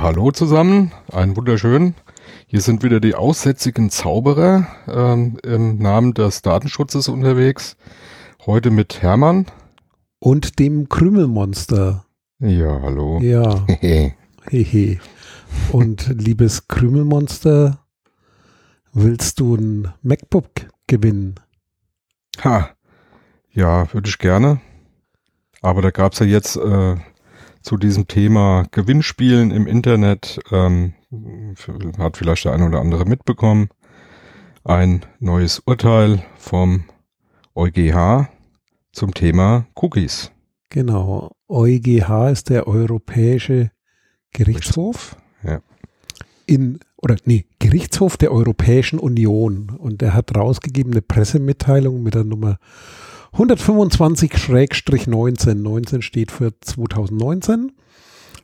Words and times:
Ja, 0.00 0.04
hallo 0.06 0.30
zusammen, 0.30 0.92
einen 1.12 1.36
wunderschönen. 1.36 1.94
Hier 2.46 2.62
sind 2.62 2.82
wieder 2.82 3.00
die 3.00 3.14
aussätzigen 3.14 3.90
Zauberer 3.90 4.66
ähm, 4.88 5.36
im 5.42 5.76
Namen 5.76 6.14
des 6.14 6.40
Datenschutzes 6.40 7.08
unterwegs. 7.08 7.76
Heute 8.46 8.70
mit 8.70 9.02
Hermann. 9.02 9.44
Und 10.18 10.58
dem 10.58 10.88
Krümelmonster. 10.88 12.06
Ja, 12.38 12.80
hallo. 12.80 13.20
Ja. 13.20 13.66
Hehe. 14.48 15.00
Und 15.70 16.06
liebes 16.08 16.66
Krümelmonster, 16.66 17.84
willst 18.94 19.38
du 19.38 19.56
ein 19.56 19.92
MacBook 20.00 20.48
gewinnen? 20.86 21.34
Ha. 22.42 22.70
Ja, 23.52 23.92
würde 23.92 24.08
ich 24.08 24.16
gerne. 24.16 24.62
Aber 25.60 25.82
da 25.82 25.90
gab 25.90 26.14
es 26.14 26.20
ja 26.20 26.26
jetzt 26.26 26.56
äh, 26.56 26.96
zu 27.62 27.76
diesem 27.76 28.08
Thema 28.08 28.66
Gewinnspielen 28.70 29.50
im 29.50 29.66
Internet, 29.66 30.40
ähm, 30.50 30.94
hat 31.98 32.16
vielleicht 32.16 32.44
der 32.44 32.52
eine 32.52 32.66
oder 32.66 32.80
andere 32.80 33.04
mitbekommen, 33.04 33.68
ein 34.64 35.04
neues 35.18 35.60
Urteil 35.60 36.22
vom 36.36 36.84
EuGH 37.54 38.28
zum 38.92 39.14
Thema 39.14 39.66
Cookies. 39.74 40.30
Genau. 40.68 41.32
EuGH 41.48 42.30
ist 42.30 42.48
der 42.48 42.68
Europäische 42.68 43.70
Gerichtshof. 44.32 45.16
Ja. 45.42 45.60
In, 46.46 46.80
oder 46.96 47.16
nee, 47.24 47.46
Gerichtshof 47.58 48.16
der 48.16 48.32
Europäischen 48.32 48.98
Union. 48.98 49.70
Und 49.70 50.00
der 50.00 50.14
hat 50.14 50.36
rausgegeben 50.36 50.92
eine 50.92 51.02
Pressemitteilung 51.02 52.02
mit 52.02 52.14
der 52.14 52.24
Nummer 52.24 52.58
125-19. 53.34 55.54
19 55.54 56.02
steht 56.02 56.32
für 56.32 56.52
2019. 56.60 57.72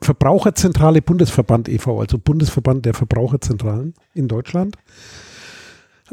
Verbraucherzentrale 0.00 1.02
Bundesverband 1.02 1.68
e.V., 1.68 2.00
also 2.00 2.18
Bundesverband 2.18 2.86
der 2.86 2.94
Verbraucherzentralen 2.94 3.94
in 4.14 4.28
Deutschland, 4.28 4.76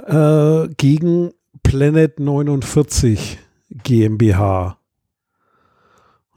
äh, 0.05 0.67
gegen 0.77 1.31
Planet 1.63 2.19
49 2.19 3.39
GmbH. 3.71 4.77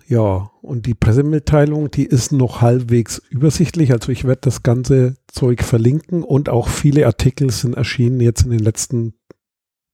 Ja, 0.06 0.50
und 0.62 0.86
die 0.86 0.94
Pressemitteilung, 0.94 1.90
die 1.90 2.06
ist 2.06 2.32
noch 2.32 2.62
halbwegs 2.62 3.18
übersichtlich. 3.28 3.92
Also 3.92 4.10
ich 4.10 4.24
werde 4.24 4.40
das 4.42 4.62
ganze 4.62 5.16
Zeug 5.26 5.62
verlinken 5.62 6.22
und 6.22 6.48
auch 6.48 6.68
viele 6.68 7.04
Artikel 7.06 7.50
sind 7.50 7.76
erschienen 7.76 8.20
jetzt 8.20 8.42
in 8.42 8.50
den 8.50 8.60
letzten 8.60 9.14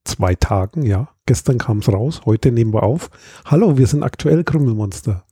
zwei 0.04 0.36
Tagen. 0.36 0.86
Ja, 0.86 1.08
gestern 1.26 1.58
kam 1.58 1.78
es 1.78 1.92
raus, 1.92 2.22
heute 2.26 2.52
nehmen 2.52 2.72
wir 2.72 2.84
auf. 2.84 3.10
Hallo, 3.44 3.76
wir 3.76 3.88
sind 3.88 4.04
aktuell 4.04 4.44
Krümmelmonster. 4.44 5.24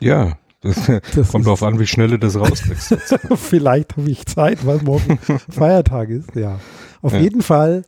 Ja, 0.00 0.36
das, 0.64 0.90
das 1.14 1.28
kommt 1.28 1.46
darauf 1.46 1.62
an, 1.62 1.78
wie 1.78 1.86
schnell 1.86 2.08
du 2.08 2.18
das 2.18 2.36
rauskriegst. 2.36 2.96
Vielleicht 3.36 3.96
habe 3.96 4.10
ich 4.10 4.26
Zeit, 4.26 4.66
weil 4.66 4.78
morgen 4.78 5.18
Feiertag 5.50 6.08
ist. 6.08 6.34
Ja, 6.34 6.58
auf 7.02 7.12
ja. 7.12 7.20
jeden 7.20 7.42
Fall 7.42 7.84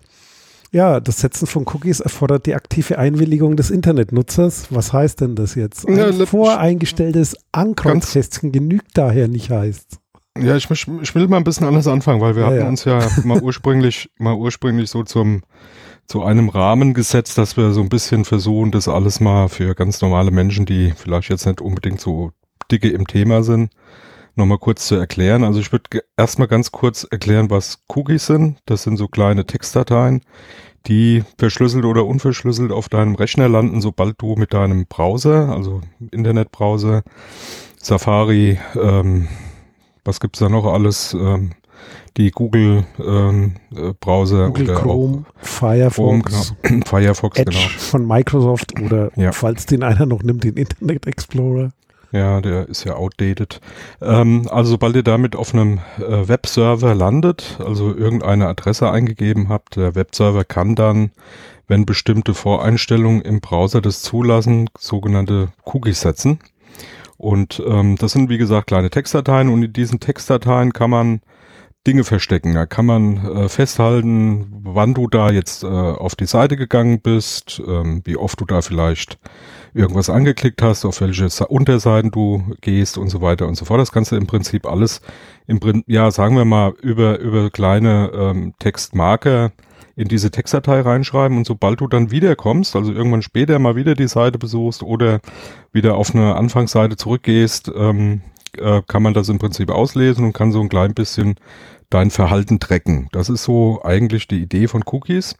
ja, 0.73 1.01
das 1.01 1.21
Setzen 1.21 1.47
von 1.47 1.65
Cookies 1.67 2.01
erfordert 2.01 2.45
die 2.45 2.55
aktive 2.55 2.99
Einwilligung 2.99 3.56
des 3.56 3.71
Internetnutzers. 3.71 4.67
Was 4.71 4.93
heißt 4.93 5.23
denn 5.23 5.34
das 5.34 5.55
jetzt? 5.55 5.89
Ein 5.89 5.97
ja, 5.97 6.27
voreingestelltes 6.27 7.37
Ankreuzkästchen 7.53 8.53
genügt 8.53 8.91
daher 8.95 9.28
nicht 9.28 9.49
heißt. 9.49 10.01
Ja, 10.39 10.55
ich, 10.56 10.69
ich, 10.71 11.15
will 11.15 11.28
mal 11.28 11.39
ein 11.39 11.45
bisschen 11.45 11.67
anders 11.67 11.87
anfangen, 11.87 12.21
weil 12.21 12.34
wir 12.34 12.43
ja, 12.43 12.49
hatten 12.49 12.59
ja. 12.59 12.69
uns 12.69 12.84
ja 12.84 13.09
mal 13.25 13.41
ursprünglich, 13.41 14.11
mal 14.19 14.34
ursprünglich 14.34 14.91
so 14.91 15.03
zum, 15.03 15.43
zu 16.06 16.25
einem 16.25 16.51
Rahmen 16.51 16.93
gesetzt, 16.93 17.39
dass 17.39 17.56
wir 17.56 17.71
so 17.71 17.81
ein 17.81 17.89
bisschen 17.89 18.27
versuchen, 18.27 18.71
das 18.71 18.87
alles 18.89 19.21
mal 19.21 19.49
für 19.49 19.75
ganz 19.75 20.03
normale 20.03 20.31
Menschen, 20.31 20.67
die 20.67 20.93
vielleicht 20.95 21.31
jetzt 21.31 21.47
nicht 21.47 21.62
unbedingt 21.62 22.01
so 22.01 22.33
dicke 22.71 22.88
im 22.88 23.06
Thema 23.06 23.43
sind, 23.43 23.71
nochmal 24.34 24.59
kurz 24.59 24.87
zu 24.87 24.94
erklären. 24.97 25.44
Also 25.44 25.60
ich 25.60 25.72
würde 25.72 26.03
erstmal 26.16 26.49
ganz 26.49 26.72
kurz 26.72 27.04
erklären, 27.04 27.50
was 27.50 27.82
Cookies 27.88 28.27
sind. 28.27 28.59
Das 28.66 28.82
sind 28.82 28.97
so 28.97 29.09
kleine 29.09 29.47
Textdateien, 29.47 30.22
die 30.87 31.25
verschlüsselt 31.38 31.84
oder 31.84 32.06
unverschlüsselt 32.06 32.71
auf 32.72 32.88
deinem 32.88 33.15
Rechner 33.15 33.49
landen, 33.49 33.81
sobald 33.81 34.21
du 34.21 34.37
mit 34.37 34.53
deinem 34.53 34.87
Browser, 34.87 35.49
also 35.49 35.81
Internetbrowser, 36.10 37.03
Safari, 37.81 38.59
ähm, 38.81 39.28
was 40.04 40.21
gibt's 40.21 40.38
da 40.38 40.48
noch 40.48 40.66
alles, 40.66 41.15
ähm, 41.15 41.53
die 42.16 42.31
Google 42.31 42.84
ähm, 42.98 43.54
äh, 43.75 43.93
Browser 44.00 44.47
Google 44.47 44.71
oder 44.71 44.81
Chrome, 44.81 45.25
Firefox, 45.37 46.33
Chrome, 46.33 46.53
genau. 46.62 46.84
Firefox 46.87 47.38
Edge 47.38 47.50
genau. 47.50 47.69
von 47.78 48.06
Microsoft 48.06 48.81
oder 48.81 49.10
ja. 49.16 49.33
falls 49.33 49.66
den 49.66 49.83
einer 49.83 50.06
noch 50.06 50.22
nimmt, 50.22 50.44
den 50.44 50.54
Internet 50.54 51.06
Explorer. 51.06 51.72
Ja, 52.16 52.41
der 52.41 52.66
ist 52.69 52.84
ja 52.84 52.94
outdated. 52.94 53.60
Ähm, 54.00 54.49
also 54.50 54.71
sobald 54.71 54.97
ihr 54.97 55.03
damit 55.03 55.37
auf 55.37 55.53
einem 55.53 55.81
äh, 55.99 56.27
Webserver 56.28 56.94
landet, 56.94 57.59
also 57.62 57.94
irgendeine 57.94 58.49
Adresse 58.49 58.91
eingegeben 58.91 59.50
habt, 59.50 59.77
der 59.77 59.94
Webserver 59.94 60.44
kann 60.44 60.75
dann, 60.75 61.10
wenn 61.69 61.84
bestimmte 61.84 62.32
Voreinstellungen 62.32 63.21
im 63.21 63.41
Browser 63.41 63.82
das 63.82 64.00
zulassen, 64.00 64.71
sogenannte 64.78 65.49
Cookies 65.65 66.00
setzen. 66.00 66.38
Und 67.19 67.62
ähm, 67.66 67.97
das 67.97 68.12
sind 68.12 68.31
wie 68.31 68.38
gesagt 68.38 68.69
kleine 68.69 68.88
Textdateien 68.88 69.50
und 69.50 69.62
in 69.62 69.72
diesen 69.75 70.00
Textdateien 70.00 70.72
kann 70.72 70.91
man 70.91 71.21
Dinge 71.87 72.05
verstecken. 72.05 72.55
Da 72.55 72.67
kann 72.67 72.87
man 72.87 73.25
äh, 73.25 73.49
festhalten, 73.49 74.47
wann 74.63 74.95
du 74.95 75.07
da 75.07 75.31
jetzt 75.31 75.63
äh, 75.63 75.67
auf 75.67 76.15
die 76.15 76.27
Seite 76.27 76.57
gegangen 76.57 77.01
bist, 77.01 77.63
ähm, 77.67 78.03
wie 78.05 78.17
oft 78.17 78.41
du 78.41 78.45
da 78.45 78.63
vielleicht 78.63 79.19
irgendwas 79.73 80.11
angeklickt 80.11 80.63
hast, 80.63 80.85
auf 80.85 81.01
welche 81.01 81.29
Unterseiten 81.49 82.11
du 82.11 82.55
gehst 82.61 82.99
und 82.99 83.11
so 83.11 83.21
weiter 83.21 83.47
und 83.47 83.57
so 83.57 83.67
fort. 83.67 83.81
Das 83.81 83.93
kannst 83.93 84.11
du 84.11 84.17
im 84.17 84.27
Prinzip 84.27 84.67
alles, 84.67 85.03
im 85.47 85.61
Prin 85.61 85.85
ja, 85.87 86.11
sagen 86.11 86.37
wir 86.37 86.45
mal, 86.45 86.73
über, 86.83 87.19
über 87.19 87.51
kleine 87.51 88.11
ähm, 88.15 88.55
Textmarker 88.59 89.53
in 89.95 90.09
diese 90.09 90.31
Textdatei 90.31 90.81
reinschreiben 90.81 91.39
und 91.39 91.47
sobald 91.47 91.81
du 91.81 91.89
dann 91.89 92.11
wiederkommst, 92.11 92.77
also 92.77 92.93
irgendwann 92.93 93.23
später 93.23 93.59
mal 93.59 93.77
wieder 93.77 93.95
die 93.95 94.09
Seite 94.09 94.39
besuchst 94.39 94.83
oder 94.83 95.21
wieder 95.73 95.97
auf 95.97 96.15
eine 96.15 96.37
Anfangsseite 96.37 96.97
zurückgehst, 96.97 97.71
ähm, 97.75 98.21
äh, 98.59 98.83
kann 98.87 99.03
man 99.03 99.15
das 99.15 99.29
im 99.29 99.39
Prinzip 99.39 99.71
auslesen 99.71 100.25
und 100.25 100.33
kann 100.33 100.53
so 100.53 100.61
ein 100.61 100.69
klein 100.69 100.95
bisschen 100.95 101.37
dein 101.91 102.11
Verhalten 102.11 102.61
tracken. 102.61 103.09
Das 103.13 103.29
ist 103.29 103.45
so 103.45 103.83
eigentlich 103.83 104.29
die 104.29 104.43
Idee 104.43 104.69
von 104.69 104.83
Cookies. 104.85 105.37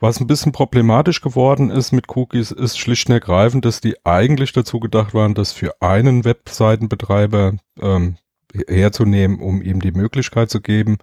Was 0.00 0.20
ein 0.20 0.28
bisschen 0.28 0.52
problematisch 0.52 1.20
geworden 1.20 1.70
ist 1.70 1.92
mit 1.92 2.14
Cookies, 2.16 2.52
ist 2.52 2.78
schlicht 2.78 3.08
und 3.08 3.14
ergreifend, 3.14 3.64
dass 3.64 3.80
die 3.80 3.96
eigentlich 4.04 4.52
dazu 4.52 4.78
gedacht 4.78 5.12
waren, 5.12 5.34
das 5.34 5.52
für 5.52 5.74
einen 5.82 6.24
Webseitenbetreiber 6.24 7.54
ähm, 7.80 8.16
herzunehmen, 8.66 9.40
um 9.40 9.62
ihm 9.62 9.80
die 9.80 9.92
Möglichkeit 9.92 10.50
zu 10.50 10.60
geben, 10.60 10.98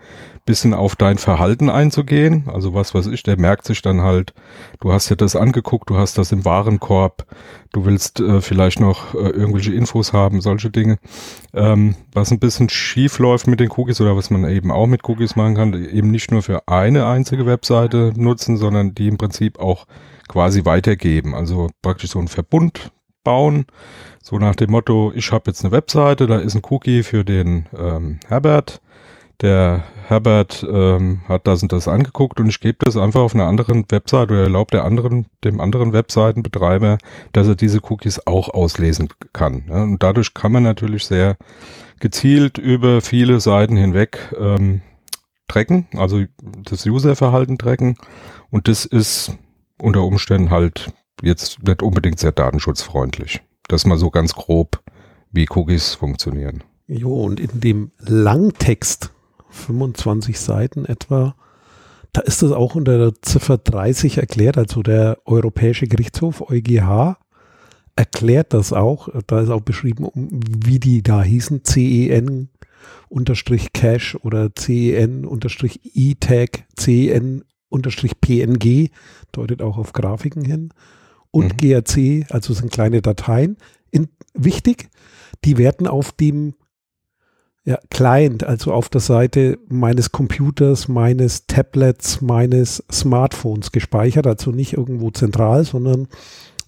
bisschen 0.46 0.74
auf 0.74 0.96
dein 0.96 1.18
Verhalten 1.18 1.70
einzugehen. 1.70 2.48
Also 2.48 2.74
was 2.74 2.94
weiß 2.94 3.08
ich, 3.08 3.24
der 3.24 3.40
merkt 3.40 3.66
sich 3.66 3.82
dann 3.82 4.02
halt, 4.02 4.34
du 4.80 4.92
hast 4.92 5.10
dir 5.10 5.16
das 5.16 5.36
angeguckt, 5.36 5.90
du 5.90 5.98
hast 5.98 6.18
das 6.18 6.32
im 6.32 6.46
Warenkorb, 6.46 7.26
du 7.74 7.86
willst 7.86 8.20
äh, 8.20 8.42
vielleicht 8.42 8.80
noch 8.80 9.14
äh, 9.16 9.30
irgendwelche 9.30 9.74
Infos 9.74 10.14
haben, 10.14 10.42
solche 10.42 10.70
Dinge. 10.70 10.98
Ähm, 11.54 11.96
was 12.14 12.32
ein 12.32 12.40
bisschen 12.40 12.70
schief 12.70 13.20
läuft 13.20 13.48
mit 13.48 13.60
den 13.60 13.72
Cookies 13.72 14.02
oder 14.02 14.16
was 14.16 14.30
man 14.30 14.48
eben 14.50 14.72
auch 14.72 14.88
mit 14.88 15.08
Cookies 15.08 15.36
machen 15.36 15.56
kann, 15.56 15.74
eben 15.74 16.12
nicht 16.12 16.32
nur 16.32 16.44
für 16.44 16.68
eine 16.68 17.08
einzige 17.08 17.46
Webseite 17.46 18.14
nutzen, 18.16 18.58
sondern 18.58 18.94
die 18.94 19.08
im 19.08 19.18
Prinzip 19.18 19.60
auch 19.60 19.86
quasi 20.28 20.66
weitergeben. 20.66 21.36
Also 21.36 21.70
praktisch 21.82 22.12
so 22.12 22.20
ein 22.20 22.28
Verbund 22.28 22.92
bauen. 23.26 23.66
So 24.24 24.40
nach 24.40 24.56
dem 24.56 24.72
Motto, 24.72 25.12
ich 25.14 25.34
habe 25.34 25.44
jetzt 25.48 25.66
eine 25.66 25.74
Webseite, 25.74 26.28
da 26.28 26.38
ist 26.38 26.56
ein 26.56 26.62
Cookie 26.70 27.04
für 27.04 27.26
den 27.26 27.66
ähm, 27.78 28.22
Herbert. 28.28 28.82
Der 29.42 29.84
Herbert 30.08 30.66
ähm, 30.72 31.22
hat 31.28 31.46
das 31.46 31.62
und 31.62 31.74
das 31.74 31.90
angeguckt 31.90 32.40
und 32.40 32.48
ich 32.48 32.62
gebe 32.62 32.78
das 32.80 32.96
einfach 32.96 33.20
auf 33.20 33.36
einer 33.36 33.48
anderen 33.48 33.84
Webseite 33.90 34.34
oder 34.34 34.44
erlaubt 34.44 34.74
der 34.74 34.86
anderen, 34.86 35.26
dem 35.44 35.60
anderen 35.60 35.92
Webseitenbetreiber, 35.92 36.98
dass 37.34 37.48
er 37.48 37.56
diese 37.56 37.82
Cookies 37.84 38.26
auch 38.26 38.48
auslesen 38.48 39.10
kann. 39.34 39.66
Ja, 39.68 39.84
und 39.84 40.02
dadurch 40.02 40.34
kann 40.34 40.54
man 40.54 40.64
natürlich 40.64 41.06
sehr 41.06 41.36
gezielt 42.00 42.58
über 42.58 43.02
viele 43.02 43.42
Seiten 43.42 43.76
hinweg 43.76 44.34
ähm, 44.40 44.82
tracken, 45.48 45.88
also 45.98 46.24
das 46.64 46.86
Userverhalten 46.86 47.58
tracken. 47.58 47.98
Und 48.52 48.70
das 48.70 48.86
ist 48.86 49.34
unter 49.78 50.04
Umständen 50.04 50.50
halt 50.50 50.94
jetzt 51.26 51.64
nicht 51.64 51.82
unbedingt 51.82 52.20
sehr 52.20 52.32
datenschutzfreundlich. 52.32 53.42
Das 53.68 53.86
mal 53.86 53.98
so 53.98 54.10
ganz 54.10 54.34
grob, 54.34 54.82
wie 55.32 55.48
Cookies 55.50 55.96
funktionieren. 55.96 56.64
Jo, 56.88 57.24
und 57.24 57.40
in 57.40 57.60
dem 57.60 57.92
Langtext, 58.00 59.12
25 59.50 60.40
Seiten 60.40 60.86
etwa, 60.86 61.36
da 62.14 62.22
ist 62.22 62.44
das 62.44 62.52
auch 62.52 62.76
unter 62.76 62.98
der 62.98 63.22
Ziffer 63.22 63.58
30 63.58 64.20
erklärt, 64.20 64.58
also 64.58 64.84
der 64.84 65.18
Europäische 65.26 65.88
Gerichtshof, 65.88 66.50
EuGH, 66.50 67.18
erklärt 67.96 68.54
das 68.54 68.72
auch. 68.72 69.10
Da 69.28 69.42
ist 69.42 69.50
auch 69.50 69.62
beschrieben, 69.62 70.10
wie 70.14 70.80
die 70.80 71.02
da 71.02 71.24
hießen. 71.24 71.64
CEN 71.64 72.50
unterstrich 73.10 73.74
Cache 73.74 74.18
oder 74.22 74.54
CEN 74.56 75.26
unterstrich 75.26 75.80
E-Tag, 75.94 76.66
CEN 76.78 77.44
unterstrich 77.70 78.20
PNG, 78.22 78.90
deutet 79.32 79.62
auch 79.62 79.78
auf 79.78 79.94
Grafiken 79.94 80.46
hin. 80.46 80.70
Und 81.36 81.56
mhm. 81.56 81.58
GRC, 81.58 82.32
also 82.32 82.54
sind 82.54 82.72
kleine 82.72 83.02
Dateien. 83.02 83.58
In, 83.92 84.08
wichtig, 84.34 84.88
die 85.44 85.58
werden 85.58 85.86
auf 85.86 86.14
dem 86.14 86.54
ja, 87.66 87.78
Client, 87.90 88.46
also 88.46 88.72
auf 88.72 88.88
der 88.88 89.02
Seite 89.02 89.60
meines 89.68 90.14
Computers, 90.14 90.88
meines 90.88 91.46
Tablets, 91.46 92.22
meines 92.22 92.86
Smartphones 92.90 93.74
gespeichert, 93.74 94.28
also 94.28 94.52
nicht 94.52 94.78
irgendwo 94.78 95.12
zentral, 95.12 95.66
sondern 95.66 96.08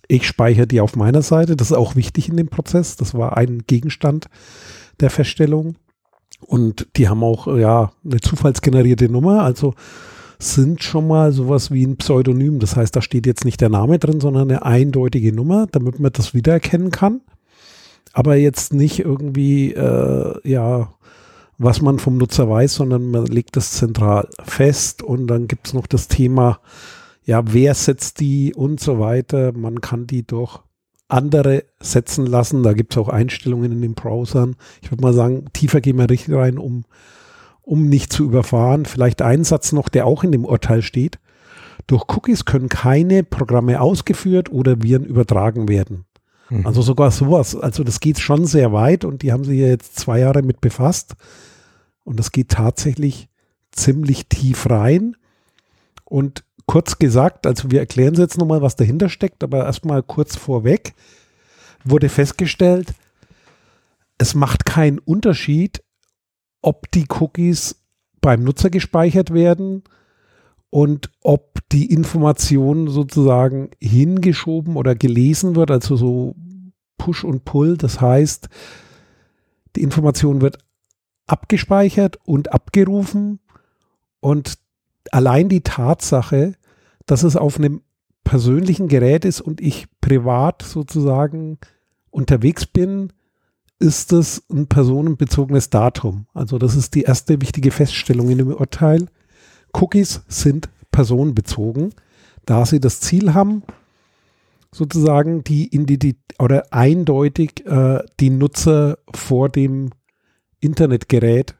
ich 0.09 0.27
speichere 0.27 0.67
die 0.67 0.81
auf 0.81 0.97
meiner 0.97 1.21
Seite. 1.21 1.55
Das 1.55 1.71
ist 1.71 1.77
auch 1.77 1.95
wichtig 1.95 2.27
in 2.27 2.35
dem 2.35 2.49
Prozess. 2.49 2.97
Das 2.97 3.13
war 3.13 3.37
ein 3.37 3.63
Gegenstand 3.67 4.25
der 4.99 5.11
Feststellung. 5.11 5.75
Und 6.41 6.89
die 6.97 7.07
haben 7.07 7.23
auch 7.23 7.47
ja 7.55 7.93
eine 8.03 8.19
zufallsgenerierte 8.19 9.07
Nummer, 9.07 9.43
also 9.43 9.75
sind 10.39 10.83
schon 10.83 11.07
mal 11.07 11.31
sowas 11.31 11.71
wie 11.71 11.85
ein 11.85 11.97
Pseudonym. 11.97 12.59
Das 12.59 12.75
heißt, 12.75 12.95
da 12.95 13.01
steht 13.01 13.25
jetzt 13.25 13.45
nicht 13.45 13.61
der 13.61 13.69
Name 13.69 13.99
drin, 13.99 14.19
sondern 14.19 14.49
eine 14.49 14.63
eindeutige 14.63 15.33
Nummer, 15.33 15.67
damit 15.71 15.99
man 15.99 16.11
das 16.11 16.33
wiedererkennen 16.33 16.91
kann 16.91 17.21
aber 18.17 18.35
jetzt 18.35 18.73
nicht 18.73 18.97
irgendwie, 18.97 19.73
äh, 19.73 20.39
ja, 20.43 20.91
was 21.59 21.83
man 21.83 21.99
vom 21.99 22.17
Nutzer 22.17 22.49
weiß, 22.49 22.73
sondern 22.73 23.11
man 23.11 23.27
legt 23.27 23.55
das 23.55 23.73
zentral 23.73 24.27
fest 24.43 25.03
und 25.03 25.27
dann 25.27 25.47
gibt 25.47 25.67
es 25.67 25.73
noch 25.75 25.85
das 25.85 26.07
Thema, 26.07 26.59
ja, 27.25 27.43
wer 27.53 27.75
setzt 27.75 28.19
die 28.19 28.55
und 28.55 28.79
so 28.79 28.99
weiter. 28.99 29.53
Man 29.53 29.81
kann 29.81 30.07
die 30.07 30.25
durch 30.25 30.59
andere 31.07 31.65
setzen 31.79 32.25
lassen. 32.25 32.63
Da 32.63 32.73
gibt 32.73 32.93
es 32.93 32.97
auch 32.97 33.09
Einstellungen 33.09 33.71
in 33.71 33.81
den 33.83 33.93
Browsern. 33.93 34.55
Ich 34.81 34.91
würde 34.91 35.03
mal 35.03 35.13
sagen, 35.13 35.45
tiefer 35.53 35.79
gehen 35.79 35.97
wir 35.97 36.09
richtig 36.09 36.33
rein, 36.33 36.57
um, 36.57 36.85
um 37.67 37.89
nicht 37.89 38.13
zu 38.13 38.23
überfahren. 38.23 38.85
Vielleicht 38.85 39.21
ein 39.21 39.43
Satz 39.43 39.73
noch, 39.73 39.89
der 39.89 40.05
auch 40.05 40.23
in 40.23 40.31
dem 40.31 40.45
Urteil 40.45 40.81
steht. 40.81 41.19
Durch 41.85 42.05
Cookies 42.07 42.45
können 42.45 42.69
keine 42.69 43.23
Programme 43.23 43.81
ausgeführt 43.81 44.49
oder 44.49 44.81
Viren 44.81 45.03
übertragen 45.03 45.67
werden. 45.67 46.05
Mhm. 46.49 46.65
Also 46.65 46.81
sogar 46.81 47.11
sowas. 47.11 47.57
Also 47.57 47.83
das 47.83 47.99
geht 47.99 48.19
schon 48.19 48.45
sehr 48.45 48.71
weit 48.71 49.03
und 49.03 49.21
die 49.21 49.33
haben 49.33 49.43
sich 49.43 49.59
ja 49.59 49.67
jetzt 49.67 49.99
zwei 49.99 50.19
Jahre 50.19 50.43
mit 50.43 50.61
befasst. 50.61 51.15
Und 52.05 52.17
das 52.19 52.31
geht 52.31 52.49
tatsächlich 52.49 53.27
ziemlich 53.71 54.27
tief 54.27 54.69
rein. 54.69 55.17
Und 56.05 56.45
kurz 56.67 56.99
gesagt, 56.99 57.45
also 57.45 57.69
wir 57.69 57.81
erklären 57.81 58.13
es 58.13 58.19
jetzt 58.19 58.37
nochmal, 58.37 58.61
was 58.61 58.77
dahinter 58.77 59.09
steckt, 59.09 59.43
aber 59.43 59.65
erstmal 59.65 60.03
kurz 60.03 60.37
vorweg 60.37 60.93
wurde 61.83 62.07
festgestellt, 62.07 62.93
es 64.17 64.35
macht 64.35 64.65
keinen 64.65 64.99
Unterschied, 64.99 65.83
ob 66.61 66.91
die 66.91 67.05
Cookies 67.19 67.83
beim 68.21 68.43
Nutzer 68.43 68.69
gespeichert 68.69 69.33
werden 69.33 69.83
und 70.69 71.11
ob 71.21 71.59
die 71.71 71.91
Information 71.91 72.87
sozusagen 72.87 73.71
hingeschoben 73.81 74.75
oder 74.75 74.95
gelesen 74.95 75.55
wird, 75.55 75.71
also 75.71 75.95
so 75.95 76.35
Push 76.97 77.23
und 77.23 77.45
Pull. 77.45 77.77
Das 77.77 78.01
heißt, 78.01 78.49
die 79.75 79.81
Information 79.81 80.41
wird 80.41 80.57
abgespeichert 81.27 82.17
und 82.25 82.51
abgerufen 82.51 83.39
und 84.19 84.57
allein 85.11 85.49
die 85.49 85.61
Tatsache, 85.61 86.53
dass 87.05 87.23
es 87.23 87.35
auf 87.35 87.57
einem 87.57 87.81
persönlichen 88.23 88.87
Gerät 88.87 89.23
ist 89.23 89.39
und 89.39 89.61
ich 89.61 89.87
privat 90.01 90.61
sozusagen 90.61 91.59
unterwegs 92.09 92.65
bin, 92.65 93.13
ist 93.79 94.11
es 94.11 94.43
ein 94.49 94.67
personenbezogenes 94.67 95.69
Datum. 95.69 96.25
Also 96.33 96.57
das 96.57 96.75
ist 96.75 96.95
die 96.95 97.03
erste 97.03 97.41
wichtige 97.41 97.71
Feststellung 97.71 98.29
in 98.29 98.39
dem 98.39 98.53
Urteil. 98.53 99.07
Cookies 99.73 100.23
sind 100.27 100.69
personenbezogen, 100.91 101.93
da 102.45 102.65
sie 102.65 102.79
das 102.79 102.99
Ziel 103.01 103.33
haben, 103.33 103.63
sozusagen 104.71 105.43
die, 105.43 105.69
die 105.69 106.17
oder 106.39 106.65
eindeutig 106.71 107.65
äh, 107.65 107.99
die 108.19 108.29
Nutzer 108.29 108.97
vor 109.13 109.49
dem 109.49 109.91
Internetgerät 110.59 111.55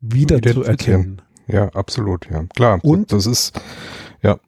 wieder 0.00 0.40
zu 0.42 0.62
erkennen. 0.64 1.22
Ja, 1.46 1.68
absolut, 1.68 2.28
ja. 2.30 2.44
Klar. 2.54 2.80
Und 2.82 3.12
das 3.12 3.26
ist, 3.26 3.58
ja. 4.22 4.38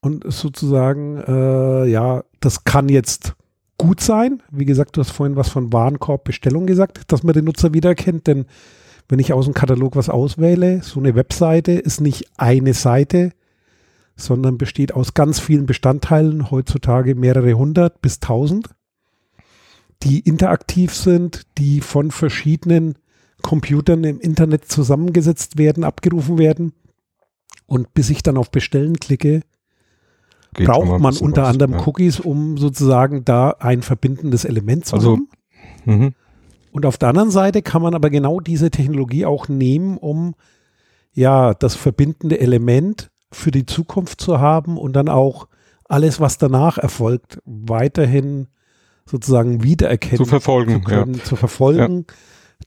Und 0.00 0.24
sozusagen, 0.32 1.18
äh, 1.18 1.86
ja, 1.86 2.24
das 2.40 2.64
kann 2.64 2.88
jetzt 2.88 3.34
gut 3.78 4.00
sein. 4.00 4.42
Wie 4.50 4.64
gesagt, 4.64 4.96
du 4.96 5.00
hast 5.00 5.10
vorhin 5.10 5.36
was 5.36 5.48
von 5.48 5.72
Warenkorbbestellung 5.72 6.66
gesagt, 6.66 7.12
dass 7.12 7.22
man 7.22 7.34
den 7.34 7.44
Nutzer 7.44 7.74
wiedererkennt, 7.74 8.26
denn 8.26 8.46
wenn 9.08 9.18
ich 9.18 9.32
aus 9.32 9.44
dem 9.44 9.54
Katalog 9.54 9.96
was 9.96 10.08
auswähle, 10.08 10.82
so 10.82 10.98
eine 10.98 11.14
Webseite 11.14 11.72
ist 11.72 12.00
nicht 12.00 12.30
eine 12.36 12.72
Seite, 12.72 13.32
sondern 14.16 14.58
besteht 14.58 14.94
aus 14.94 15.14
ganz 15.14 15.40
vielen 15.40 15.66
Bestandteilen, 15.66 16.50
heutzutage 16.50 17.14
mehrere 17.14 17.54
hundert 17.54 18.00
bis 18.00 18.20
tausend, 18.20 18.68
die 20.02 20.20
interaktiv 20.20 20.94
sind, 20.94 21.42
die 21.58 21.80
von 21.80 22.10
verschiedenen 22.10 22.94
Computern 23.42 24.04
im 24.04 24.20
Internet 24.20 24.66
zusammengesetzt 24.66 25.58
werden, 25.58 25.84
abgerufen 25.84 26.38
werden. 26.38 26.72
Und 27.66 27.92
bis 27.94 28.10
ich 28.10 28.22
dann 28.22 28.36
auf 28.36 28.50
Bestellen 28.50 28.98
klicke, 28.98 29.42
Geht 30.54 30.66
braucht 30.66 31.00
man 31.00 31.16
unter 31.16 31.46
anderem 31.46 31.72
ja. 31.72 31.86
Cookies, 31.86 32.20
um 32.20 32.56
sozusagen 32.56 33.24
da 33.24 33.50
ein 33.58 33.82
verbindendes 33.82 34.44
Element 34.44 34.86
zu 34.86 34.96
also, 34.96 35.12
haben. 35.12 35.28
Mh. 35.84 36.10
Und 36.72 36.86
auf 36.86 36.98
der 36.98 37.10
anderen 37.10 37.30
Seite 37.30 37.62
kann 37.62 37.82
man 37.82 37.94
aber 37.94 38.10
genau 38.10 38.40
diese 38.40 38.70
Technologie 38.70 39.26
auch 39.26 39.48
nehmen, 39.48 39.96
um 39.96 40.34
ja 41.12 41.54
das 41.54 41.76
verbindende 41.76 42.40
Element 42.40 43.10
für 43.30 43.50
die 43.50 43.66
Zukunft 43.66 44.20
zu 44.20 44.40
haben 44.40 44.76
und 44.76 44.94
dann 44.94 45.08
auch 45.08 45.48
alles, 45.88 46.20
was 46.20 46.38
danach 46.38 46.78
erfolgt, 46.78 47.40
weiterhin 47.44 48.48
sozusagen 49.06 49.62
wiedererkennen 49.62 50.18
zu 50.18 50.24
verfolgen, 50.24 50.74
zu, 50.74 50.80
können, 50.80 51.14
ja. 51.14 51.24
zu 51.24 51.36
verfolgen, 51.36 52.06
ja. 52.08 52.14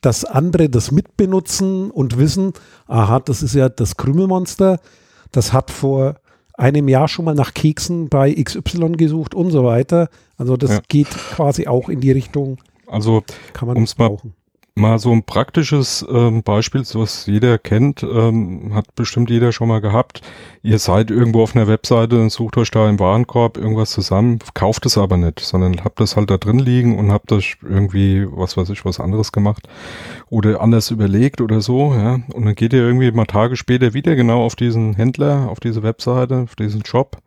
dass 0.02 0.24
andere 0.24 0.70
das 0.70 0.92
mitbenutzen 0.92 1.90
und 1.90 2.18
wissen, 2.18 2.54
aha, 2.88 3.20
das 3.20 3.44
ist 3.44 3.56
ja 3.56 3.70
das 3.70 3.98
Krümelmonster, 3.98 4.80
das 5.32 5.52
hat 5.52 5.72
vor 5.72 6.16
einem 6.58 6.88
Jahr 6.88 7.08
schon 7.08 7.26
mal 7.26 7.36
nach 7.36 7.54
Keksen 7.54 8.10
bei 8.10 8.34
XY 8.34 8.94
gesucht 8.94 9.36
und 9.36 9.52
so 9.52 9.64
weiter. 9.64 10.10
Also 10.38 10.58
das 10.58 10.72
ja. 10.72 10.80
geht 10.88 11.10
quasi 11.10 11.68
auch 11.68 11.88
in 11.88 12.02
die 12.02 12.12
Richtung, 12.12 12.58
also, 12.88 13.24
um 13.62 13.84
es 13.84 13.98
mal, 13.98 14.18
mal 14.78 15.00
so 15.00 15.12
ein 15.12 15.24
praktisches 15.24 16.06
ähm, 16.10 16.44
Beispiel, 16.44 16.84
was 16.94 17.26
jeder 17.26 17.58
kennt, 17.58 18.04
ähm, 18.04 18.74
hat 18.74 18.94
bestimmt 18.96 19.30
jeder 19.30 19.52
schon 19.52 19.68
mal 19.68 19.82
gehabt. 19.82 20.22
Ihr 20.62 20.80
seid 20.80 21.12
irgendwo 21.12 21.42
auf 21.42 21.56
einer 21.56 21.68
Webseite 21.68 22.22
und 22.22 22.30
sucht 22.30 22.58
euch 22.58 22.72
da 22.72 22.88
im 22.88 23.00
Warenkorb 23.00 23.58
irgendwas 23.58 23.92
zusammen, 23.92 24.40
kauft 24.54 24.86
es 24.86 24.98
aber 24.98 25.18
nicht, 25.18 25.40
sondern 25.40 25.84
habt 25.84 26.00
das 26.00 26.16
halt 26.16 26.30
da 26.30 26.38
drin 26.38 26.60
liegen 26.60 26.98
und 26.98 27.12
habt 27.12 27.32
das 27.32 27.44
irgendwie, 27.64 28.28
was 28.30 28.56
weiß 28.56 28.70
ich, 28.70 28.86
was 28.86 29.00
anderes 29.00 29.32
gemacht 29.32 29.68
oder 30.30 30.62
anders 30.62 30.92
überlegt 30.92 31.42
oder 31.42 31.62
so, 31.62 31.94
ja. 31.94 32.20
Und 32.34 32.46
dann 32.46 32.56
geht 32.56 32.74
ihr 32.74 32.82
irgendwie 32.82 33.12
mal 33.12 33.26
Tage 33.26 33.56
später 33.56 33.94
wieder 33.94 34.16
genau 34.16 34.44
auf 34.44 34.56
diesen 34.56 34.96
Händler, 34.96 35.50
auf 35.50 35.60
diese 35.60 35.84
Webseite, 35.84 36.44
auf 36.44 36.56
diesen 36.56 36.86
Shop 36.86 37.18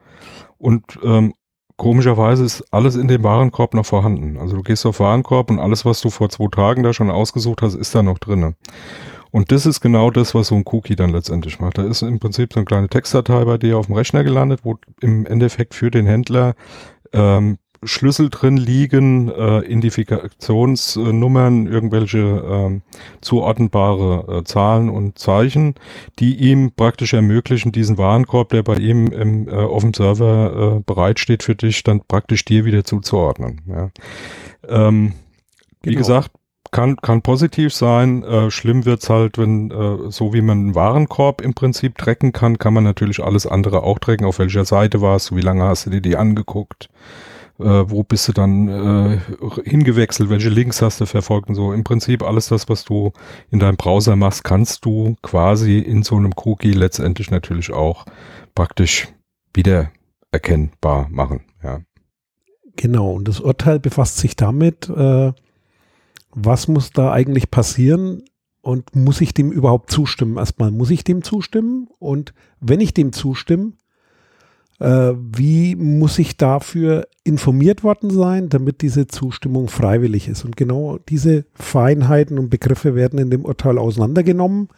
und 0.59 0.99
ähm, 1.03 1.35
komischerweise 1.81 2.45
ist 2.45 2.63
alles 2.73 2.95
in 2.95 3.09
dem 3.09 3.23
Warenkorb 3.23 3.73
noch 3.73 3.87
vorhanden. 3.87 4.37
Also 4.37 4.55
du 4.55 4.63
gehst 4.63 4.85
auf 4.85 5.01
Warenkorb 5.01 5.51
und 5.51 5.59
alles, 5.59 5.87
was 5.87 6.03
du 6.03 6.11
vor 6.11 6.29
zwei 6.29 6.49
Tagen 6.49 6.83
da 6.83 6.93
schon 6.93 7.11
ausgesucht 7.11 7.63
hast, 7.63 7.75
ist 7.75 7.95
da 7.95 8.03
noch 8.03 8.19
drinne. 8.19 8.55
Und 9.31 9.51
das 9.51 9.65
ist 9.65 9.81
genau 9.81 10.11
das, 10.11 10.35
was 10.35 10.49
so 10.49 10.57
ein 10.57 10.65
Cookie 10.67 10.95
dann 10.95 11.09
letztendlich 11.09 11.59
macht. 11.59 11.79
Da 11.79 11.85
ist 11.85 12.03
im 12.03 12.19
Prinzip 12.19 12.53
so 12.53 12.61
eine 12.61 12.67
kleine 12.67 12.89
Textdatei 12.91 13.47
bei 13.47 13.57
dir 13.57 13.79
auf 13.79 13.87
dem 13.87 13.95
Rechner 13.95 14.25
gelandet, 14.25 14.61
wo 14.63 14.77
im 15.01 15.25
Endeffekt 15.25 15.75
für 15.75 15.91
den 15.91 16.05
Händler 16.05 16.55
ähm, 17.15 17.57
Schlüssel 17.83 18.29
drin 18.29 18.59
liegen, 18.59 19.31
äh, 19.31 19.61
Identifikationsnummern, 19.61 21.67
irgendwelche 21.67 22.19
äh, 22.19 22.81
zuordnenbare 23.23 24.41
äh, 24.41 24.45
Zahlen 24.45 24.91
und 24.91 25.19
Zeichen, 25.19 25.77
die 26.19 26.37
ihm 26.37 26.73
praktisch 26.73 27.15
ermöglichen, 27.15 27.73
diesen 27.73 27.97
Warenkorb, 27.97 28.51
der 28.51 28.63
bei 28.63 28.77
ihm 28.77 29.07
im, 29.07 29.49
äh, 29.49 29.53
auf 29.53 29.83
dem 29.83 29.95
Server 29.95 30.77
äh, 30.77 30.83
bereitsteht 30.85 31.43
für 31.43 31.55
dich, 31.55 31.83
dann 31.83 32.03
praktisch 32.07 32.45
dir 32.45 32.67
wieder 32.67 32.85
zuzuordnen. 32.85 33.63
Ja. 33.67 33.91
Ähm, 34.69 35.15
genau. 35.81 35.83
Wie 35.83 35.95
gesagt, 35.95 36.33
kann, 36.71 36.97
kann 36.97 37.23
positiv 37.23 37.75
sein. 37.75 38.23
Äh, 38.23 38.51
schlimm 38.51 38.85
wird's 38.85 39.09
halt, 39.09 39.39
wenn 39.39 39.71
äh, 39.71 40.11
so 40.11 40.35
wie 40.35 40.43
man 40.43 40.59
einen 40.59 40.75
Warenkorb 40.75 41.41
im 41.41 41.55
Prinzip 41.55 41.97
tracken 41.97 42.33
kann, 42.33 42.59
kann 42.59 42.75
man 42.75 42.85
natürlich 42.85 43.23
alles 43.23 43.47
andere 43.47 43.83
auch 43.83 43.99
tracken. 43.99 44.27
Auf 44.27 44.39
welcher 44.39 44.65
Seite 44.65 45.01
warst 45.01 45.31
du, 45.31 45.37
wie 45.37 45.41
lange 45.41 45.65
hast 45.65 45.87
du 45.87 45.91
dir 45.91 46.03
die 46.03 46.17
angeguckt? 46.17 46.91
Äh, 47.63 47.91
wo 47.91 48.03
bist 48.03 48.29
du 48.29 48.33
dann 48.33 48.69
äh, 48.69 49.19
hingewechselt, 49.65 50.31
welche 50.31 50.49
Links 50.49 50.83
hast 50.83 51.01
du 51.01 51.07
verfolgt 51.07 51.49
und 51.49 51.55
so. 51.55 51.73
Im 51.73 51.85
Prinzip 51.85 52.23
alles 52.23 52.49
das, 52.49 52.69
was 52.69 52.85
du 52.85 53.13
in 53.51 53.59
deinem 53.59 53.77
Browser 53.77 54.17
machst, 54.17 54.45
kannst 54.45 54.85
du 54.85 55.17
quasi 55.23 55.79
in 55.79 56.03
so 56.03 56.17
einem 56.17 56.33
Cookie 56.45 56.73
letztendlich 56.73 57.31
natürlich 57.31 57.73
auch 57.73 58.05
praktisch 58.55 59.09
wieder 59.55 59.91
erkennbar 60.33 61.09
machen. 61.11 61.43
Ja. 61.63 61.81
Genau, 62.77 63.13
und 63.13 63.29
das 63.29 63.41
Urteil 63.41 63.81
befasst 63.81 64.19
sich 64.19 64.37
damit, 64.37 64.89
äh, 64.89 65.33
was 66.33 66.69
muss 66.69 66.91
da 66.93 67.13
eigentlich 67.13 67.51
passieren 67.51 68.23
und 68.63 68.95
muss 68.95 69.21
ich 69.21 69.35
dem 69.35 69.51
überhaupt 69.51 69.91
zustimmen? 69.91 70.37
Erstmal 70.37 70.71
muss 70.71 70.91
ich 70.91 71.05
dem 71.05 71.23
zustimmen 71.23 71.89
und 71.99 72.33
wenn 72.61 72.81
ich 72.81 72.95
dem 72.95 73.13
zustimme, 73.13 73.73
wie 74.83 75.77
muss 75.77 76.19
ich 76.19 76.39
dafür 76.39 77.07
informiert 77.23 77.85
worden 77.85 78.09
sein, 78.09 78.49
damit 78.49 78.81
diese 78.81 79.07
Zustimmung 79.07 79.69
freiwillig 79.69 80.27
ist? 80.27 80.47
Und 80.47 80.57
genau 80.57 80.99
diese 81.11 81.45
Feinheiten 81.55 82.39
und 82.39 82.49
Begriffe 82.49 82.95
werden 82.95 83.19
in 83.19 83.29
dem 83.29 83.45
Urteil 83.45 83.77
auseinandergenommen. 83.77 84.69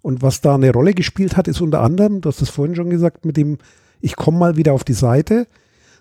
Und 0.00 0.22
was 0.22 0.40
da 0.40 0.54
eine 0.54 0.72
Rolle 0.72 0.94
gespielt 0.94 1.36
hat, 1.36 1.46
ist 1.46 1.60
unter 1.60 1.82
anderem, 1.82 2.22
du 2.22 2.30
hast 2.30 2.40
es 2.40 2.48
vorhin 2.48 2.74
schon 2.74 2.88
gesagt, 2.88 3.26
mit 3.26 3.36
dem, 3.36 3.58
ich 4.00 4.16
komme 4.16 4.38
mal 4.38 4.56
wieder 4.56 4.72
auf 4.72 4.84
die 4.84 4.94
Seite, 4.94 5.46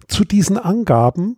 zu 0.07 0.23
diesen 0.23 0.57
Angaben 0.57 1.35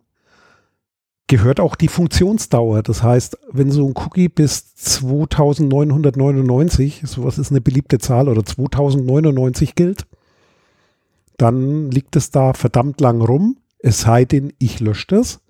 gehört 1.27 1.59
auch 1.59 1.75
die 1.75 1.87
Funktionsdauer. 1.87 2.83
Das 2.83 3.01
heißt, 3.01 3.39
wenn 3.51 3.71
so 3.71 3.87
ein 3.87 3.95
Cookie 3.95 4.29
bis 4.29 4.75
2999, 4.75 7.01
sowas 7.05 7.39
ist 7.39 7.49
eine 7.49 7.61
beliebte 7.61 7.97
Zahl, 7.97 8.29
oder 8.29 8.45
2099 8.45 9.73
gilt, 9.73 10.05
dann 11.37 11.91
liegt 11.91 12.15
es 12.15 12.31
da 12.31 12.53
verdammt 12.53 13.01
lang 13.01 13.21
rum. 13.21 13.57
Es 13.79 14.01
sei 14.01 14.25
denn, 14.25 14.53
ich 14.59 14.79
lösche 14.79 15.07
das, 15.07 15.41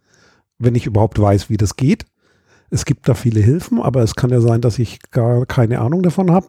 wenn 0.57 0.75
ich 0.75 0.85
überhaupt 0.85 1.19
weiß, 1.19 1.49
wie 1.49 1.57
das 1.57 1.75
geht. 1.75 2.05
Es 2.69 2.85
gibt 2.85 3.07
da 3.07 3.13
viele 3.13 3.39
Hilfen, 3.39 3.81
aber 3.81 4.01
es 4.01 4.15
kann 4.15 4.31
ja 4.31 4.41
sein, 4.41 4.61
dass 4.61 4.79
ich 4.79 4.99
gar 5.11 5.45
keine 5.45 5.79
Ahnung 5.79 6.01
davon 6.01 6.31
habe. 6.31 6.47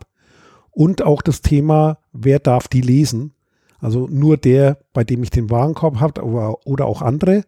Und 0.70 1.02
auch 1.02 1.22
das 1.22 1.42
Thema, 1.42 1.98
wer 2.12 2.38
darf 2.38 2.68
die 2.68 2.80
lesen? 2.80 3.32
Also 3.78 4.06
nur 4.08 4.36
der, 4.36 4.78
bei 4.92 5.04
dem 5.04 5.22
ich 5.22 5.30
den 5.30 5.50
Warenkorb 5.50 6.00
habe 6.00 6.22
oder, 6.22 6.86
auch 6.86 7.02
andere. 7.02 7.44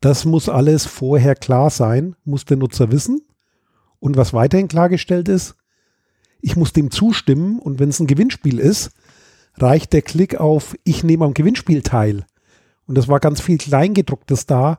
Das 0.00 0.24
muss 0.24 0.48
alles 0.48 0.86
vorher 0.86 1.34
klar 1.34 1.70
sein, 1.70 2.16
muss 2.24 2.44
der 2.44 2.56
Nutzer 2.56 2.90
wissen. 2.90 3.22
Und 3.98 4.16
was 4.16 4.32
weiterhin 4.32 4.68
klargestellt 4.68 5.28
ist, 5.28 5.56
ich 6.40 6.56
muss 6.56 6.72
dem 6.72 6.90
zustimmen 6.90 7.58
und 7.58 7.78
wenn 7.78 7.90
es 7.90 8.00
ein 8.00 8.06
Gewinnspiel 8.06 8.58
ist, 8.58 8.92
reicht 9.56 9.92
der 9.92 10.02
Klick 10.02 10.36
auf 10.36 10.76
Ich 10.84 11.04
nehme 11.04 11.24
am 11.24 11.34
Gewinnspiel 11.34 11.82
teil. 11.82 12.24
Und 12.86 12.96
das 12.96 13.08
war 13.08 13.20
ganz 13.20 13.40
viel 13.40 13.58
Kleingedrucktes 13.58 14.46
da. 14.46 14.78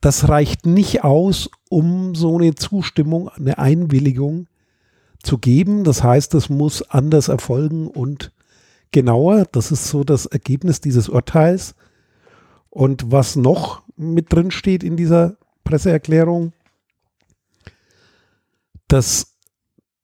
Das 0.00 0.28
reicht 0.28 0.66
nicht 0.66 1.04
aus, 1.04 1.50
um 1.68 2.14
so 2.14 2.38
eine 2.38 2.54
Zustimmung, 2.54 3.28
eine 3.28 3.58
Einwilligung 3.58 4.46
zu 5.22 5.38
geben. 5.38 5.84
Das 5.84 6.02
heißt, 6.02 6.34
es 6.34 6.48
muss 6.48 6.82
anders 6.82 7.28
erfolgen 7.28 7.88
und 7.88 8.32
genauer. 8.92 9.46
Das 9.52 9.72
ist 9.72 9.88
so 9.88 10.04
das 10.04 10.26
Ergebnis 10.26 10.80
dieses 10.80 11.08
Urteils. 11.08 11.74
Und 12.70 13.10
was 13.10 13.36
noch 13.36 13.82
mit 13.96 14.32
drin 14.32 14.50
steht 14.50 14.84
in 14.84 14.96
dieser 14.96 15.36
Presseerklärung, 15.64 16.52
dass 18.88 19.35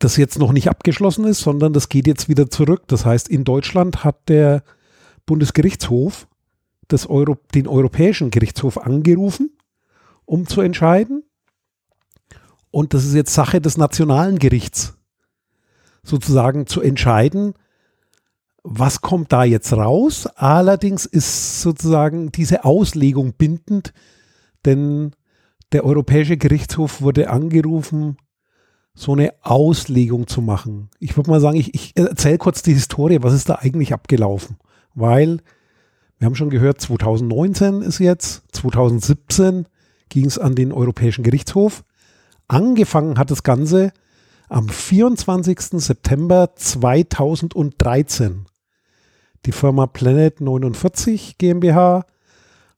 das 0.02 0.16
jetzt 0.16 0.38
noch 0.38 0.52
nicht 0.52 0.68
abgeschlossen 0.68 1.24
ist, 1.24 1.40
sondern 1.40 1.72
das 1.72 1.88
geht 1.88 2.06
jetzt 2.06 2.28
wieder 2.28 2.50
zurück. 2.50 2.82
Das 2.88 3.04
heißt, 3.04 3.28
in 3.28 3.44
Deutschland 3.44 4.04
hat 4.04 4.28
der 4.28 4.62
Bundesgerichtshof 5.26 6.28
das 6.88 7.06
Euro, 7.06 7.36
den 7.54 7.66
Europäischen 7.66 8.30
Gerichtshof 8.30 8.78
angerufen, 8.78 9.50
um 10.24 10.46
zu 10.46 10.60
entscheiden. 10.60 11.24
Und 12.70 12.94
das 12.94 13.04
ist 13.04 13.14
jetzt 13.14 13.34
Sache 13.34 13.60
des 13.60 13.76
nationalen 13.76 14.38
Gerichts, 14.38 14.94
sozusagen 16.02 16.66
zu 16.66 16.80
entscheiden, 16.80 17.54
was 18.64 19.00
kommt 19.00 19.32
da 19.32 19.44
jetzt 19.44 19.72
raus? 19.72 20.26
Allerdings 20.36 21.04
ist 21.04 21.60
sozusagen 21.62 22.30
diese 22.30 22.64
Auslegung 22.64 23.32
bindend, 23.34 23.92
denn 24.64 25.12
der 25.72 25.84
Europäische 25.84 26.36
Gerichtshof 26.36 27.02
wurde 27.02 27.30
angerufen, 27.30 28.16
so 28.94 29.12
eine 29.12 29.32
Auslegung 29.42 30.26
zu 30.26 30.42
machen. 30.42 30.90
Ich 30.98 31.16
würde 31.16 31.30
mal 31.30 31.40
sagen, 31.40 31.56
ich, 31.56 31.74
ich 31.74 31.96
erzähle 31.96 32.38
kurz 32.38 32.62
die 32.62 32.74
Historie, 32.74 33.22
was 33.22 33.32
ist 33.32 33.48
da 33.48 33.56
eigentlich 33.56 33.92
abgelaufen? 33.92 34.56
Weil 34.94 35.38
wir 36.18 36.26
haben 36.26 36.34
schon 36.34 36.50
gehört, 36.50 36.80
2019 36.80 37.82
ist 37.82 37.98
jetzt, 37.98 38.44
2017 38.52 39.66
ging 40.08 40.26
es 40.26 40.38
an 40.38 40.54
den 40.54 40.72
Europäischen 40.72 41.24
Gerichtshof. 41.24 41.84
Angefangen 42.48 43.18
hat 43.18 43.30
das 43.30 43.42
Ganze 43.42 43.92
am 44.48 44.68
24. 44.68 45.58
September 45.82 46.50
2013. 46.54 48.44
Die 49.46 49.52
Firma 49.52 49.86
Planet 49.86 50.40
49 50.40 51.38
GmbH 51.38 52.04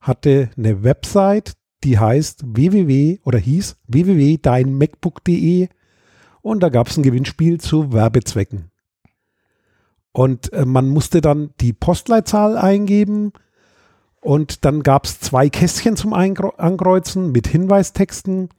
hatte 0.01 0.51
eine 0.57 0.85
Website, 0.85 1.55
die 1.83 1.99
heißt 1.99 2.45
www 2.47 3.19
oder 3.25 3.39
hieß 3.39 3.77
www.deinmacbook.de 3.89 5.69
und 6.45 6.63
da 6.63 6.69
gab 6.69 6.89
es 6.89 6.97
ein 6.99 7.03
Gewinnspiel 7.03 7.59
zu 7.59 7.95
Werbezwecken. 7.95 8.71
Und 10.13 10.53
äh, 10.53 10.67
man 10.67 10.91
musste 10.91 11.23
dann 11.23 11.55
die 11.61 11.73
Postleitzahl 11.73 12.59
eingeben 12.59 13.33
und 14.21 14.67
dann 14.67 14.83
gab 14.83 15.07
es 15.07 15.21
zwei 15.21 15.49
Kästchen 15.49 15.97
zum 15.97 16.13
Ankreuzen 16.13 17.33
mit 17.33 17.49
Hinweistexten. 17.49 18.51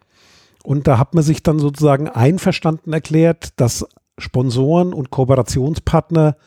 Und 0.63 0.87
da 0.87 0.97
hat 0.97 1.13
man 1.13 1.23
sich 1.23 1.43
dann 1.43 1.59
sozusagen 1.59 2.09
einverstanden 2.09 2.91
erklärt, 2.91 3.53
dass 3.57 3.85
Sponsoren 4.17 4.91
und 4.91 5.11
Kooperationspartner 5.11 6.37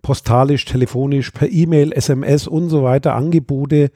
postalisch, 0.00 0.64
telefonisch, 0.64 1.30
per 1.30 1.50
E-Mail, 1.50 1.92
SMS 1.92 2.48
und 2.48 2.70
so 2.70 2.82
weiter 2.82 3.14
Angebote 3.14 3.90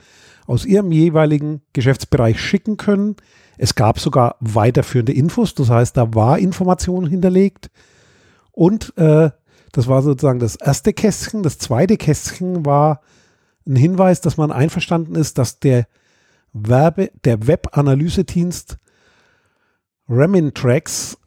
aus 0.46 0.66
ihrem 0.66 0.92
jeweiligen 0.92 1.62
Geschäftsbereich 1.72 2.38
schicken 2.38 2.76
können. 2.76 3.16
Es 3.62 3.74
gab 3.74 4.00
sogar 4.00 4.36
weiterführende 4.40 5.12
Infos, 5.12 5.54
das 5.54 5.68
heißt, 5.68 5.94
da 5.94 6.14
war 6.14 6.38
Information 6.38 7.06
hinterlegt. 7.06 7.70
Und 8.52 8.96
äh, 8.96 9.32
das 9.72 9.86
war 9.86 10.00
sozusagen 10.00 10.38
das 10.38 10.56
erste 10.56 10.94
Kästchen. 10.94 11.42
Das 11.42 11.58
zweite 11.58 11.98
Kästchen 11.98 12.64
war 12.64 13.02
ein 13.66 13.76
Hinweis, 13.76 14.22
dass 14.22 14.38
man 14.38 14.50
einverstanden 14.50 15.14
ist, 15.14 15.36
dass 15.36 15.60
der 15.60 15.86
Werbe, 16.54 17.10
der 17.24 17.46
Web-Analysedienst 17.46 18.78
Remintrax 20.08 21.18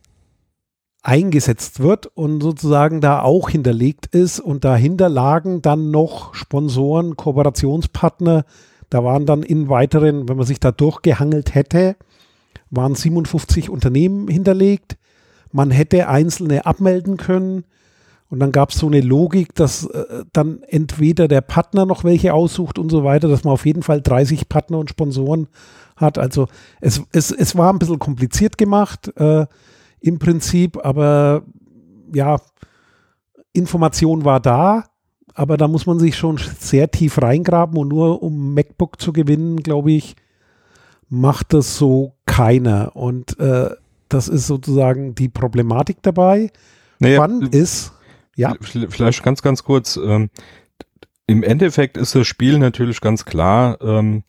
eingesetzt 1.04 1.82
wird 1.82 2.08
und 2.08 2.42
sozusagen 2.42 3.00
da 3.00 3.22
auch 3.22 3.52
hinterlegt 3.52 4.08
ist 4.08 4.40
und 4.40 4.66
dahinter 4.66 5.08
lagen 5.08 5.62
dann 5.62 5.92
noch 5.92 6.34
Sponsoren, 6.34 7.16
Kooperationspartner. 7.16 8.44
Da 8.90 9.04
waren 9.04 9.28
dann 9.28 9.44
in 9.44 9.70
weiteren, 9.70 10.28
wenn 10.28 10.38
man 10.38 10.48
sich 10.48 10.60
da 10.60 10.72
durchgehangelt 10.72 11.54
hätte, 11.54 11.96
waren 12.76 12.96
57 12.96 13.70
Unternehmen 13.70 14.28
hinterlegt. 14.28 14.98
Man 15.52 15.72
hätte 15.72 16.08
einzelne 16.08 16.66
abmelden 16.66 17.18
können. 17.18 17.66
Und 18.30 18.40
dann 18.40 18.52
gab 18.52 18.72
es 18.72 18.80
so 18.80 18.88
eine 18.88 19.02
Logik, 19.02 19.54
dass 19.54 19.86
äh, 19.86 20.26
dann 20.34 20.64
entweder 20.64 21.28
der 21.28 21.42
Partner 21.42 21.86
noch 21.86 22.04
welche 22.04 22.34
aussucht 22.34 22.80
und 22.80 22.90
so 22.90 23.04
weiter, 23.04 23.28
dass 23.28 23.44
man 23.44 23.54
auf 23.54 23.66
jeden 23.66 23.84
Fall 23.84 24.02
30 24.02 24.50
Partner 24.50 24.80
und 24.80 24.90
Sponsoren 24.90 25.48
hat. 25.96 26.18
Also 26.18 26.48
es, 26.82 27.04
es, 27.12 27.32
es 27.32 27.56
war 27.56 27.72
ein 27.72 27.78
bisschen 27.78 28.00
kompliziert 28.00 28.58
gemacht. 28.58 29.16
Äh, 29.18 29.46
im 30.00 30.20
Prinzip, 30.20 30.84
aber 30.84 31.44
ja, 32.14 32.38
Information 33.54 34.26
war 34.26 34.40
da, 34.40 34.86
aber 35.34 35.58
da 35.58 35.68
muss 35.68 35.86
man 35.86 36.00
sich 36.00 36.18
schon 36.18 36.40
sehr 36.60 36.92
tief 36.92 37.22
reingraben 37.22 37.78
und 37.78 37.88
nur 37.88 38.22
um 38.22 38.54
MacBook 38.54 39.00
zu 39.00 39.14
gewinnen, 39.14 39.58
glaube 39.58 39.92
ich, 39.92 40.16
macht 41.14 41.54
das 41.54 41.78
so 41.78 42.16
keiner. 42.26 42.96
Und 42.96 43.40
äh, 43.40 43.70
das 44.10 44.28
ist 44.28 44.48
sozusagen 44.48 45.14
die 45.14 45.30
Problematik 45.30 45.98
dabei. 46.02 46.52
Naja, 47.00 47.18
Spannend 47.18 47.54
ist, 47.54 47.94
ja. 48.36 48.56
Vielleicht 48.62 49.24
ganz, 49.24 49.42
ganz 49.44 49.64
kurz. 49.64 49.96
Ähm, 49.98 50.30
Im 51.28 51.44
Endeffekt 51.44 51.98
ist 51.98 52.16
das 52.16 52.26
Spiel 52.28 52.58
natürlich 52.58 53.00
ganz 53.00 53.26
klar. 53.26 53.78
Ähm, 53.82 54.24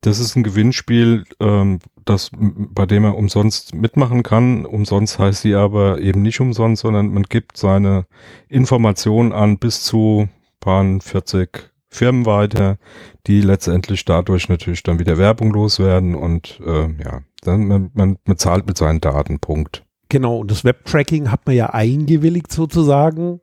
das 0.00 0.18
ist 0.18 0.34
ein 0.34 0.44
Gewinnspiel, 0.44 1.24
ähm, 1.40 1.80
das, 2.06 2.30
bei 2.32 2.86
dem 2.86 3.04
er 3.04 3.16
umsonst 3.16 3.74
mitmachen 3.74 4.22
kann. 4.22 4.64
Umsonst 4.64 5.18
heißt 5.18 5.42
sie 5.42 5.54
aber 5.54 6.00
eben 6.00 6.22
nicht 6.22 6.40
umsonst, 6.40 6.82
sondern 6.82 7.08
man 7.08 7.24
gibt 7.24 7.58
seine 7.58 8.06
Informationen 8.48 9.32
an 9.32 9.58
bis 9.58 9.82
zu 9.82 10.28
paar 10.60 11.00
40 11.00 11.67
Firmen 11.88 12.26
weiter, 12.26 12.78
die 13.26 13.40
letztendlich 13.40 14.04
dadurch 14.04 14.48
natürlich 14.48 14.82
dann 14.82 14.98
wieder 14.98 15.16
Werbung 15.16 15.52
loswerden 15.52 16.14
und 16.14 16.60
äh, 16.64 16.88
ja, 17.02 17.22
dann 17.42 17.66
man, 17.66 17.90
man, 17.94 18.18
man 18.24 18.38
zahlt 18.38 18.66
mit 18.66 18.76
seinen 18.76 19.00
Daten, 19.00 19.38
Punkt. 19.38 19.84
Genau, 20.08 20.38
und 20.38 20.50
das 20.50 20.64
Webtracking 20.64 21.30
hat 21.30 21.46
man 21.46 21.54
ja 21.54 21.70
eingewilligt 21.70 22.52
sozusagen. 22.52 23.40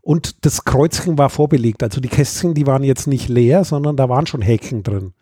Und 0.00 0.44
das 0.44 0.64
Kreuzchen 0.64 1.18
war 1.18 1.30
vorbelegt. 1.30 1.82
Also 1.82 2.00
die 2.00 2.08
Kästchen, 2.08 2.54
die 2.54 2.66
waren 2.66 2.84
jetzt 2.84 3.08
nicht 3.08 3.28
leer, 3.28 3.64
sondern 3.64 3.96
da 3.96 4.08
waren 4.08 4.26
schon 4.26 4.40
Häkchen 4.40 4.84
drin. 4.84 5.14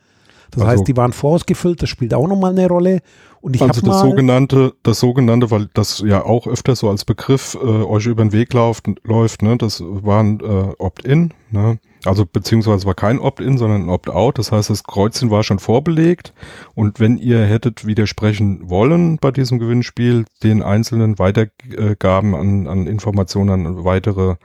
Das 0.50 0.62
also, 0.62 0.73
heißt, 0.73 0.88
die 0.88 0.97
waren 0.97 1.12
vorausgefüllt, 1.12 1.83
das 1.83 1.88
spielt 1.88 2.12
auch 2.12 2.28
nochmal 2.28 2.52
eine 2.52 2.68
Rolle. 2.68 3.00
Und 3.40 3.56
ich 3.56 3.62
also 3.62 3.80
das 3.80 4.00
sogenannte, 4.00 4.75
das 4.83 5.00
sogenannte, 5.00 5.50
weil 5.50 5.68
das 5.75 6.02
ja 6.06 6.25
auch 6.25 6.47
öfter 6.47 6.76
so 6.76 6.90
als 6.90 7.04
Begriff 7.04 7.56
äh, 7.61 7.66
euch 7.66 8.06
über 8.06 8.23
den 8.23 8.33
Weg 8.33 8.52
läuft, 8.52 8.87
läuft 9.04 9.42
ne? 9.42 9.56
das 9.56 9.83
waren 9.83 10.40
äh, 10.40 10.75
Opt-in, 10.78 11.33
ne? 11.50 11.78
Also 12.05 12.27
beziehungsweise 12.27 12.87
war 12.87 12.95
kein 12.95 13.19
Opt-in, 13.19 13.59
sondern 13.59 13.83
ein 13.83 13.89
Opt-out. 13.89 14.39
Das 14.39 14.53
heißt, 14.53 14.71
das 14.71 14.85
Kreuzchen 14.85 15.31
war 15.31 15.43
schon 15.43 15.59
vorbelegt. 15.59 16.33
Und 16.75 17.01
wenn 17.01 17.17
ihr 17.19 17.45
hättet 17.45 17.87
widersprechen 17.87 18.69
wollen 18.69 19.19
bei 19.19 19.31
diesem 19.31 19.59
Gewinnspiel, 19.59 20.25
den 20.43 20.63
einzelnen 20.63 21.19
Weitergaben 21.19 22.35
an, 22.35 22.67
an 22.67 22.87
Informationen 22.87 23.67
an 23.67 23.85
weitere 23.85 24.37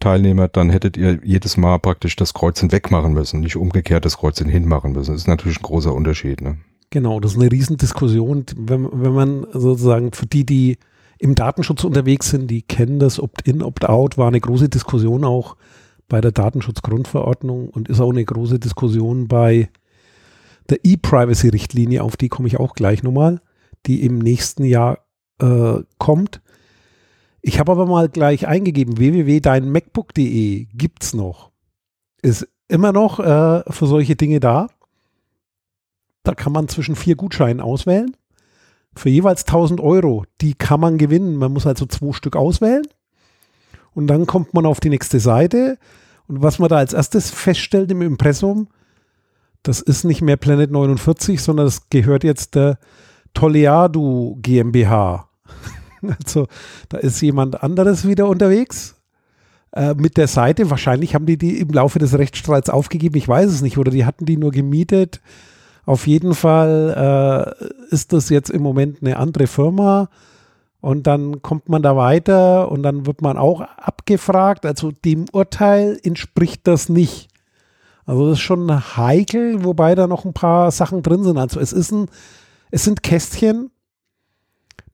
Teilnehmer, 0.00 0.48
dann 0.48 0.70
hättet 0.70 0.96
ihr 0.96 1.20
jedes 1.22 1.56
Mal 1.56 1.78
praktisch 1.78 2.16
das 2.16 2.34
Kreuzchen 2.34 2.72
wegmachen 2.72 3.12
müssen, 3.12 3.40
nicht 3.40 3.56
umgekehrt 3.56 4.04
das 4.04 4.18
Kreuzchen 4.18 4.48
hinmachen 4.48 4.92
müssen. 4.92 5.12
Das 5.12 5.22
ist 5.22 5.28
natürlich 5.28 5.58
ein 5.60 5.64
großer 5.64 5.94
Unterschied. 5.94 6.40
Ne? 6.40 6.58
Genau, 6.90 7.20
das 7.20 7.32
ist 7.32 7.40
eine 7.40 7.50
Riesendiskussion. 7.50 8.46
Wenn, 8.56 8.88
wenn 8.92 9.12
man 9.12 9.46
sozusagen 9.52 10.12
für 10.12 10.26
die, 10.26 10.46
die 10.46 10.78
im 11.18 11.34
Datenschutz 11.34 11.84
unterwegs 11.84 12.30
sind, 12.30 12.50
die 12.50 12.62
kennen 12.62 12.98
das 12.98 13.18
Opt-in, 13.20 13.62
Opt-out, 13.62 14.18
war 14.18 14.28
eine 14.28 14.40
große 14.40 14.68
Diskussion 14.68 15.24
auch 15.24 15.56
bei 16.08 16.20
der 16.20 16.32
Datenschutzgrundverordnung 16.32 17.68
und 17.68 17.88
ist 17.88 18.00
auch 18.00 18.10
eine 18.10 18.24
große 18.24 18.58
Diskussion 18.58 19.28
bei 19.28 19.68
der 20.68 20.84
E-Privacy-Richtlinie, 20.84 22.02
auf 22.02 22.16
die 22.16 22.28
komme 22.28 22.48
ich 22.48 22.58
auch 22.58 22.74
gleich 22.74 23.02
nochmal, 23.02 23.40
die 23.86 24.02
im 24.04 24.18
nächsten 24.18 24.64
Jahr 24.64 24.98
äh, 25.40 25.78
kommt. 25.98 26.40
Ich 27.40 27.60
habe 27.60 27.72
aber 27.72 27.86
mal 27.86 28.08
gleich 28.08 28.48
eingegeben, 28.48 28.98
www.deinmacbook.de 28.98 30.66
gibt 30.74 31.04
es 31.04 31.14
noch. 31.14 31.52
Ist 32.22 32.48
immer 32.68 32.92
noch 32.92 33.20
äh, 33.20 33.62
für 33.70 33.86
solche 33.86 34.16
Dinge 34.16 34.40
da. 34.40 34.68
Da 36.24 36.34
kann 36.34 36.52
man 36.52 36.66
zwischen 36.66 36.96
vier 36.96 37.14
Gutscheinen 37.14 37.60
auswählen. 37.60 38.16
Für 38.96 39.10
jeweils 39.10 39.46
1000 39.46 39.80
Euro. 39.80 40.24
Die 40.40 40.54
kann 40.54 40.80
man 40.80 40.98
gewinnen. 40.98 41.36
Man 41.36 41.52
muss 41.52 41.66
also 41.66 41.86
zwei 41.86 42.12
Stück 42.12 42.34
auswählen. 42.34 42.82
Und 43.96 44.08
dann 44.08 44.26
kommt 44.26 44.52
man 44.52 44.66
auf 44.66 44.78
die 44.78 44.90
nächste 44.90 45.20
Seite. 45.20 45.78
Und 46.28 46.42
was 46.42 46.58
man 46.58 46.68
da 46.68 46.76
als 46.76 46.92
erstes 46.92 47.30
feststellt 47.30 47.90
im 47.90 48.02
Impressum, 48.02 48.68
das 49.62 49.80
ist 49.80 50.04
nicht 50.04 50.20
mehr 50.20 50.36
Planet 50.36 50.70
49, 50.70 51.40
sondern 51.40 51.64
das 51.64 51.88
gehört 51.88 52.22
jetzt 52.22 52.54
der 52.54 52.78
Toleado 53.34 54.38
GmbH. 54.42 55.28
Also 56.20 56.46
da 56.90 56.98
ist 56.98 57.20
jemand 57.22 57.62
anderes 57.64 58.06
wieder 58.06 58.28
unterwegs 58.28 58.96
äh, 59.72 59.94
mit 59.94 60.18
der 60.18 60.28
Seite. 60.28 60.70
Wahrscheinlich 60.70 61.14
haben 61.14 61.26
die 61.26 61.38
die 61.38 61.58
im 61.58 61.70
Laufe 61.70 61.98
des 61.98 62.16
Rechtsstreits 62.16 62.68
aufgegeben. 62.68 63.16
Ich 63.16 63.26
weiß 63.26 63.50
es 63.50 63.62
nicht. 63.62 63.78
Oder 63.78 63.90
die 63.90 64.04
hatten 64.04 64.26
die 64.26 64.36
nur 64.36 64.52
gemietet. 64.52 65.22
Auf 65.86 66.06
jeden 66.06 66.34
Fall 66.34 67.56
äh, 67.58 67.94
ist 67.94 68.12
das 68.12 68.28
jetzt 68.28 68.50
im 68.50 68.62
Moment 68.62 68.98
eine 69.00 69.16
andere 69.16 69.46
Firma 69.46 70.10
und 70.86 71.08
dann 71.08 71.42
kommt 71.42 71.68
man 71.68 71.82
da 71.82 71.96
weiter 71.96 72.70
und 72.70 72.84
dann 72.84 73.06
wird 73.06 73.20
man 73.20 73.36
auch 73.36 73.60
abgefragt. 73.60 74.64
Also 74.64 74.92
dem 74.92 75.24
Urteil 75.32 75.98
entspricht 76.04 76.64
das 76.68 76.88
nicht. 76.88 77.26
Also 78.04 78.28
das 78.28 78.38
ist 78.38 78.44
schon 78.44 78.96
heikel, 78.96 79.64
wobei 79.64 79.96
da 79.96 80.06
noch 80.06 80.24
ein 80.24 80.32
paar 80.32 80.70
Sachen 80.70 81.02
drin 81.02 81.24
sind. 81.24 81.38
Also 81.38 81.58
es 81.58 81.72
ist 81.72 81.90
ein, 81.90 82.06
es 82.70 82.84
sind 82.84 83.02
Kästchen. 83.02 83.72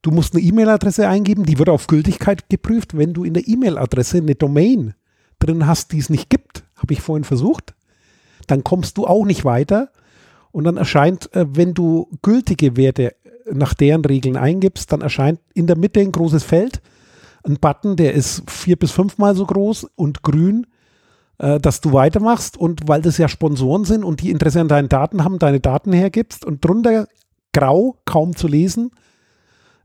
Du 0.01 0.11
musst 0.11 0.35
eine 0.35 0.43
E-Mail-Adresse 0.43 1.07
eingeben, 1.07 1.45
die 1.45 1.59
wird 1.59 1.69
auf 1.69 1.89
Gültigkeit 1.89 2.49
geprüft. 2.49 2.97
Wenn 2.97 3.13
du 3.13 3.25
in 3.25 3.35
der 3.35 3.47
E-Mail-Adresse 3.47 4.17
eine 4.17 4.35
Domain 4.35 4.95
drin 5.41 5.67
hast, 5.67 5.93
die 5.93 5.99
es 5.99 6.09
nicht 6.09 6.31
gibt, 6.31 6.65
habe 6.77 6.95
ich 6.95 7.03
vorhin 7.03 7.25
versucht, 7.25 7.75
dann 8.47 8.65
kommst 8.65 8.97
du 8.97 9.07
auch 9.07 9.27
nicht 9.27 9.45
weiter. 9.45 9.91
Und 10.53 10.65
dann 10.65 10.79
erscheint, 10.79 11.35
äh, 11.35 11.45
wenn 11.51 11.75
du 11.75 12.09
gültige 12.23 12.79
Werte 12.79 13.15
nach 13.51 13.75
deren 13.75 14.05
Regeln 14.05 14.37
eingibst, 14.37 14.93
dann 14.93 15.01
erscheint 15.01 15.41
in 15.55 15.67
der 15.67 15.77
Mitte 15.77 16.01
ein 16.01 16.13
großes 16.13 16.45
Feld, 16.45 16.81
ein 17.45 17.59
Button, 17.61 17.97
der 17.97 18.15
ist 18.15 18.49
vier 18.51 18.77
bis 18.77 18.93
fünfmal 18.93 19.35
so 19.35 19.47
groß 19.47 19.87
und 19.97 20.23
grün, 20.23 20.67
äh, 21.39 21.59
dass 21.59 21.81
du 21.81 21.93
weitermachst. 21.93 22.57
Und 22.57 22.89
weil 22.89 23.03
das 23.03 23.19
ja 23.19 23.29
Sponsoren 23.29 23.85
sind 23.85 24.05
und 24.05 24.21
die 24.21 24.31
Interesse 24.31 24.61
an 24.61 24.69
deinen 24.69 24.89
Daten 24.89 25.25
haben, 25.25 25.39
deine 25.39 25.61
Daten 25.61 25.93
hergibst 25.93 26.45
und 26.45 26.65
drunter 26.65 27.09
grau, 27.53 27.97
kaum 28.05 28.37
zu 28.37 28.49
lesen, 28.49 28.91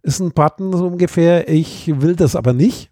ist 0.04 0.20
ein 0.20 0.32
Button 0.32 0.72
so 0.72 0.88
ungefähr, 0.88 1.50
ich 1.50 2.00
will 2.02 2.15
das 2.15 2.36
aber 2.36 2.54
nicht. 2.54 2.91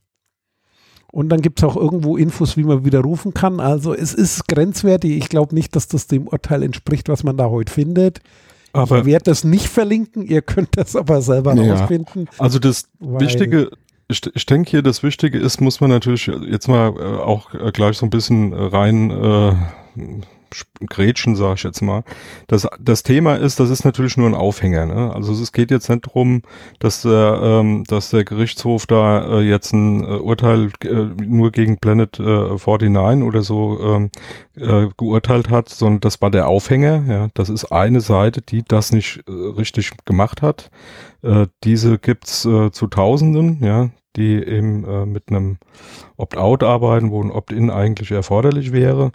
Und 1.11 1.29
dann 1.29 1.41
gibt 1.41 1.59
es 1.59 1.63
auch 1.63 1.77
irgendwo 1.77 2.17
Infos, 2.17 2.57
wie 2.57 2.65
man 2.65 2.83
widerrufen 2.83 3.33
kann. 3.33 3.61
Also 3.61 3.93
es 3.93 4.13
ist 4.13 4.49
grenzwertig. 4.49 5.13
Ich 5.13 5.29
glaube 5.29 5.55
nicht, 5.55 5.73
dass 5.73 5.87
das 5.87 6.07
dem 6.07 6.27
Urteil 6.27 6.61
entspricht, 6.61 7.07
was 7.07 7.23
man 7.23 7.37
da 7.37 7.49
heute 7.49 7.71
findet. 7.71 8.19
Aber 8.75 8.99
ich 8.99 9.05
werde 9.05 9.25
das 9.25 9.43
nicht 9.43 9.67
verlinken, 9.67 10.23
ihr 10.23 10.41
könnt 10.41 10.77
das 10.77 10.95
aber 10.95 11.21
selber 11.21 11.55
ja, 11.55 11.75
rausfinden. 11.75 12.27
Also 12.37 12.59
das 12.59 12.89
Wichtige, 12.99 13.71
ich, 14.07 14.45
denke 14.45 14.69
hier, 14.69 14.81
das 14.81 15.01
Wichtige 15.01 15.39
ist, 15.39 15.61
muss 15.61 15.81
man 15.81 15.89
natürlich 15.89 16.27
jetzt 16.27 16.67
mal 16.67 16.93
äh, 16.97 17.21
auch 17.21 17.53
äh, 17.53 17.71
gleich 17.71 17.97
so 17.97 18.05
ein 18.05 18.09
bisschen 18.09 18.53
rein 18.53 19.11
äh, 19.11 19.53
Gretchen, 20.85 21.35
sage 21.35 21.55
ich 21.55 21.63
jetzt 21.63 21.81
mal. 21.81 22.03
Das, 22.47 22.67
das 22.79 23.03
Thema 23.03 23.35
ist, 23.35 23.59
das 23.59 23.69
ist 23.69 23.85
natürlich 23.85 24.17
nur 24.17 24.27
ein 24.27 24.35
Aufhänger. 24.35 24.85
Ne? 24.85 25.13
Also 25.13 25.33
es 25.33 25.51
geht 25.51 25.71
jetzt 25.71 25.89
nicht 25.89 26.07
darum, 26.07 26.41
dass 26.79 27.01
der, 27.01 27.39
ähm, 27.41 27.83
dass 27.87 28.09
der 28.09 28.23
Gerichtshof 28.23 28.85
da 28.85 29.39
äh, 29.39 29.41
jetzt 29.41 29.73
ein 29.73 30.03
äh, 30.03 30.17
Urteil 30.17 30.71
äh, 30.83 30.93
nur 31.23 31.51
gegen 31.51 31.77
Planet 31.77 32.19
äh, 32.19 32.57
49 32.57 33.23
oder 33.23 33.41
so 33.41 33.79
ähm, 33.81 34.09
äh, 34.55 34.87
geurteilt 34.97 35.49
hat, 35.49 35.69
sondern 35.69 36.01
das 36.01 36.21
war 36.21 36.31
der 36.31 36.47
Aufhänger. 36.47 37.03
Ja? 37.07 37.27
Das 37.33 37.49
ist 37.49 37.65
eine 37.65 38.01
Seite, 38.01 38.41
die 38.41 38.63
das 38.67 38.91
nicht 38.91 39.23
äh, 39.27 39.31
richtig 39.31 39.91
gemacht 40.05 40.41
hat. 40.41 40.69
Äh, 41.21 41.47
diese 41.63 41.97
gibt's 41.97 42.45
äh, 42.45 42.71
zu 42.71 42.87
Tausenden, 42.87 43.63
ja, 43.63 43.89
die 44.15 44.35
eben 44.35 44.85
äh, 44.85 45.05
mit 45.05 45.29
einem 45.29 45.57
Opt-out 46.17 46.63
arbeiten, 46.63 47.11
wo 47.11 47.21
ein 47.21 47.31
Opt-in 47.31 47.69
eigentlich 47.69 48.11
erforderlich 48.11 48.71
wäre. 48.71 49.11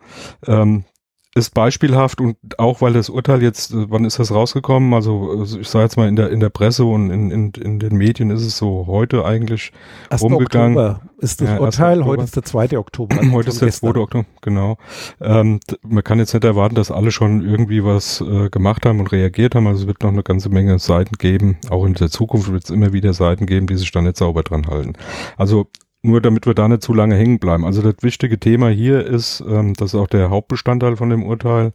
Ähm, 0.47 0.85
ist 1.35 1.55
beispielhaft 1.55 2.21
und 2.21 2.37
auch 2.59 2.81
weil 2.81 2.93
das 2.93 3.09
Urteil 3.09 3.41
jetzt, 3.43 3.73
äh, 3.73 3.89
wann 3.89 4.05
ist 4.05 4.19
das 4.19 4.33
rausgekommen? 4.33 4.93
Also, 4.95 5.37
also 5.39 5.61
ich 5.61 5.69
sage 5.69 5.85
jetzt 5.85 5.97
mal 5.97 6.09
in 6.09 6.17
der 6.17 6.31
in 6.31 6.41
der 6.41 6.51
Presse 6.51 6.85
und 6.85 7.11
in, 7.11 7.31
in, 7.31 7.53
in 7.53 7.79
den 7.79 7.97
Medien 7.97 8.31
ist 8.31 8.45
es 8.45 8.57
so 8.57 8.87
heute 8.89 9.25
eigentlich 9.25 9.73
1. 10.11 10.23
rumgegangen. 10.23 10.77
Oktober 10.77 11.11
ist 11.19 11.41
das 11.41 11.51
ja, 11.51 11.61
Urteil, 11.61 12.05
heute 12.05 12.25
ist 12.25 12.35
der 12.35 12.43
2. 12.43 12.79
Oktober. 12.79 13.17
Also 13.17 13.31
heute 13.33 13.49
ist 13.51 13.63
der 13.63 13.71
2. 13.71 13.89
Oktober, 13.89 14.27
genau. 14.41 14.77
Ähm, 15.21 15.61
man 15.87 16.03
kann 16.03 16.19
jetzt 16.19 16.35
nicht 16.35 16.45
erwarten, 16.45 16.75
dass 16.75 16.91
alle 16.91 17.13
schon 17.13 17.47
irgendwie 17.47 17.85
was 17.85 18.21
äh, 18.21 18.51
gemacht 18.51 18.85
haben 18.85 18.99
und 18.99 19.13
reagiert 19.13 19.55
haben. 19.55 19.69
Also 19.69 19.83
es 19.83 19.87
wird 19.87 20.03
noch 20.03 20.11
eine 20.11 20.25
ganze 20.25 20.49
Menge 20.49 20.81
Seiten 20.81 21.15
geben. 21.17 21.59
Auch 21.69 21.85
in 21.85 21.95
der 21.95 22.11
Zukunft 22.11 22.51
wird 22.51 22.65
es 22.65 22.71
immer 22.71 22.93
wieder 22.93 23.13
Seiten 23.13 23.47
geben, 23.47 23.69
die 23.69 23.77
sich 23.77 23.93
da 23.93 24.03
nicht 24.03 24.17
sauber 24.17 24.43
dran 24.43 24.67
halten. 24.67 24.95
Also 25.37 25.69
nur 26.03 26.21
damit 26.21 26.47
wir 26.47 26.55
da 26.55 26.69
nicht 26.69 26.83
zu 26.83 26.95
lange 26.95 27.15
hängen 27.15 27.39
bleiben. 27.39 27.65
Also 27.65 27.83
das 27.83 28.03
wichtige 28.03 28.39
Thema 28.39 28.69
hier 28.71 29.05
ist, 29.05 29.43
ähm, 29.47 29.75
das 29.75 29.95
ist 29.95 30.01
auch 30.01 30.07
der 30.07 30.31
Hauptbestandteil 30.31 30.97
von 30.97 31.11
dem 31.11 31.25
Urteil, 31.25 31.73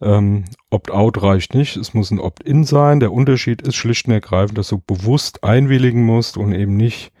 ähm, 0.00 0.44
Opt-out 0.70 1.22
reicht 1.22 1.54
nicht, 1.54 1.76
es 1.76 1.94
muss 1.94 2.10
ein 2.10 2.20
Opt-in 2.20 2.64
sein. 2.64 3.00
Der 3.00 3.12
Unterschied 3.12 3.62
ist 3.62 3.76
schlicht 3.76 4.06
und 4.06 4.12
ergreifend, 4.12 4.58
dass 4.58 4.68
du 4.68 4.78
bewusst 4.78 5.42
einwilligen 5.42 6.04
musst 6.04 6.36
und 6.36 6.52
eben 6.52 6.76
nicht, 6.76 7.12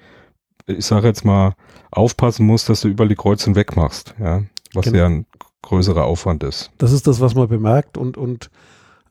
ich 0.66 0.84
sage 0.84 1.06
jetzt 1.06 1.24
mal, 1.24 1.54
aufpassen 1.90 2.46
musst, 2.46 2.68
dass 2.68 2.82
du 2.82 2.88
überall 2.88 3.08
die 3.08 3.14
Kreuzen 3.14 3.54
wegmachst, 3.54 4.14
ja, 4.18 4.42
was 4.74 4.86
genau. 4.86 4.98
ja 4.98 5.06
ein 5.06 5.26
größerer 5.62 6.04
Aufwand 6.04 6.42
ist. 6.42 6.70
Das 6.78 6.92
ist 6.92 7.06
das, 7.06 7.20
was 7.20 7.34
man 7.34 7.48
bemerkt 7.48 7.96
und, 7.96 8.16
und 8.16 8.50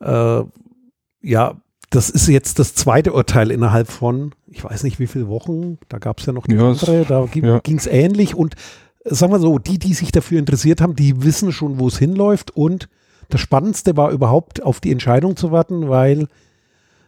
äh, 0.00 0.42
ja, 1.22 1.56
das 1.90 2.10
ist 2.10 2.28
jetzt 2.28 2.58
das 2.58 2.74
zweite 2.74 3.12
Urteil 3.12 3.50
innerhalb 3.50 3.88
von, 3.88 4.34
ich 4.50 4.64
weiß 4.64 4.82
nicht 4.82 4.98
wie 4.98 5.06
viele 5.06 5.28
Wochen, 5.28 5.78
da 5.88 5.98
gab 5.98 6.20
es 6.20 6.26
ja 6.26 6.32
noch 6.32 6.46
eine 6.46 6.56
ja, 6.56 6.70
andere, 6.70 7.04
da 7.04 7.28
ja. 7.32 7.60
ging 7.60 7.78
es 7.78 7.86
ähnlich 7.86 8.34
und 8.34 8.54
äh, 9.04 9.14
sagen 9.14 9.32
wir 9.32 9.38
so, 9.38 9.58
die, 9.58 9.78
die 9.78 9.94
sich 9.94 10.12
dafür 10.12 10.38
interessiert 10.38 10.80
haben, 10.80 10.96
die 10.96 11.22
wissen 11.22 11.52
schon, 11.52 11.78
wo 11.78 11.88
es 11.88 11.98
hinläuft 11.98 12.50
und 12.56 12.88
das 13.28 13.40
Spannendste 13.40 13.96
war 13.96 14.10
überhaupt 14.10 14.62
auf 14.62 14.80
die 14.80 14.92
Entscheidung 14.92 15.36
zu 15.36 15.50
warten, 15.50 15.88
weil 15.88 16.28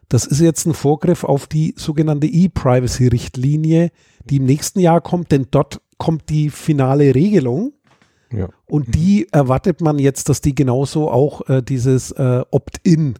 das 0.08 0.24
ist 0.24 0.40
jetzt 0.40 0.66
ein 0.66 0.74
Vorgriff 0.74 1.22
auf 1.22 1.46
die 1.46 1.74
sogenannte 1.76 2.26
E-Privacy-Richtlinie, 2.26 3.90
die 4.24 4.36
im 4.36 4.44
nächsten 4.44 4.80
Jahr 4.80 5.00
kommt, 5.00 5.32
denn 5.32 5.46
dort 5.50 5.80
kommt 5.98 6.28
die 6.30 6.50
finale 6.50 7.14
Regelung. 7.14 7.72
Ja. 8.32 8.48
Und 8.66 8.94
die 8.94 9.28
erwartet 9.32 9.80
man 9.80 9.98
jetzt, 9.98 10.28
dass 10.28 10.40
die 10.40 10.54
genauso 10.54 11.10
auch 11.10 11.48
äh, 11.48 11.62
dieses 11.62 12.10
äh, 12.12 12.42
Opt-in 12.50 13.14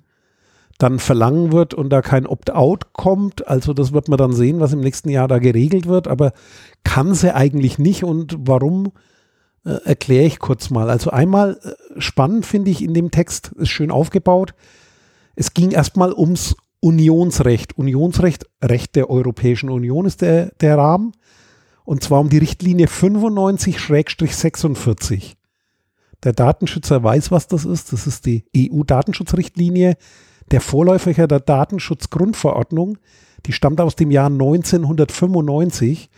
dann 0.78 1.00
verlangen 1.00 1.52
wird 1.52 1.74
und 1.74 1.90
da 1.90 2.00
kein 2.02 2.26
Opt-out 2.26 2.92
kommt. 2.92 3.48
Also 3.48 3.74
das 3.74 3.92
wird 3.92 4.08
man 4.08 4.16
dann 4.16 4.32
sehen, 4.32 4.60
was 4.60 4.72
im 4.72 4.80
nächsten 4.80 5.10
Jahr 5.10 5.26
da 5.26 5.38
geregelt 5.38 5.86
wird. 5.86 6.06
Aber 6.06 6.32
kann 6.84 7.14
sie 7.14 7.34
eigentlich 7.34 7.78
nicht 7.78 8.04
und 8.04 8.36
warum 8.38 8.92
äh, 9.64 9.70
erkläre 9.84 10.24
ich 10.24 10.38
kurz 10.38 10.70
mal. 10.70 10.88
Also 10.88 11.10
einmal 11.10 11.58
äh, 11.62 11.72
spannend 12.00 12.46
finde 12.46 12.70
ich 12.70 12.80
in 12.82 12.94
dem 12.94 13.10
Text, 13.10 13.48
ist 13.56 13.70
schön 13.70 13.90
aufgebaut. 13.90 14.54
Es 15.34 15.52
ging 15.52 15.72
erstmal 15.72 16.12
ums 16.12 16.54
Unionsrecht. 16.80 17.76
Unionsrecht, 17.76 18.46
Recht 18.62 18.94
der 18.94 19.10
Europäischen 19.10 19.70
Union 19.70 20.06
ist 20.06 20.22
der, 20.22 20.52
der 20.60 20.78
Rahmen. 20.78 21.10
Und 21.84 22.04
zwar 22.04 22.20
um 22.20 22.28
die 22.28 22.38
Richtlinie 22.38 22.86
95-46. 22.86 25.34
Der 26.22 26.32
Datenschützer 26.32 27.02
weiß, 27.02 27.32
was 27.32 27.48
das 27.48 27.64
ist. 27.64 27.92
Das 27.92 28.06
ist 28.06 28.26
die 28.26 28.44
EU-Datenschutzrichtlinie 28.56 29.96
der 30.50 30.60
Vorläufer 30.60 31.26
der 31.26 31.40
Datenschutzgrundverordnung, 31.40 32.98
die 33.46 33.52
stammt 33.52 33.80
aus 33.80 33.96
dem 33.96 34.10
Jahr 34.10 34.26
1995 34.26 36.10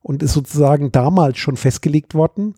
und 0.00 0.22
ist 0.22 0.32
sozusagen 0.32 0.92
damals 0.92 1.38
schon 1.38 1.56
festgelegt 1.56 2.14
worden. 2.14 2.54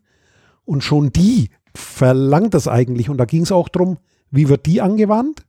Und 0.65 0.85
schon 0.85 1.11
die 1.11 1.51
verlangt 1.75 2.55
das 2.55 2.69
eigentlich? 2.69 3.11
Und 3.11 3.19
da 3.19 3.25
ging 3.25 3.43
es 3.43 3.51
auch 3.53 3.69
darum, 3.69 3.99
wie 4.31 4.49
wird 4.49 4.67
die 4.67 4.81
angewandt? 4.81 5.45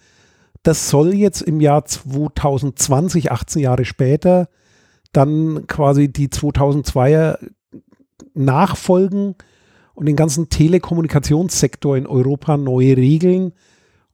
das 0.62 0.88
soll 0.88 1.14
jetzt 1.14 1.42
im 1.42 1.61
Jahr 1.61 1.85
2020, 1.85 3.33
18 3.33 3.61
Jahre 3.61 3.85
später, 3.85 4.48
dann 5.12 5.66
quasi 5.66 6.11
die 6.11 6.29
2002er 6.29 7.38
nachfolgen 8.33 9.35
und 9.95 10.07
den 10.07 10.17
ganzen 10.17 10.49
Telekommunikationssektor 10.49 11.97
in 11.97 12.07
Europa 12.07 12.57
neu 12.57 12.95
regeln. 12.95 13.53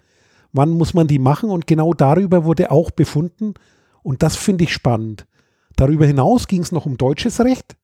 wann 0.53 0.69
muss 0.69 0.93
man 0.93 1.07
die 1.07 1.17
machen 1.17 1.49
und 1.49 1.65
genau 1.65 1.95
darüber 1.95 2.45
wurde 2.45 2.69
auch 2.69 2.91
befunden. 2.91 3.55
Und 4.03 4.21
das 4.21 4.35
finde 4.35 4.65
ich 4.65 4.73
spannend. 4.73 5.25
Darüber 5.75 6.05
hinaus 6.05 6.47
ging 6.47 6.61
es 6.61 6.71
noch 6.71 6.85
um 6.85 6.97
deutsches 6.97 7.39
Recht. 7.39 7.75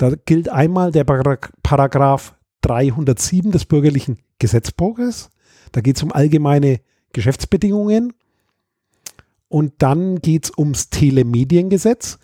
Da 0.00 0.14
gilt 0.24 0.48
einmal 0.48 0.92
der 0.92 1.04
Paragraph 1.04 2.34
307 2.62 3.52
des 3.52 3.66
bürgerlichen 3.66 4.16
Gesetzbuches. 4.38 5.28
Da 5.72 5.82
geht 5.82 5.98
es 5.98 6.02
um 6.02 6.10
allgemeine 6.10 6.80
Geschäftsbedingungen. 7.12 8.14
Und 9.48 9.74
dann 9.76 10.22
geht 10.22 10.44
es 10.44 10.52
ums 10.56 10.88
Telemediengesetz. 10.88 12.18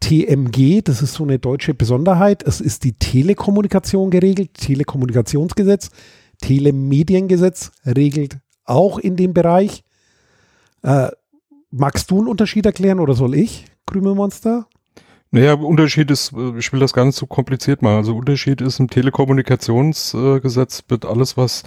TMG, 0.00 0.82
das 0.82 1.02
ist 1.02 1.14
so 1.14 1.22
eine 1.22 1.38
deutsche 1.38 1.72
Besonderheit. 1.72 2.42
Es 2.42 2.60
ist 2.60 2.82
die 2.82 2.94
Telekommunikation 2.94 4.10
geregelt, 4.10 4.54
Telekommunikationsgesetz. 4.54 5.90
Telemediengesetz 6.42 7.70
regelt 7.86 8.38
auch 8.64 8.98
in 8.98 9.14
dem 9.14 9.34
Bereich. 9.34 9.84
Äh, 10.82 11.12
magst 11.70 12.10
du 12.10 12.18
einen 12.18 12.26
Unterschied 12.26 12.66
erklären 12.66 12.98
oder 12.98 13.14
soll 13.14 13.36
ich? 13.36 13.66
Krümelmonster? 13.86 14.66
Naja, 15.34 15.54
Unterschied 15.54 16.12
ist, 16.12 16.32
äh, 16.32 16.56
ich 16.58 16.72
will 16.72 16.78
das 16.78 16.92
gar 16.92 17.04
nicht 17.04 17.16
so 17.16 17.26
kompliziert 17.26 17.82
machen. 17.82 17.96
Also 17.96 18.14
Unterschied 18.14 18.60
ist 18.60 18.78
im 18.78 18.88
Telekommunikationsgesetz 18.88 20.84
wird 20.86 21.04
alles, 21.04 21.36
was 21.36 21.64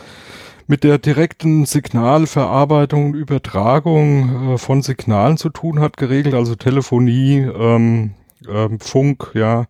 mit 0.68 0.86
der 0.86 0.98
direkten 0.98 1.66
Signalverarbeitung 1.66 3.08
und 3.08 3.16
Übertragung 3.16 4.54
äh, 4.54 4.58
von 4.58 4.82
Signalen 4.82 5.36
zu 5.36 5.50
tun 5.50 5.82
hat, 5.82 5.98
geregelt, 5.98 6.34
also 6.34 6.56
Telefonie, 6.56 7.40
ähm, 7.40 8.12
ähm, 8.48 8.80
Funk, 8.80 9.32
ja. 9.34 9.66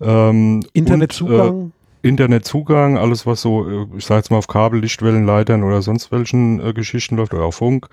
Ähm, 0.00 0.64
Internetzugang. 0.72 1.48
Und, 1.48 1.68
äh, 1.68 1.70
Internetzugang, 2.04 2.98
alles 2.98 3.24
was 3.26 3.40
so, 3.40 3.68
äh, 3.68 3.86
ich 3.96 4.04
sage 4.04 4.18
jetzt 4.18 4.30
mal 4.30 4.36
auf 4.36 4.46
Kabel, 4.46 4.80
Lichtwellenleitern 4.80 5.62
oder 5.62 5.80
sonst 5.80 6.12
welchen 6.12 6.60
äh, 6.60 6.74
Geschichten 6.74 7.16
läuft 7.16 7.32
oder 7.32 7.44
auf 7.44 7.56
Funk, 7.56 7.88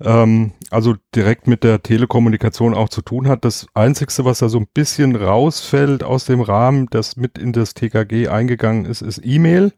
ähm, 0.00 0.52
also 0.70 0.94
direkt 1.14 1.46
mit 1.46 1.62
der 1.62 1.82
Telekommunikation 1.82 2.72
auch 2.72 2.88
zu 2.88 3.02
tun 3.02 3.28
hat. 3.28 3.44
Das 3.44 3.66
Einzigste, 3.74 4.24
was 4.24 4.38
da 4.38 4.48
so 4.48 4.58
ein 4.58 4.66
bisschen 4.72 5.14
rausfällt 5.14 6.02
aus 6.02 6.24
dem 6.24 6.40
Rahmen, 6.40 6.86
das 6.90 7.16
mit 7.16 7.36
in 7.36 7.52
das 7.52 7.74
TKG 7.74 8.28
eingegangen 8.28 8.86
ist, 8.86 9.02
ist 9.02 9.20
E-Mail. 9.22 9.72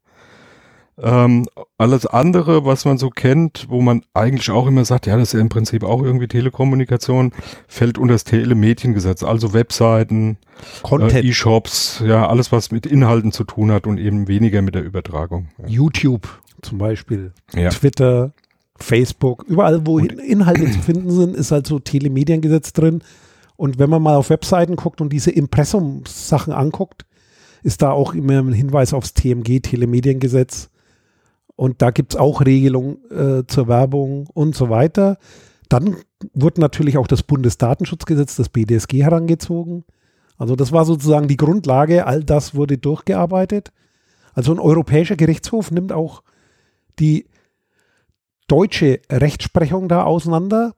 Ähm, 0.99 1.47
alles 1.79 2.07
andere, 2.07 2.67
was 2.67 2.85
man 2.85 2.99
so 2.99 3.09
kennt, 3.09 3.67
wo 3.71 3.81
man 3.81 4.03
eigentlich 4.13 4.51
auch 4.51 4.67
immer 4.67 4.85
sagt, 4.85 5.07
ja, 5.07 5.17
das 5.17 5.29
ist 5.29 5.33
ja 5.35 5.41
im 5.41 5.49
Prinzip 5.49 5.85
auch 5.85 6.03
irgendwie 6.03 6.29
Telekommunikation, 6.29 7.33
fällt 7.67 7.97
unter 7.97 8.15
das 8.15 8.25
Telemediengesetz, 8.25 9.23
also 9.23 9.55
Webseiten, 9.55 10.37
äh, 10.91 11.21
E-Shops, 11.21 12.03
ja, 12.07 12.29
alles, 12.29 12.53
was 12.53 12.71
mit 12.71 12.85
Inhalten 12.85 13.33
zu 13.33 13.45
tun 13.45 13.73
hat 13.73 13.87
und 13.87 13.99
eben 13.99 14.29
weniger 14.29 14.61
mit 14.61 14.75
der 14.75 14.85
Übertragung. 14.85 15.49
Ja. 15.59 15.67
YouTube 15.67 16.29
zum 16.61 16.79
Beispiel, 16.79 17.33
ja. 17.55 17.71
Twitter, 17.71 18.33
Facebook, 18.77 19.45
überall, 19.49 19.87
wo 19.87 19.97
und 19.97 20.13
Inhalte 20.13 20.71
zu 20.71 20.79
finden 20.81 21.11
sind, 21.11 21.37
ist 21.37 21.53
halt 21.53 21.67
so 21.67 21.79
Telemediengesetz 21.79 22.73
drin. 22.73 23.03
Und 23.57 23.79
wenn 23.79 23.91
man 23.91 24.03
mal 24.03 24.17
auf 24.17 24.31
Webseiten 24.31 24.77
guckt 24.77 25.01
und 25.01 25.13
diese 25.13 25.31
Impressum-Sachen 25.31 26.53
anguckt, 26.53 27.07
ist 27.63 27.83
da 27.83 27.93
auch 27.93 28.15
immer 28.15 28.41
ein 28.41 28.53
Hinweis 28.53 28.93
aufs 28.93 29.15
TMG, 29.15 29.61
Telemediengesetz. 29.61 30.69
Und 31.62 31.81
da 31.81 31.92
gibt 31.92 32.14
es 32.14 32.18
auch 32.18 32.40
Regelungen 32.40 32.96
äh, 33.12 33.46
zur 33.46 33.68
Werbung 33.68 34.27
und 34.35 34.57
so 34.57 34.68
weiter. 34.68 35.16
Dann 35.68 35.94
wurde 36.35 36.61
natürlich 36.61 36.98
auch 36.98 37.07
das 37.07 37.22
Bundesdatenschutzgesetz, 37.22 38.35
das 38.35 38.48
BDSG, 38.48 39.05
herangezogen. 39.05 39.85
Also 40.37 40.57
das 40.57 40.72
war 40.72 40.85
sozusagen 40.85 41.29
die 41.29 41.37
Grundlage, 41.37 42.05
all 42.05 42.25
das 42.25 42.57
wurde 42.57 42.79
durchgearbeitet. 42.79 43.70
Also 44.35 44.51
ein 44.51 44.59
europäischer 44.59 45.14
Gerichtshof 45.14 45.70
nimmt 45.70 45.92
auch 45.92 46.25
die 46.98 47.29
deutsche 48.48 48.98
Rechtsprechung 49.09 49.87
da 49.87 50.03
auseinander. 50.03 50.75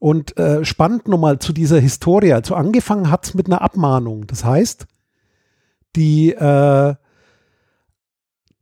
Und 0.00 0.36
äh, 0.36 0.64
spannend 0.64 1.06
nochmal 1.06 1.38
zu 1.38 1.52
dieser 1.52 1.78
Historie. 1.78 2.32
Also 2.32 2.56
angefangen 2.56 3.08
hat 3.08 3.24
es 3.24 3.34
mit 3.34 3.46
einer 3.46 3.62
Abmahnung. 3.62 4.26
Das 4.26 4.44
heißt, 4.44 4.88
die 5.94 6.32
äh, 6.32 6.96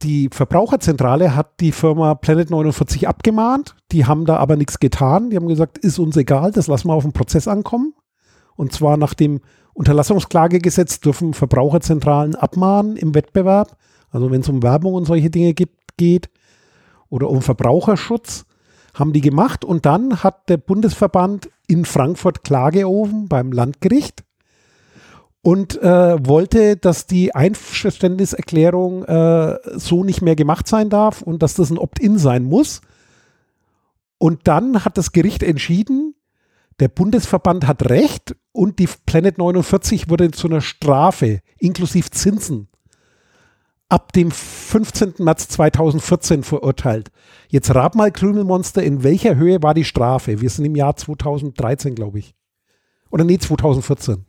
die 0.02 0.28
Verbraucherzentrale 0.30 1.34
hat 1.34 1.60
die 1.60 1.72
Firma 1.72 2.14
Planet 2.14 2.50
49 2.50 3.08
abgemahnt. 3.08 3.74
Die 3.92 4.04
haben 4.04 4.26
da 4.26 4.36
aber 4.36 4.56
nichts 4.56 4.78
getan. 4.78 5.30
Die 5.30 5.36
haben 5.36 5.48
gesagt, 5.48 5.78
ist 5.78 5.98
uns 5.98 6.16
egal, 6.16 6.52
das 6.52 6.66
lassen 6.66 6.88
wir 6.88 6.94
auf 6.94 7.04
den 7.04 7.12
Prozess 7.12 7.48
ankommen. 7.48 7.94
Und 8.56 8.72
zwar 8.72 8.96
nach 8.96 9.14
dem 9.14 9.40
Unterlassungsklagegesetz 9.74 11.00
dürfen 11.00 11.34
Verbraucherzentralen 11.34 12.34
abmahnen 12.34 12.96
im 12.96 13.14
Wettbewerb. 13.14 13.76
Also 14.10 14.30
wenn 14.30 14.40
es 14.40 14.48
um 14.48 14.62
Werbung 14.62 14.94
und 14.94 15.06
solche 15.06 15.30
Dinge 15.30 15.54
gibt, 15.54 15.96
geht 15.96 16.28
oder 17.08 17.28
um 17.30 17.42
Verbraucherschutz, 17.42 18.44
haben 18.94 19.12
die 19.12 19.20
gemacht. 19.20 19.64
Und 19.64 19.86
dann 19.86 20.22
hat 20.22 20.48
der 20.48 20.56
Bundesverband 20.58 21.48
in 21.66 21.84
Frankfurt 21.84 22.44
Klage 22.44 22.80
erhoben 22.80 23.28
beim 23.28 23.52
Landgericht 23.52 24.25
und 25.46 25.80
äh, 25.80 26.26
wollte, 26.26 26.76
dass 26.76 27.06
die 27.06 27.32
Einverständniserklärung 27.32 29.04
äh, 29.04 29.58
so 29.76 30.02
nicht 30.02 30.20
mehr 30.20 30.34
gemacht 30.34 30.66
sein 30.66 30.90
darf 30.90 31.22
und 31.22 31.40
dass 31.40 31.54
das 31.54 31.70
ein 31.70 31.78
Opt-in 31.78 32.18
sein 32.18 32.42
muss. 32.42 32.80
Und 34.18 34.48
dann 34.48 34.84
hat 34.84 34.98
das 34.98 35.12
Gericht 35.12 35.44
entschieden, 35.44 36.16
der 36.80 36.88
Bundesverband 36.88 37.68
hat 37.68 37.88
recht 37.88 38.34
und 38.50 38.80
die 38.80 38.88
Planet 39.06 39.38
49 39.38 40.10
wurde 40.10 40.32
zu 40.32 40.48
einer 40.48 40.60
Strafe 40.60 41.42
inklusive 41.60 42.10
Zinsen 42.10 42.66
ab 43.88 44.12
dem 44.14 44.32
15. 44.32 45.14
März 45.18 45.46
2014 45.50 46.42
verurteilt. 46.42 47.12
Jetzt 47.46 47.72
rat 47.72 47.94
mal 47.94 48.10
Krümelmonster, 48.10 48.82
in 48.82 49.04
welcher 49.04 49.36
Höhe 49.36 49.62
war 49.62 49.74
die 49.74 49.84
Strafe? 49.84 50.40
Wir 50.40 50.50
sind 50.50 50.64
im 50.64 50.74
Jahr 50.74 50.96
2013, 50.96 51.94
glaube 51.94 52.18
ich. 52.18 52.34
Oder 53.10 53.22
nee, 53.22 53.38
2014. 53.38 54.25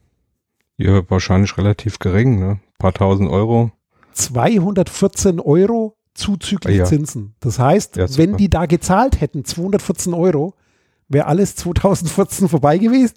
Ja, 0.78 1.02
wahrscheinlich 1.10 1.58
relativ 1.58 2.00
gering, 2.00 2.40
ne? 2.40 2.50
Ein 2.50 2.60
paar 2.78 2.94
tausend 2.94 3.30
Euro. 3.30 3.72
214 4.14 5.40
Euro 5.40 5.96
zuzüglich 6.14 6.76
Ah, 6.76 6.80
ja. 6.80 6.86
Zinsen. 6.86 7.36
Das 7.40 7.60
heißt, 7.60 7.96
Ja, 7.98 8.06
wenn 8.18 8.38
die 8.38 8.50
da 8.50 8.66
gezahlt 8.66 9.22
hätten, 9.22 9.46
214 9.46 10.14
Euro, 10.14 10.54
wäre 11.08 11.28
alles 11.28 11.56
2014 11.56 12.50
vorbei 12.50 12.78
gewesen. 12.78 13.16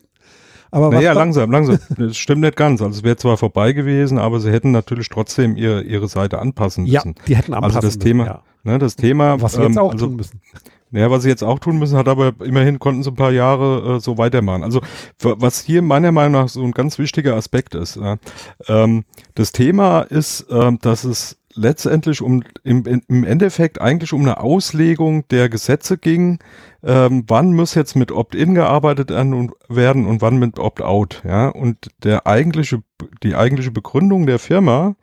Aber 0.70 0.90
Naja, 0.90 1.12
langsam, 1.12 1.50
langsam. 1.50 1.78
Das 1.96 2.16
stimmt 2.16 2.42
nicht 2.42 2.56
ganz. 2.56 2.80
Also 2.80 2.98
es 2.98 3.02
wäre 3.02 3.16
zwar 3.16 3.36
vorbei 3.36 3.72
gewesen, 3.72 4.18
aber 4.18 4.38
sie 4.40 4.52
hätten 4.52 4.70
natürlich 4.70 5.08
trotzdem 5.08 5.56
ihr, 5.56 5.82
ihre 5.82 6.08
Seite 6.08 6.38
anpassen 6.38 6.86
ja, 6.86 7.00
müssen. 7.00 7.16
die 7.26 7.36
hätten 7.36 7.54
anpassen 7.54 7.76
Also 7.76 7.88
das 7.88 7.96
müssen, 7.96 8.00
Thema, 8.06 8.26
ja. 8.26 8.42
Ne, 8.62 8.78
das 8.78 8.94
Thema, 8.94 9.40
Was 9.40 9.56
wir 9.56 9.64
jetzt 9.64 9.76
ähm, 9.76 9.82
auch 9.82 9.92
also, 9.92 10.06
tun 10.06 10.16
müssen. 10.16 10.40
Ja, 10.92 11.11
was 11.11 11.22
sie 11.22 11.29
jetzt 11.29 11.44
auch 11.44 11.59
tun 11.59 11.79
müssen, 11.79 11.96
hat 11.96 12.09
aber 12.09 12.33
immerhin 12.44 12.79
konnten 12.79 13.03
sie 13.03 13.11
ein 13.11 13.16
paar 13.16 13.31
Jahre 13.31 13.96
äh, 13.96 14.00
so 14.00 14.18
weitermachen. 14.18 14.64
Also 14.64 14.81
was 15.20 15.61
hier 15.62 15.83
meiner 15.83 16.11
Meinung 16.11 16.42
nach 16.42 16.48
so 16.48 16.62
ein 16.62 16.72
ganz 16.72 16.98
wichtiger 16.98 17.37
Aspekt 17.37 17.74
ist, 17.74 17.96
äh, 17.96 18.16
ähm, 18.68 19.05
das 19.35 19.53
Thema 19.53 20.00
ist, 20.03 20.46
ähm, 20.50 20.79
dass 20.81 21.05
es 21.05 21.40
letztendlich 21.55 22.22
um 22.22 22.42
im, 22.64 23.03
im 23.07 23.24
Endeffekt 23.24 23.81
eigentlich 23.81 24.12
um 24.12 24.22
eine 24.22 24.40
Auslegung 24.40 25.26
der 25.29 25.48
Gesetze 25.48 25.98
ging, 25.98 26.38
ähm, 26.83 27.24
wann 27.26 27.55
muss 27.55 27.74
jetzt 27.74 27.96
mit 27.96 28.12
Opt-in 28.12 28.55
gearbeitet 28.55 29.11
werden 29.11 29.35
und, 29.35 29.53
werden 29.68 30.07
und 30.07 30.22
wann 30.22 30.38
mit 30.38 30.59
Opt-out, 30.59 31.22
ja. 31.26 31.48
Und 31.48 31.90
der 32.03 32.26
eigentliche, 32.26 32.83
die 33.22 33.35
eigentliche 33.35 33.70
Begründung 33.70 34.26
der 34.26 34.38
Firma, 34.38 34.94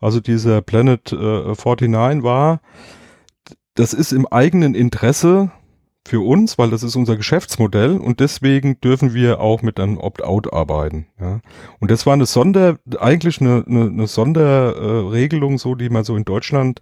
also 0.00 0.20
dieser 0.20 0.62
Planet 0.62 1.12
äh, 1.12 1.54
49 1.54 2.22
war, 2.22 2.60
das 3.74 3.92
ist 3.92 4.12
im 4.12 4.26
eigenen 4.26 4.74
Interesse 4.74 5.50
für 6.06 6.20
uns, 6.20 6.58
weil 6.58 6.70
das 6.70 6.82
ist 6.82 6.96
unser 6.96 7.16
Geschäftsmodell 7.16 7.96
und 7.96 8.20
deswegen 8.20 8.78
dürfen 8.80 9.14
wir 9.14 9.40
auch 9.40 9.62
mit 9.62 9.80
einem 9.80 9.96
Opt-out 9.96 10.52
arbeiten. 10.52 11.06
Ja. 11.18 11.40
Und 11.80 11.90
das 11.90 12.04
war 12.04 12.12
eine 12.12 12.26
Sonder, 12.26 12.78
eigentlich 12.98 13.40
eine, 13.40 13.64
eine, 13.66 13.86
eine 13.86 14.06
Sonderregelung, 14.06 15.58
so 15.58 15.74
die 15.74 15.88
man 15.88 16.04
so 16.04 16.14
in 16.16 16.24
Deutschland, 16.24 16.80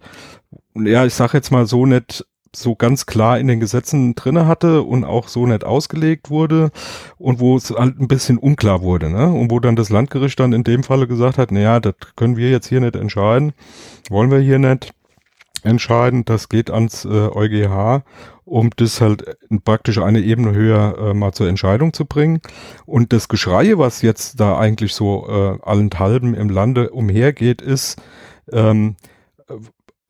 ja, 0.75 1.05
ich 1.05 1.13
sag 1.13 1.33
jetzt 1.33 1.51
mal 1.51 1.65
so 1.65 1.85
nicht 1.85 2.25
so 2.55 2.75
ganz 2.75 3.05
klar 3.05 3.39
in 3.39 3.47
den 3.47 3.59
Gesetzen 3.59 4.13
drinne 4.13 4.45
hatte 4.45 4.83
und 4.83 5.05
auch 5.05 5.27
so 5.27 5.47
nicht 5.47 5.63
ausgelegt 5.63 6.29
wurde 6.29 6.69
und 7.17 7.39
wo 7.39 7.55
es 7.55 7.71
halt 7.71 7.99
ein 7.99 8.07
bisschen 8.07 8.37
unklar 8.37 8.81
wurde, 8.81 9.09
ne? 9.09 9.31
Und 9.31 9.49
wo 9.49 9.59
dann 9.59 9.75
das 9.75 9.89
Landgericht 9.89 10.39
dann 10.39 10.53
in 10.53 10.63
dem 10.63 10.83
Falle 10.83 11.07
gesagt 11.07 11.39
hat, 11.39 11.51
naja, 11.51 11.79
das 11.79 11.95
können 12.15 12.37
wir 12.37 12.51
jetzt 12.51 12.67
hier 12.67 12.81
nicht 12.81 12.95
entscheiden, 12.95 13.53
wollen 14.09 14.29
wir 14.29 14.39
hier 14.39 14.59
nicht 14.59 14.93
entscheiden, 15.63 16.25
das 16.25 16.49
geht 16.49 16.69
ans 16.69 17.05
äh, 17.05 17.09
EuGH, 17.09 18.03
um 18.45 18.69
das 18.75 19.01
halt 19.01 19.37
praktisch 19.63 19.97
eine 19.97 20.19
Ebene 20.19 20.53
höher 20.53 20.97
äh, 20.97 21.13
mal 21.13 21.31
zur 21.31 21.47
Entscheidung 21.47 21.93
zu 21.93 22.05
bringen. 22.05 22.41
Und 22.85 23.13
das 23.13 23.27
Geschrei, 23.27 23.77
was 23.77 24.01
jetzt 24.01 24.39
da 24.39 24.57
eigentlich 24.57 24.93
so 24.93 25.27
äh, 25.27 25.57
allenthalben 25.63 26.33
im 26.33 26.49
Lande 26.49 26.89
umhergeht, 26.91 27.61
ist 27.61 28.01
ähm, 28.51 28.95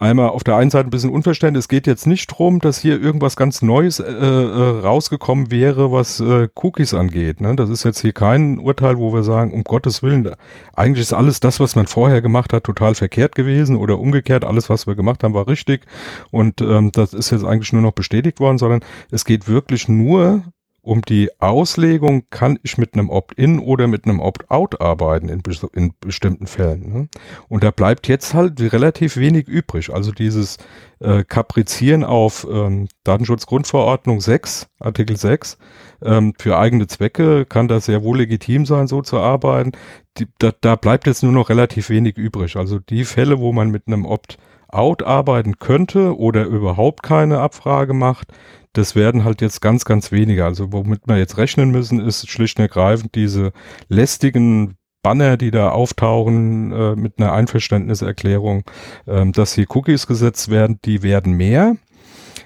einmal 0.04 0.30
auf 0.30 0.44
der 0.44 0.58
einen 0.58 0.70
Seite 0.70 0.88
ein 0.88 0.92
bisschen 0.92 1.10
Unverständnis. 1.10 1.66
Es 1.66 1.70
geht 1.70 1.88
jetzt 1.88 2.06
nicht 2.06 2.28
drum, 2.28 2.60
dass 2.60 2.78
hier 2.78 3.02
irgendwas 3.02 3.36
ganz 3.36 3.62
Neues 3.62 4.00
äh, 4.00 4.12
äh, 4.12 4.80
rausgekommen 4.82 5.50
wäre, 5.50 5.92
was 5.92 6.20
äh, 6.20 6.50
Cookies 6.56 6.94
angeht. 6.94 7.42
Ne? 7.42 7.56
Das 7.56 7.70
ist 7.70 7.84
jetzt 7.84 8.02
hier 8.02 8.14
kein 8.14 8.60
Urteil, 8.60 8.98
wo 8.98 9.14
wir 9.14 9.24
sagen, 9.24 9.54
um 9.54 9.64
Gottes 9.64 10.04
Willen, 10.04 10.30
eigentlich 10.76 11.02
ist 11.02 11.14
alles 11.14 11.40
das, 11.40 11.60
was 11.60 11.76
man 11.76 11.88
vorher 11.88 12.22
gemacht 12.22 12.54
hat, 12.54 12.66
total 12.66 12.96
verkehrt 12.96 13.36
gewesen 13.36 13.78
oder 13.78 13.98
umgekehrt, 13.98 14.44
alles, 14.44 14.70
was 14.70 14.88
wir 14.88 14.96
gemacht 14.96 15.24
haben, 15.24 15.34
war 15.34 15.48
richtig. 15.48 15.86
Und 16.32 16.62
ähm, 16.62 16.92
das 16.92 17.14
ist 17.14 17.32
jetzt 17.32 17.46
eigentlich 17.46 17.74
nur 17.74 17.82
noch 17.82 17.94
bestätigt 17.94 18.40
worden, 18.40 18.58
sondern 18.58 18.82
es 19.10 19.26
geht 19.26 19.48
wirklich 19.48 19.88
nur 19.88 20.44
um 20.84 21.02
die 21.02 21.30
Auslegung, 21.40 22.26
kann 22.30 22.60
ich 22.62 22.78
mit 22.78 22.94
einem 22.94 23.10
Opt-in 23.10 23.60
oder 23.60 23.88
mit 23.88 24.04
einem 24.04 24.20
Opt-out 24.20 24.82
arbeiten 24.82 25.30
in, 25.30 25.42
in 25.74 25.94
bestimmten 26.02 26.46
Fällen. 26.46 26.94
Ne? 26.94 27.08
Und 27.48 27.64
da 27.64 27.72
bleibt 27.72 28.10
jetzt 28.10 28.34
halt 28.34 28.60
relativ 28.60 29.16
wenig 29.16 29.48
übrig. 29.48 29.94
Also 29.94 30.12
dieses 30.12 30.58
äh, 31.00 31.24
Kaprizieren 31.24 32.04
auf 32.04 32.46
ähm, 32.52 32.90
Datenschutzgrundverordnung 33.06 34.20
6, 34.20 34.68
Artikel 34.80 35.16
6, 35.16 35.58
ähm, 36.04 36.34
für 36.38 36.58
eigene 36.58 36.88
Zwecke 36.88 37.46
kann 37.46 37.70
das 37.70 37.86
sehr 37.86 38.04
wohl 38.04 38.18
legitim 38.18 38.66
sein, 38.66 38.88
so 38.88 39.02
zu 39.02 39.20
arbeiten. 39.20 39.72
Die, 40.18 40.28
da, 40.38 40.52
da 40.60 40.76
bleibt 40.76 41.08
jetzt 41.08 41.24
nur 41.24 41.32
noch 41.32 41.48
relativ 41.48 41.90
wenig 41.90 42.18
übrig. 42.18 42.58
Also 42.58 42.80
die 42.80 43.06
Fälle, 43.06 43.40
wo 43.40 43.54
man 43.54 43.72
mit 43.72 43.88
einem 43.88 44.06
Opt-out 44.06 44.38
arbeiten 44.74 45.60
könnte 45.60 46.18
oder 46.18 46.46
überhaupt 46.46 47.04
keine 47.04 47.40
Abfrage 47.40 47.94
macht, 47.94 48.34
das 48.74 48.96
werden 48.96 49.24
halt 49.24 49.42
jetzt 49.42 49.62
ganz, 49.62 49.86
ganz 49.86 50.12
wenige. 50.12 50.46
Also 50.46 50.74
womit 50.74 51.08
wir 51.08 51.18
jetzt 51.18 51.38
rechnen 51.38 51.72
müssen, 51.72 52.00
ist 52.00 52.30
schlicht 52.30 52.58
und 52.58 52.64
ergreifend 52.64 53.16
diese 53.16 53.54
lästigen 53.88 54.76
Banner, 55.04 55.38
die 55.38 55.52
da 55.52 55.70
auftauchen 55.70 56.72
äh, 56.72 56.96
mit 56.96 57.20
einer 57.20 57.34
Einverständniserklärung, 57.34 58.64
ähm, 59.06 59.32
dass 59.34 59.54
hier 59.54 59.66
Cookies 59.70 60.08
gesetzt 60.08 60.50
werden, 60.50 60.80
die 60.86 61.04
werden 61.04 61.34
mehr, 61.34 61.76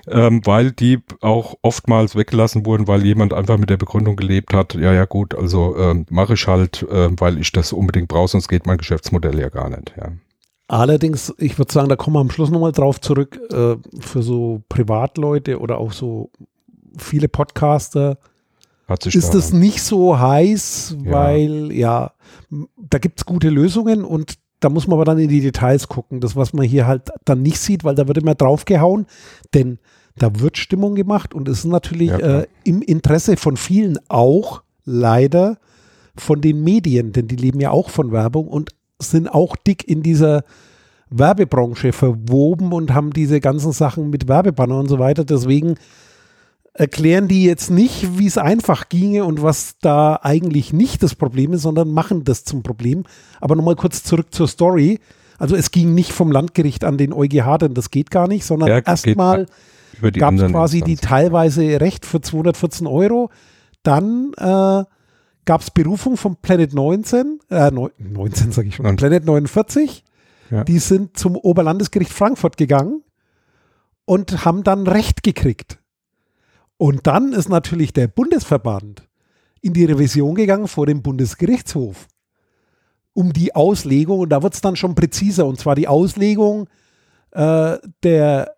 ähm, 0.07 0.41
weil 0.43 0.71
die 0.71 0.99
auch 1.21 1.53
oftmals 1.61 2.15
weggelassen 2.15 2.65
wurden, 2.65 2.87
weil 2.87 3.05
jemand 3.05 3.33
einfach 3.33 3.57
mit 3.57 3.69
der 3.69 3.77
Begründung 3.77 4.15
gelebt 4.15 4.53
hat, 4.53 4.73
ja, 4.73 4.91
ja 4.91 5.05
gut, 5.05 5.35
also 5.35 5.77
ähm, 5.77 6.07
mache 6.09 6.33
ich 6.33 6.47
halt, 6.47 6.83
äh, 6.89 7.09
weil 7.17 7.37
ich 7.37 7.51
das 7.51 7.73
unbedingt 7.73 8.07
brauche, 8.07 8.29
sonst 8.29 8.47
geht 8.47 8.65
mein 8.65 8.79
Geschäftsmodell 8.79 9.39
ja 9.39 9.49
gar 9.49 9.69
nicht. 9.69 9.93
Ja. 9.95 10.11
Allerdings, 10.67 11.33
ich 11.37 11.57
würde 11.57 11.71
sagen, 11.71 11.87
da 11.87 11.95
kommen 11.95 12.15
wir 12.15 12.19
am 12.19 12.29
Schluss 12.29 12.49
nochmal 12.49 12.73
drauf 12.73 12.99
zurück, 12.99 13.39
äh, 13.51 13.75
für 13.99 14.21
so 14.21 14.63
Privatleute 14.67 15.59
oder 15.59 15.77
auch 15.77 15.93
so 15.93 16.29
viele 16.97 17.29
Podcaster 17.29 18.17
ist 19.05 19.33
da- 19.33 19.37
es 19.37 19.53
nicht 19.53 19.81
so 19.81 20.17
heiß, 20.19 20.97
Ja. 21.03 21.11
weil 21.11 21.71
ja, 21.71 22.11
da 22.77 22.97
gibt 22.99 23.19
es 23.19 23.25
gute 23.25 23.49
Lösungen 23.49 24.03
und 24.03 24.35
da 24.59 24.69
muss 24.69 24.87
man 24.87 24.95
aber 24.95 25.05
dann 25.05 25.19
in 25.19 25.27
die 25.29 25.41
Details 25.41 25.87
gucken. 25.87 26.19
Das, 26.19 26.35
was 26.35 26.51
man 26.53 26.65
hier 26.65 26.87
halt 26.87 27.09
dann 27.25 27.41
nicht 27.43 27.59
sieht, 27.59 27.83
weil 27.83 27.95
da 27.95 28.07
wird 28.07 28.17
immer 28.17 28.33
draufgehauen, 28.35 29.05
denn 29.53 29.77
da 30.17 30.39
wird 30.39 30.57
Stimmung 30.57 30.95
gemacht 30.95 31.33
und 31.33 31.47
es 31.47 31.59
ist 31.59 31.65
natürlich 31.65 32.09
Ja, 32.09 32.39
äh, 32.39 32.47
im 32.63 32.81
Interesse 32.81 33.37
von 33.37 33.55
vielen 33.55 33.99
auch 34.09 34.63
leider 34.83 35.57
von 36.15 36.41
den 36.41 36.63
Medien, 36.63 37.11
denn 37.11 37.27
die 37.27 37.35
leben 37.35 37.59
ja 37.61 37.69
auch 37.71 37.89
von 37.89 38.11
Werbung 38.11 38.47
und 38.47 38.71
sind 38.99 39.27
auch 39.27 39.55
dick 39.55 39.87
in 39.87 40.03
dieser 40.03 40.43
Werbebranche 41.09 41.93
verwoben 41.93 42.73
und 42.73 42.93
haben 42.93 43.11
diese 43.11 43.39
ganzen 43.39 43.71
Sachen 43.71 44.09
mit 44.09 44.27
Werbebanner 44.27 44.79
und 44.79 44.89
so 44.89 44.99
weiter. 44.99 45.23
Deswegen 45.23 45.75
erklären 46.73 47.27
die 47.27 47.43
jetzt 47.43 47.71
nicht, 47.71 48.19
wie 48.19 48.27
es 48.27 48.37
einfach 48.37 48.89
ginge 48.89 49.25
und 49.25 49.41
was 49.41 49.77
da 49.81 50.19
eigentlich 50.21 50.73
nicht 50.73 51.01
das 51.01 51.15
Problem 51.15 51.53
ist, 51.53 51.63
sondern 51.63 51.91
machen 51.91 52.23
das 52.23 52.43
zum 52.43 52.61
Problem. 52.61 53.03
Aber 53.41 53.55
nochmal 53.55 53.75
kurz 53.75 54.03
zurück 54.03 54.27
zur 54.31 54.47
Story. 54.47 54.99
Also 55.39 55.55
es 55.55 55.71
ging 55.71 55.93
nicht 55.93 56.11
vom 56.11 56.31
Landgericht 56.31 56.83
an 56.83 56.97
den 56.97 57.13
EuGH, 57.13 57.57
denn 57.59 57.73
das 57.73 57.89
geht 57.89 58.11
gar 58.11 58.27
nicht, 58.27 58.45
sondern 58.45 58.69
Ja, 58.69 58.79
erstmal 58.79 59.47
gab 60.13 60.33
es 60.33 60.51
quasi 60.51 60.81
die 60.81 60.95
teilweise 60.95 61.79
Recht 61.79 62.05
für 62.05 62.21
214 62.21 62.85
Euro. 62.85 63.29
Dann 63.83 64.33
äh, 64.37 64.83
gab 65.47 65.61
es 65.61 65.71
Berufung 65.71 66.15
von 66.17 66.35
Planet 66.35 66.73
19, 66.75 67.39
äh, 67.49 67.71
neun- 67.71 67.91
19 67.97 68.51
sage 68.51 68.67
ich 68.67 68.75
schon, 68.75 68.85
Neun- 68.85 68.97
Planet 68.97 69.25
49. 69.25 70.03
Ja. 70.51 70.63
Die 70.63 70.77
sind 70.77 71.17
zum 71.17 71.35
Oberlandesgericht 71.35 72.13
Frankfurt 72.13 72.57
gegangen 72.57 73.01
und 74.05 74.45
haben 74.45 74.63
dann 74.63 74.85
Recht 74.85 75.23
gekriegt. 75.23 75.79
Und 76.77 77.07
dann 77.07 77.33
ist 77.33 77.49
natürlich 77.49 77.91
der 77.93 78.07
Bundesverband 78.07 79.07
in 79.61 79.73
die 79.73 79.85
Revision 79.85 80.35
gegangen 80.35 80.67
vor 80.67 80.85
dem 80.85 81.01
Bundesgerichtshof 81.01 82.07
um 83.13 83.33
die 83.33 83.55
Auslegung 83.55 84.19
und 84.19 84.29
da 84.29 84.43
wird 84.43 84.53
es 84.53 84.61
dann 84.61 84.75
schon 84.75 84.93
präziser 84.93 85.47
und 85.47 85.59
zwar 85.59 85.73
die 85.73 85.87
Auslegung 85.87 86.69
äh, 87.31 87.77
der 88.03 88.56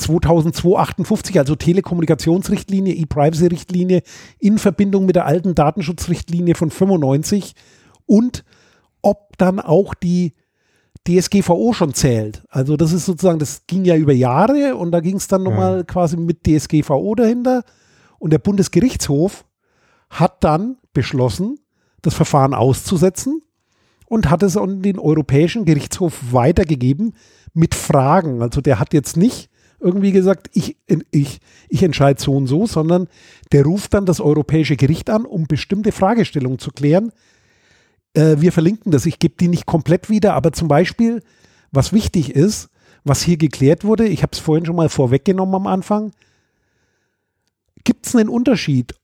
2258, 0.00 1.38
also 1.38 1.54
Telekommunikationsrichtlinie, 1.54 2.94
E-Privacy-Richtlinie 2.94 4.02
in 4.38 4.58
Verbindung 4.58 5.06
mit 5.06 5.16
der 5.16 5.26
alten 5.26 5.54
Datenschutzrichtlinie 5.54 6.54
von 6.54 6.70
95 6.70 7.54
und 8.06 8.44
ob 9.02 9.38
dann 9.38 9.60
auch 9.60 9.94
die 9.94 10.34
DSGVO 11.06 11.72
schon 11.72 11.94
zählt. 11.94 12.42
Also 12.48 12.76
das 12.76 12.92
ist 12.92 13.06
sozusagen, 13.06 13.38
das 13.38 13.66
ging 13.66 13.84
ja 13.84 13.96
über 13.96 14.12
Jahre 14.12 14.76
und 14.76 14.92
da 14.92 15.00
ging 15.00 15.16
es 15.16 15.28
dann 15.28 15.42
nochmal 15.42 15.84
quasi 15.84 16.16
mit 16.16 16.46
DSGVO 16.46 17.14
dahinter 17.14 17.62
und 18.18 18.32
der 18.32 18.38
Bundesgerichtshof 18.38 19.44
hat 20.10 20.42
dann 20.44 20.76
beschlossen, 20.92 21.58
das 22.02 22.14
Verfahren 22.14 22.54
auszusetzen 22.54 23.42
und 24.06 24.28
hat 24.28 24.42
es 24.42 24.56
an 24.56 24.82
den 24.82 24.98
Europäischen 24.98 25.64
Gerichtshof 25.64 26.32
weitergegeben 26.32 27.14
mit 27.54 27.74
Fragen. 27.74 28.42
Also 28.42 28.60
der 28.60 28.78
hat 28.78 28.92
jetzt 28.92 29.16
nicht 29.16 29.49
irgendwie 29.80 30.12
gesagt, 30.12 30.50
ich, 30.52 30.76
ich, 31.10 31.40
ich 31.68 31.82
entscheide 31.82 32.20
so 32.20 32.34
und 32.34 32.46
so, 32.46 32.66
sondern 32.66 33.08
der 33.52 33.64
ruft 33.64 33.94
dann 33.94 34.06
das 34.06 34.20
Europäische 34.20 34.76
Gericht 34.76 35.10
an, 35.10 35.24
um 35.24 35.46
bestimmte 35.46 35.92
Fragestellungen 35.92 36.58
zu 36.58 36.70
klären. 36.70 37.12
Äh, 38.14 38.36
wir 38.38 38.52
verlinken 38.52 38.92
das, 38.92 39.06
ich 39.06 39.18
gebe 39.18 39.34
die 39.40 39.48
nicht 39.48 39.66
komplett 39.66 40.10
wieder, 40.10 40.34
aber 40.34 40.52
zum 40.52 40.68
Beispiel, 40.68 41.22
was 41.72 41.92
wichtig 41.92 42.34
ist, 42.34 42.68
was 43.04 43.22
hier 43.22 43.38
geklärt 43.38 43.84
wurde, 43.84 44.06
ich 44.06 44.22
habe 44.22 44.32
es 44.32 44.38
vorhin 44.38 44.66
schon 44.66 44.76
mal 44.76 44.88
vorweggenommen 44.88 45.54
am 45.54 45.66
Anfang, 45.66 46.12
gibt 47.84 48.06
es 48.06 48.14
einen 48.14 48.28
Unterschied, 48.28 48.94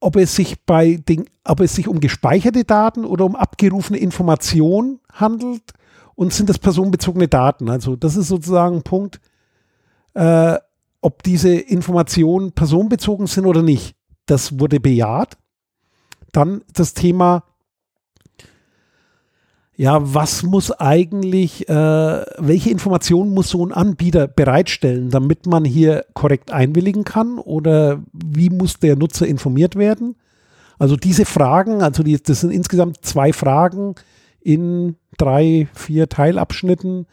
ob 0.00 0.16
es 0.16 0.34
sich 0.34 0.60
bei 0.64 0.96
den, 0.96 1.26
ob 1.44 1.60
es 1.60 1.74
sich 1.74 1.88
um 1.88 2.00
gespeicherte 2.00 2.64
Daten 2.64 3.04
oder 3.04 3.24
um 3.24 3.36
abgerufene 3.36 3.98
Informationen 3.98 5.00
handelt 5.12 5.72
und 6.14 6.32
sind 6.32 6.48
das 6.48 6.58
personenbezogene 6.58 7.28
Daten. 7.28 7.68
Also 7.68 7.94
das 7.94 8.16
ist 8.16 8.28
sozusagen 8.28 8.76
ein 8.76 8.82
Punkt, 8.82 9.20
äh, 10.14 10.56
ob 11.00 11.22
diese 11.22 11.54
Informationen 11.54 12.52
personenbezogen 12.52 13.26
sind 13.26 13.46
oder 13.46 13.62
nicht. 13.62 13.94
Das 14.26 14.58
wurde 14.58 14.80
bejaht. 14.80 15.38
Dann 16.32 16.62
das 16.74 16.94
Thema, 16.94 17.44
ja, 19.76 19.98
was 20.02 20.42
muss 20.42 20.72
eigentlich, 20.72 21.68
äh, 21.68 21.72
welche 21.72 22.70
Informationen 22.70 23.32
muss 23.32 23.50
so 23.50 23.64
ein 23.64 23.72
Anbieter 23.72 24.26
bereitstellen, 24.26 25.08
damit 25.08 25.46
man 25.46 25.64
hier 25.64 26.04
korrekt 26.14 26.50
einwilligen 26.50 27.04
kann 27.04 27.38
oder 27.38 28.02
wie 28.12 28.50
muss 28.50 28.80
der 28.80 28.96
Nutzer 28.96 29.26
informiert 29.26 29.76
werden? 29.76 30.16
Also 30.78 30.96
diese 30.96 31.24
Fragen, 31.24 31.82
also 31.82 32.02
die, 32.02 32.20
das 32.20 32.40
sind 32.40 32.50
insgesamt 32.50 33.04
zwei 33.04 33.32
Fragen 33.32 33.94
in 34.40 34.96
drei, 35.16 35.68
vier 35.74 36.08
Teilabschnitten, 36.08 37.06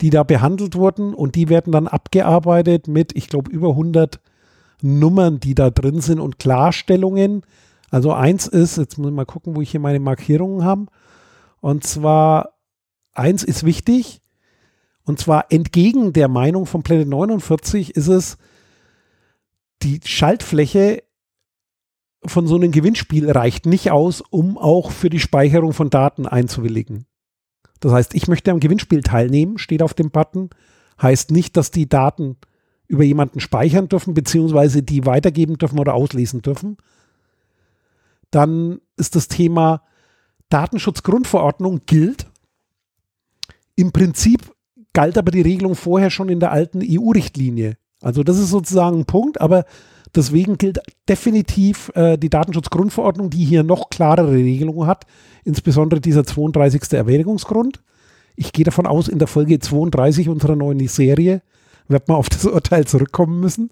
die 0.00 0.10
da 0.10 0.22
behandelt 0.22 0.74
wurden 0.74 1.14
und 1.14 1.34
die 1.34 1.48
werden 1.48 1.72
dann 1.72 1.88
abgearbeitet 1.88 2.88
mit, 2.88 3.16
ich 3.16 3.28
glaube, 3.28 3.50
über 3.50 3.70
100 3.70 4.20
Nummern, 4.82 5.40
die 5.40 5.54
da 5.54 5.70
drin 5.70 6.00
sind 6.00 6.20
und 6.20 6.38
Klarstellungen. 6.38 7.42
Also 7.90 8.12
eins 8.12 8.46
ist, 8.46 8.76
jetzt 8.76 8.98
muss 8.98 9.08
ich 9.08 9.14
mal 9.14 9.24
gucken, 9.24 9.56
wo 9.56 9.62
ich 9.62 9.70
hier 9.70 9.80
meine 9.80 10.00
Markierungen 10.00 10.64
habe. 10.64 10.86
Und 11.60 11.84
zwar, 11.84 12.54
eins 13.14 13.42
ist 13.42 13.64
wichtig, 13.64 14.20
und 15.04 15.20
zwar 15.20 15.46
entgegen 15.50 16.12
der 16.12 16.28
Meinung 16.28 16.66
von 16.66 16.82
Planet 16.82 17.08
49 17.08 17.94
ist 17.94 18.08
es, 18.08 18.38
die 19.82 20.00
Schaltfläche 20.04 21.04
von 22.24 22.46
so 22.48 22.56
einem 22.56 22.72
Gewinnspiel 22.72 23.30
reicht 23.30 23.66
nicht 23.66 23.92
aus, 23.92 24.20
um 24.20 24.58
auch 24.58 24.90
für 24.90 25.08
die 25.08 25.20
Speicherung 25.20 25.72
von 25.72 25.90
Daten 25.90 26.26
einzuwilligen. 26.26 27.06
Das 27.80 27.92
heißt, 27.92 28.14
ich 28.14 28.28
möchte 28.28 28.50
am 28.50 28.60
Gewinnspiel 28.60 29.02
teilnehmen, 29.02 29.58
steht 29.58 29.82
auf 29.82 29.94
dem 29.94 30.10
Button, 30.10 30.50
heißt 31.00 31.30
nicht, 31.30 31.56
dass 31.56 31.70
die 31.70 31.88
Daten 31.88 32.36
über 32.88 33.04
jemanden 33.04 33.40
speichern 33.40 33.88
dürfen, 33.88 34.14
beziehungsweise 34.14 34.82
die 34.82 35.06
weitergeben 35.06 35.58
dürfen 35.58 35.78
oder 35.78 35.94
auslesen 35.94 36.42
dürfen. 36.42 36.76
Dann 38.30 38.80
ist 38.96 39.16
das 39.16 39.28
Thema 39.28 39.82
Datenschutzgrundverordnung 40.48 41.82
gilt. 41.86 42.26
Im 43.74 43.92
Prinzip 43.92 44.52
galt 44.92 45.18
aber 45.18 45.30
die 45.30 45.42
Regelung 45.42 45.74
vorher 45.74 46.10
schon 46.10 46.28
in 46.28 46.40
der 46.40 46.52
alten 46.52 46.80
EU-Richtlinie. 46.82 47.76
Also 48.00 48.22
das 48.22 48.38
ist 48.38 48.50
sozusagen 48.50 49.00
ein 49.00 49.06
Punkt, 49.06 49.40
aber 49.40 49.64
deswegen 50.14 50.58
gilt 50.58 50.80
definitiv 51.08 51.90
äh, 51.94 52.16
die 52.16 52.30
Datenschutzgrundverordnung, 52.30 53.30
die 53.30 53.44
hier 53.44 53.62
noch 53.62 53.90
klarere 53.90 54.32
Regelungen 54.32 54.86
hat, 54.86 55.06
insbesondere 55.44 56.00
dieser 56.00 56.24
32. 56.24 56.92
Erwägungsgrund. 56.92 57.82
Ich 58.36 58.52
gehe 58.52 58.64
davon 58.64 58.86
aus, 58.86 59.08
in 59.08 59.18
der 59.18 59.28
Folge 59.28 59.58
32 59.58 60.28
unserer 60.28 60.56
neuen 60.56 60.86
Serie 60.88 61.42
wird 61.88 62.08
man 62.08 62.16
auf 62.16 62.28
das 62.28 62.44
Urteil 62.44 62.86
zurückkommen 62.86 63.40
müssen. 63.40 63.70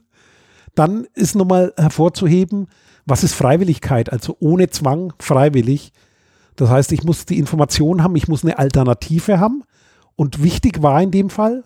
Dann 0.75 1.07
ist 1.15 1.35
nochmal 1.35 1.73
hervorzuheben, 1.77 2.69
was 3.07 3.23
ist 3.23 3.35
Freiwilligkeit, 3.35 4.11
also 4.11 4.37
ohne 4.41 4.71
Zwang 4.71 5.13
freiwillig. 5.19 5.93
Das 6.57 6.71
heißt, 6.71 6.93
ich 6.93 7.05
muss 7.05 7.27
die 7.27 7.39
Information 7.39 8.03
haben, 8.03 8.17
ich 8.17 8.29
muss 8.29 8.45
eine 8.45 8.59
Alternative 8.59 9.39
haben. 9.39 9.63
Und 10.17 10.43
wichtig 10.43 10.83
war 10.83 11.03
in 11.03 11.11
dem 11.11 11.31
Fall, 11.31 11.63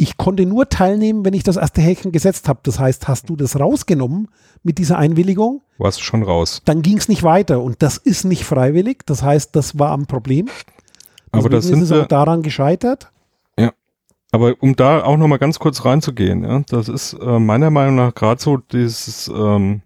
ich 0.00 0.16
konnte 0.16 0.46
nur 0.46 0.70
teilnehmen, 0.70 1.26
wenn 1.26 1.34
ich 1.34 1.42
das 1.42 1.56
erste 1.56 1.82
Häkchen 1.82 2.10
gesetzt 2.10 2.48
habe. 2.48 2.60
Das 2.62 2.78
heißt, 2.78 3.06
hast 3.06 3.28
du 3.28 3.36
das 3.36 3.60
rausgenommen 3.60 4.28
mit 4.62 4.78
dieser 4.78 4.96
Einwilligung? 4.96 5.60
Warst 5.76 6.00
du 6.00 6.04
schon 6.04 6.22
raus. 6.22 6.62
Dann 6.64 6.80
ging 6.80 6.96
es 6.96 7.08
nicht 7.08 7.22
weiter. 7.22 7.60
Und 7.60 7.82
das 7.82 7.98
ist 7.98 8.24
nicht 8.24 8.44
freiwillig. 8.44 9.02
Das 9.04 9.22
heißt, 9.22 9.54
das 9.54 9.78
war 9.78 9.92
ein 9.92 10.06
Problem. 10.06 10.48
Aber 11.32 11.50
das 11.50 11.66
ist 11.66 11.72
sind 11.72 11.82
es 11.82 11.92
auch 11.92 12.06
daran 12.06 12.40
gescheitert. 12.42 13.10
Ja. 13.58 13.72
Aber 14.32 14.54
um 14.60 14.74
da 14.74 15.04
auch 15.04 15.18
nochmal 15.18 15.38
ganz 15.38 15.58
kurz 15.58 15.84
reinzugehen, 15.84 16.44
ja, 16.44 16.62
das 16.70 16.88
ist 16.88 17.12
äh, 17.20 17.38
meiner 17.38 17.70
Meinung 17.70 17.96
nach 17.96 18.14
gerade 18.14 18.40
so 18.40 18.56
dieses 18.56 19.28
ähm, 19.28 19.82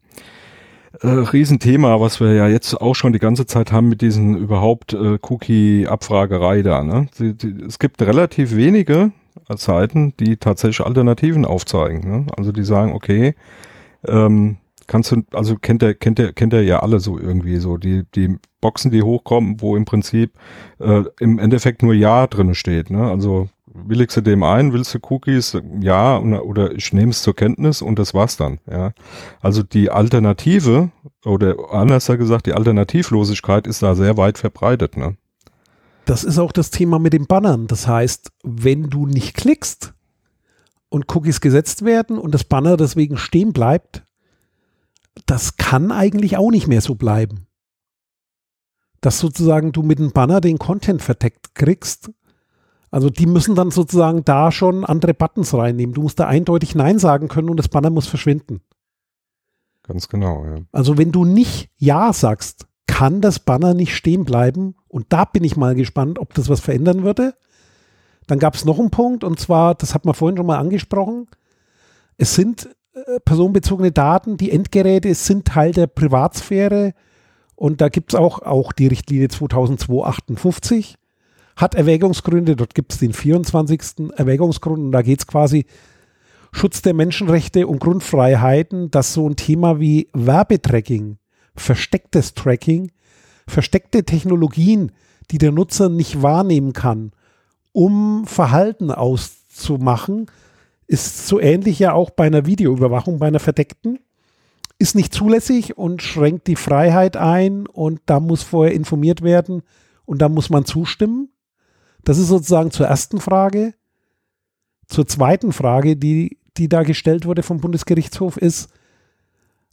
äh, 1.01 1.09
Riesenthema, 1.09 2.01
was 2.01 2.21
wir 2.21 2.35
ja 2.35 2.47
jetzt 2.47 2.81
auch 2.81 2.95
schon 2.95 3.13
die 3.13 3.19
ganze 3.19 3.47
Zeit 3.47 3.73
haben 3.73 3.89
mit 3.89 4.01
diesen 4.01 4.37
überhaupt 4.37 4.93
äh, 4.93 5.19
Cookie-Abfragerei 5.21 6.63
da. 6.63 6.85
Ne? 6.85 7.09
Die, 7.19 7.35
die, 7.35 7.65
es 7.67 7.81
gibt 7.81 8.01
relativ 8.01 8.55
wenige 8.55 9.11
Seiten, 9.57 10.15
die 10.19 10.37
tatsächlich 10.37 10.87
Alternativen 10.87 11.45
aufzeigen. 11.45 12.09
Ne? 12.09 12.27
Also 12.37 12.53
die 12.53 12.65
sagen, 12.65 12.93
okay, 12.93 13.35
ähm, 14.07 14.59
kannst 14.87 15.13
du, 15.13 15.23
also 15.33 15.57
kennt 15.57 15.83
er, 15.83 15.95
kennt 15.95 16.19
er, 16.19 16.33
kennt 16.33 16.53
er 16.53 16.63
ja 16.63 16.81
alle 16.81 17.01
so 17.01 17.19
irgendwie 17.19 17.57
so, 17.59 17.77
die, 17.77 18.05
die 18.15 18.39
Boxen, 18.61 18.91
die 18.91 19.03
hochkommen, 19.03 19.61
wo 19.61 19.77
im 19.77 19.85
Prinzip 19.85 20.33
äh, 20.79 21.05
im 21.21 21.39
Endeffekt 21.39 21.83
nur 21.83 21.95
Ja 21.95 22.27
drin 22.27 22.55
steht. 22.55 22.91
Ne? 22.91 23.11
Also 23.11 23.49
willigst 23.75 24.17
du 24.17 24.21
dem 24.21 24.43
ein, 24.43 24.73
willst 24.73 24.95
du 24.95 24.99
Cookies? 25.11 25.59
Ja, 25.81 26.19
oder 26.19 26.73
ich 26.73 26.93
nehme 26.93 27.11
es 27.11 27.23
zur 27.23 27.35
Kenntnis 27.35 27.83
und 27.83 27.99
das 27.99 28.15
war's 28.15 28.37
dann. 28.37 28.59
Ja, 28.71 28.93
also 29.41 29.63
die 29.63 29.91
Alternative 29.91 30.91
oder 31.25 31.57
anders 31.73 32.07
gesagt, 32.07 32.47
die 32.47 32.55
Alternativlosigkeit 32.55 33.67
ist 33.67 33.83
da 33.83 33.95
sehr 33.95 34.17
weit 34.17 34.39
verbreitet. 34.39 34.97
Ne? 34.97 35.17
Das 36.05 36.25
ist 36.25 36.39
auch 36.39 36.53
das 36.53 36.71
Thema 36.71 36.99
mit 36.99 37.13
den 37.13 37.27
Bannern. 37.27 37.67
Das 37.67 37.87
heißt, 37.87 38.31
wenn 38.43 38.91
du 38.91 39.07
nicht 39.07 39.35
klickst 39.35 39.95
und 40.89 41.15
Cookies 41.15 41.41
gesetzt 41.41 41.85
werden 41.85 42.19
und 42.19 42.35
das 42.35 42.45
Banner 42.45 42.77
deswegen 42.77 43.17
stehen 43.17 43.53
bleibt, 43.53 44.05
das 45.27 45.57
kann 45.57 45.93
eigentlich 45.93 46.37
auch 46.37 46.51
nicht 46.51 46.67
mehr 46.67 46.81
so 46.81 46.95
bleiben. 46.95 47.47
Dass 49.01 49.19
sozusagen 49.19 49.73
du 49.73 49.83
mit 49.83 49.99
dem 49.99 50.13
Banner 50.13 50.41
den 50.41 50.59
Content 50.59 51.03
verdeckt 51.03 51.55
kriegst 51.55 52.11
also 52.95 53.11
die 53.11 53.27
müssen 53.27 53.57
dann 53.57 53.73
sozusagen 53.73 54.25
da 54.25 54.53
schon 54.53 54.85
andere 54.85 55.15
Buttons 55.15 55.53
reinnehmen. 55.53 55.97
Du 55.97 56.03
musst 56.03 56.21
da 56.21 56.29
eindeutig 56.29 56.77
Nein 56.77 57.01
sagen 57.01 57.27
können 57.27 57.51
und 57.51 57.57
das 57.57 57.67
Banner 57.67 57.91
muss 57.91 58.07
verschwinden. 58.07 58.61
Ganz 59.83 60.09
genau, 60.09 60.45
ja. 60.45 60.59
Also 60.71 60.97
wenn 60.97 61.11
du 61.11 61.25
nicht 61.25 61.71
Ja 61.77 62.13
sagst, 62.13 62.69
kann 62.95 63.21
das 63.21 63.41
Banner 63.41 63.75
nicht 63.75 63.97
stehen 63.97 64.25
bleiben. 64.25 64.77
Und 64.87 65.07
da 65.09 65.25
bin 65.25 65.43
ich 65.43 65.57
mal 65.57 65.75
gespannt, 65.75 66.21
ob 66.21 66.33
das 66.35 66.49
was 66.49 66.61
verändern 66.61 67.03
würde. 67.03 67.35
Dann 68.29 68.39
gab 68.39 68.55
es 68.55 68.65
noch 68.65 68.79
einen 68.79 68.93
Punkt, 68.93 69.25
und 69.25 69.41
zwar, 69.41 69.75
das 69.75 69.95
hat 69.95 70.05
man 70.05 70.15
vorhin 70.15 70.37
schon 70.37 70.47
mal 70.47 70.61
angesprochen, 70.61 71.27
es 72.19 72.37
sind 72.37 72.69
äh, 72.95 73.19
personenbezogene 73.25 73.91
Daten, 73.91 74.37
die 74.37 74.53
Endgeräte 74.53 75.13
sind 75.17 75.45
Teil 75.45 75.73
der 75.73 75.89
Privatsphäre 75.89 76.95
und 77.57 77.81
da 77.81 77.89
gibt 77.89 78.15
es 78.15 78.19
auch, 78.19 78.43
auch 78.43 78.73
die 78.73 78.87
Richtlinie 78.87 79.27
2002-58 79.27 80.95
hat 81.57 81.75
Erwägungsgründe. 81.75 82.55
Dort 82.55 82.77
gibt 82.77 82.93
es 82.93 83.01
den 83.01 83.13
24. 83.13 84.13
Erwägungsgrund 84.17 84.79
und 84.79 84.93
da 84.93 85.03
geht 85.03 85.19
es 85.19 85.27
quasi 85.27 85.67
Schutz 86.53 86.81
der 86.81 86.95
Menschenrechte 86.95 87.67
und 87.67 87.81
Grundfreiheiten, 87.81 88.93
dass 88.93 89.15
so 89.15 89.29
ein 89.29 89.35
Thema 89.35 89.81
wie 89.81 90.09
Werbetracking, 90.13 91.19
verstecktes 91.57 92.35
Tracking, 92.35 92.93
versteckte 93.47 94.05
Technologien, 94.05 94.93
die 95.31 95.39
der 95.39 95.53
Nutzer 95.53 95.89
nicht 95.89 96.23
wahrnehmen 96.23 96.73
kann, 96.73 97.13
um 97.73 98.27
Verhalten 98.27 98.91
auszumachen, 98.91 100.27
ist 100.87 101.27
so 101.27 101.41
ähnlich 101.41 101.79
ja 101.79 101.93
auch 101.93 102.11
bei 102.11 102.27
einer 102.27 102.47
Videoüberwachung, 102.47 103.19
bei 103.19 103.29
einer 103.29 103.41
verdeckten, 103.41 103.99
ist 104.79 104.95
nicht 104.95 105.15
zulässig 105.15 105.79
und 105.79 106.03
schränkt 106.03 106.47
die 106.47 106.57
Freiheit 106.57 107.17
ein 107.17 107.67
und 107.67 108.01
da 108.07 108.21
muss 108.21 108.43
vorher 108.43 108.75
informiert 108.75 109.23
werden 109.23 109.63
und 110.05 110.21
da 110.21 110.29
muss 110.29 110.51
man 110.51 110.65
zustimmen. 110.65 111.31
Das 112.03 112.19
ist 112.19 112.29
sozusagen 112.29 112.71
zur 112.71 112.87
ersten 112.87 113.21
Frage. 113.21 113.75
Zur 114.87 115.07
zweiten 115.07 115.53
Frage, 115.53 115.97
die, 115.97 116.39
die 116.57 116.69
da 116.69 116.83
gestellt 116.83 117.25
wurde 117.25 117.43
vom 117.43 117.61
Bundesgerichtshof, 117.61 118.37
ist, 118.37 118.69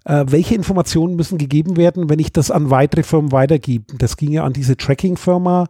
äh, 0.05 0.25
welche 0.27 0.55
Informationen 0.55 1.15
müssen 1.15 1.37
gegeben 1.37 1.77
werden, 1.77 2.09
wenn 2.09 2.19
ich 2.19 2.31
das 2.31 2.51
an 2.51 2.69
weitere 2.69 3.03
Firmen 3.03 3.31
weitergebe? 3.31 3.97
Das 3.97 4.17
ging 4.17 4.31
ja 4.31 4.43
an 4.43 4.53
diese 4.53 4.77
Tracking-Firma 4.77 5.67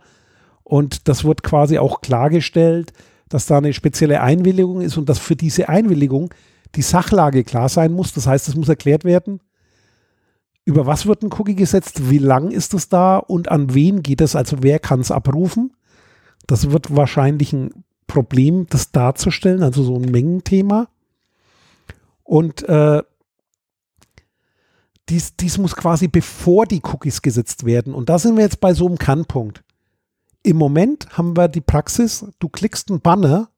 und 0.63 1.07
das 1.07 1.23
wird 1.23 1.43
quasi 1.43 1.77
auch 1.77 2.01
klargestellt, 2.01 2.93
dass 3.29 3.45
da 3.45 3.57
eine 3.57 3.73
spezielle 3.73 4.21
Einwilligung 4.21 4.81
ist 4.81 4.97
und 4.97 5.09
dass 5.09 5.19
für 5.19 5.35
diese 5.35 5.69
Einwilligung 5.69 6.33
die 6.75 6.81
Sachlage 6.81 7.43
klar 7.43 7.69
sein 7.69 7.93
muss. 7.93 8.13
Das 8.13 8.27
heißt, 8.27 8.47
es 8.47 8.55
muss 8.55 8.69
erklärt 8.69 9.03
werden, 9.03 9.41
über 10.63 10.85
was 10.85 11.05
wird 11.05 11.23
ein 11.23 11.33
Cookie 11.33 11.55
gesetzt, 11.55 12.09
wie 12.09 12.19
lang 12.19 12.51
ist 12.51 12.73
es 12.73 12.87
da 12.87 13.17
und 13.17 13.49
an 13.49 13.73
wen 13.73 14.03
geht 14.03 14.21
es, 14.21 14.35
also 14.35 14.57
wer 14.61 14.79
kann 14.79 14.99
es 14.99 15.11
abrufen. 15.11 15.73
Das 16.47 16.71
wird 16.71 16.95
wahrscheinlich 16.95 17.51
ein 17.53 17.71
Problem, 18.07 18.67
das 18.69 18.91
darzustellen, 18.91 19.63
also 19.63 19.83
so 19.83 19.95
ein 19.95 20.11
Mengenthema. 20.11 20.87
Und 22.23 22.67
äh, 22.69 23.01
dies, 25.11 25.35
dies 25.35 25.57
muss 25.57 25.75
quasi 25.75 26.07
bevor 26.07 26.65
die 26.65 26.81
Cookies 26.81 27.21
gesetzt 27.21 27.65
werden. 27.65 27.93
Und 27.93 28.09
da 28.09 28.17
sind 28.17 28.37
wir 28.37 28.43
jetzt 28.43 28.61
bei 28.61 28.73
so 28.73 28.87
einem 28.87 28.97
Kannpunkt. 28.97 29.63
Im 30.41 30.57
Moment 30.57 31.17
haben 31.17 31.37
wir 31.37 31.49
die 31.49 31.61
Praxis, 31.61 32.25
du 32.39 32.49
klickst 32.49 32.89
einen 32.89 33.01
Banner 33.01 33.49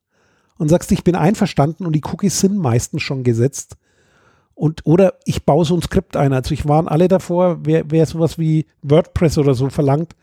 und 0.58 0.70
sagst, 0.70 0.92
ich 0.92 1.04
bin 1.04 1.16
einverstanden 1.16 1.86
und 1.86 1.94
die 1.94 2.04
Cookies 2.04 2.40
sind 2.40 2.58
meistens 2.58 3.04
schon 3.04 3.24
gesetzt. 3.24 3.78
Und, 4.56 4.86
oder 4.86 5.14
ich 5.26 5.46
baue 5.46 5.66
so 5.66 5.76
ein 5.76 5.82
Skript 5.82 6.18
ein. 6.18 6.34
Also 6.34 6.54
ich 6.54 6.68
warne 6.68 6.90
alle 6.90 7.08
davor, 7.08 7.60
wer, 7.64 7.90
wer 7.90 8.06
sowas 8.06 8.38
wie 8.38 8.66
WordPress 8.82 9.38
oder 9.38 9.54
so 9.54 9.70
verlangt, 9.70 10.16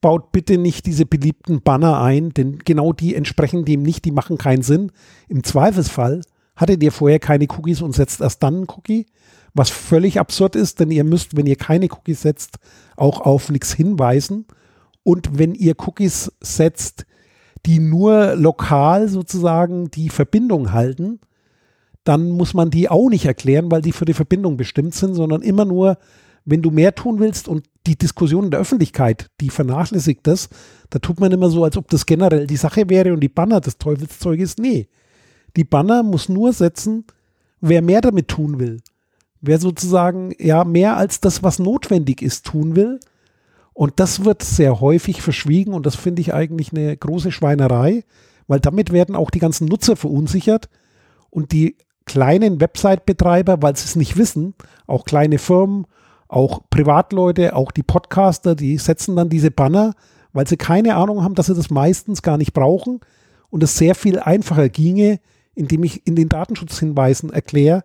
baut 0.00 0.32
bitte 0.32 0.58
nicht 0.58 0.86
diese 0.86 1.06
beliebten 1.06 1.62
Banner 1.62 2.00
ein, 2.00 2.30
denn 2.30 2.58
genau 2.58 2.92
die 2.92 3.14
entsprechen 3.14 3.64
dem 3.64 3.82
nicht, 3.82 4.04
die 4.04 4.12
machen 4.12 4.38
keinen 4.38 4.62
Sinn. 4.62 4.92
Im 5.28 5.42
Zweifelsfall 5.42 6.20
hattet 6.58 6.82
ihr 6.82 6.92
vorher 6.92 7.20
keine 7.20 7.46
Cookies 7.48 7.80
und 7.80 7.94
setzt 7.94 8.20
erst 8.20 8.42
dann 8.42 8.56
einen 8.56 8.66
Cookie, 8.68 9.06
was 9.54 9.70
völlig 9.70 10.20
absurd 10.20 10.56
ist, 10.56 10.80
denn 10.80 10.90
ihr 10.90 11.04
müsst, 11.04 11.36
wenn 11.36 11.46
ihr 11.46 11.56
keine 11.56 11.86
Cookies 11.86 12.22
setzt, 12.22 12.58
auch 12.96 13.20
auf 13.20 13.48
nichts 13.48 13.72
hinweisen. 13.72 14.46
Und 15.04 15.38
wenn 15.38 15.54
ihr 15.54 15.74
Cookies 15.78 16.32
setzt, 16.40 17.06
die 17.64 17.78
nur 17.78 18.34
lokal 18.34 19.08
sozusagen 19.08 19.90
die 19.90 20.10
Verbindung 20.10 20.72
halten, 20.72 21.20
dann 22.04 22.30
muss 22.30 22.54
man 22.54 22.70
die 22.70 22.88
auch 22.88 23.08
nicht 23.08 23.24
erklären, 23.24 23.70
weil 23.70 23.82
die 23.82 23.92
für 23.92 24.04
die 24.04 24.14
Verbindung 24.14 24.56
bestimmt 24.56 24.94
sind, 24.94 25.14
sondern 25.14 25.42
immer 25.42 25.64
nur, 25.64 25.98
wenn 26.44 26.62
du 26.62 26.70
mehr 26.70 26.94
tun 26.94 27.20
willst 27.20 27.46
und 27.48 27.66
die 27.86 27.96
Diskussion 27.96 28.44
in 28.44 28.50
der 28.50 28.60
Öffentlichkeit, 28.60 29.28
die 29.40 29.50
vernachlässigt 29.50 30.26
das, 30.26 30.48
da 30.90 30.98
tut 30.98 31.20
man 31.20 31.32
immer 31.32 31.50
so, 31.50 31.64
als 31.64 31.76
ob 31.76 31.88
das 31.88 32.06
generell 32.06 32.46
die 32.46 32.56
Sache 32.56 32.88
wäre 32.88 33.12
und 33.12 33.20
die 33.20 33.28
Banner 33.28 33.60
des 33.60 33.78
Teufelszeug 33.78 34.40
ist. 34.40 34.58
Nee, 34.58 34.88
die 35.56 35.64
Banner 35.64 36.02
muss 36.02 36.28
nur 36.28 36.52
setzen, 36.52 37.04
wer 37.60 37.82
mehr 37.82 38.00
damit 38.00 38.28
tun 38.28 38.58
will. 38.58 38.80
Wer 39.40 39.58
sozusagen 39.58 40.32
ja 40.38 40.64
mehr 40.64 40.96
als 40.96 41.20
das, 41.20 41.42
was 41.42 41.58
notwendig 41.58 42.22
ist, 42.22 42.46
tun 42.46 42.76
will. 42.76 43.00
Und 43.72 44.00
das 44.00 44.24
wird 44.24 44.42
sehr 44.42 44.80
häufig 44.80 45.22
verschwiegen 45.22 45.72
und 45.72 45.86
das 45.86 45.94
finde 45.94 46.20
ich 46.20 46.34
eigentlich 46.34 46.72
eine 46.72 46.96
große 46.96 47.30
Schweinerei, 47.30 48.02
weil 48.48 48.58
damit 48.58 48.92
werden 48.92 49.14
auch 49.14 49.30
die 49.30 49.38
ganzen 49.38 49.68
Nutzer 49.68 49.94
verunsichert 49.94 50.68
und 51.30 51.52
die 51.52 51.76
kleinen 52.04 52.60
Website-Betreiber, 52.60 53.62
weil 53.62 53.76
sie 53.76 53.84
es 53.84 53.94
nicht 53.94 54.16
wissen, 54.16 54.54
auch 54.88 55.04
kleine 55.04 55.38
Firmen, 55.38 55.86
auch 56.26 56.62
Privatleute, 56.70 57.54
auch 57.54 57.70
die 57.70 57.84
Podcaster, 57.84 58.56
die 58.56 58.78
setzen 58.78 59.14
dann 59.14 59.28
diese 59.28 59.52
Banner, 59.52 59.94
weil 60.32 60.48
sie 60.48 60.56
keine 60.56 60.96
Ahnung 60.96 61.22
haben, 61.22 61.36
dass 61.36 61.46
sie 61.46 61.54
das 61.54 61.70
meistens 61.70 62.22
gar 62.22 62.36
nicht 62.36 62.52
brauchen 62.52 63.00
und 63.50 63.62
es 63.62 63.78
sehr 63.78 63.94
viel 63.94 64.18
einfacher 64.18 64.68
ginge, 64.68 65.20
indem 65.58 65.84
ich 65.84 66.06
in 66.06 66.16
den 66.16 66.28
Datenschutzhinweisen 66.28 67.30
erkläre, 67.30 67.84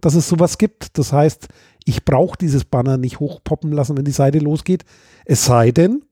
dass 0.00 0.14
es 0.14 0.28
sowas 0.28 0.58
gibt. 0.58 0.98
Das 0.98 1.12
heißt, 1.12 1.48
ich 1.84 2.04
brauche 2.04 2.38
dieses 2.38 2.64
Banner 2.64 2.96
nicht 2.96 3.20
hochpoppen 3.20 3.72
lassen, 3.72 3.96
wenn 3.96 4.04
die 4.04 4.12
Seite 4.12 4.38
losgeht. 4.38 4.84
Es 5.24 5.44
sei 5.44 5.70
denn, 5.72 6.02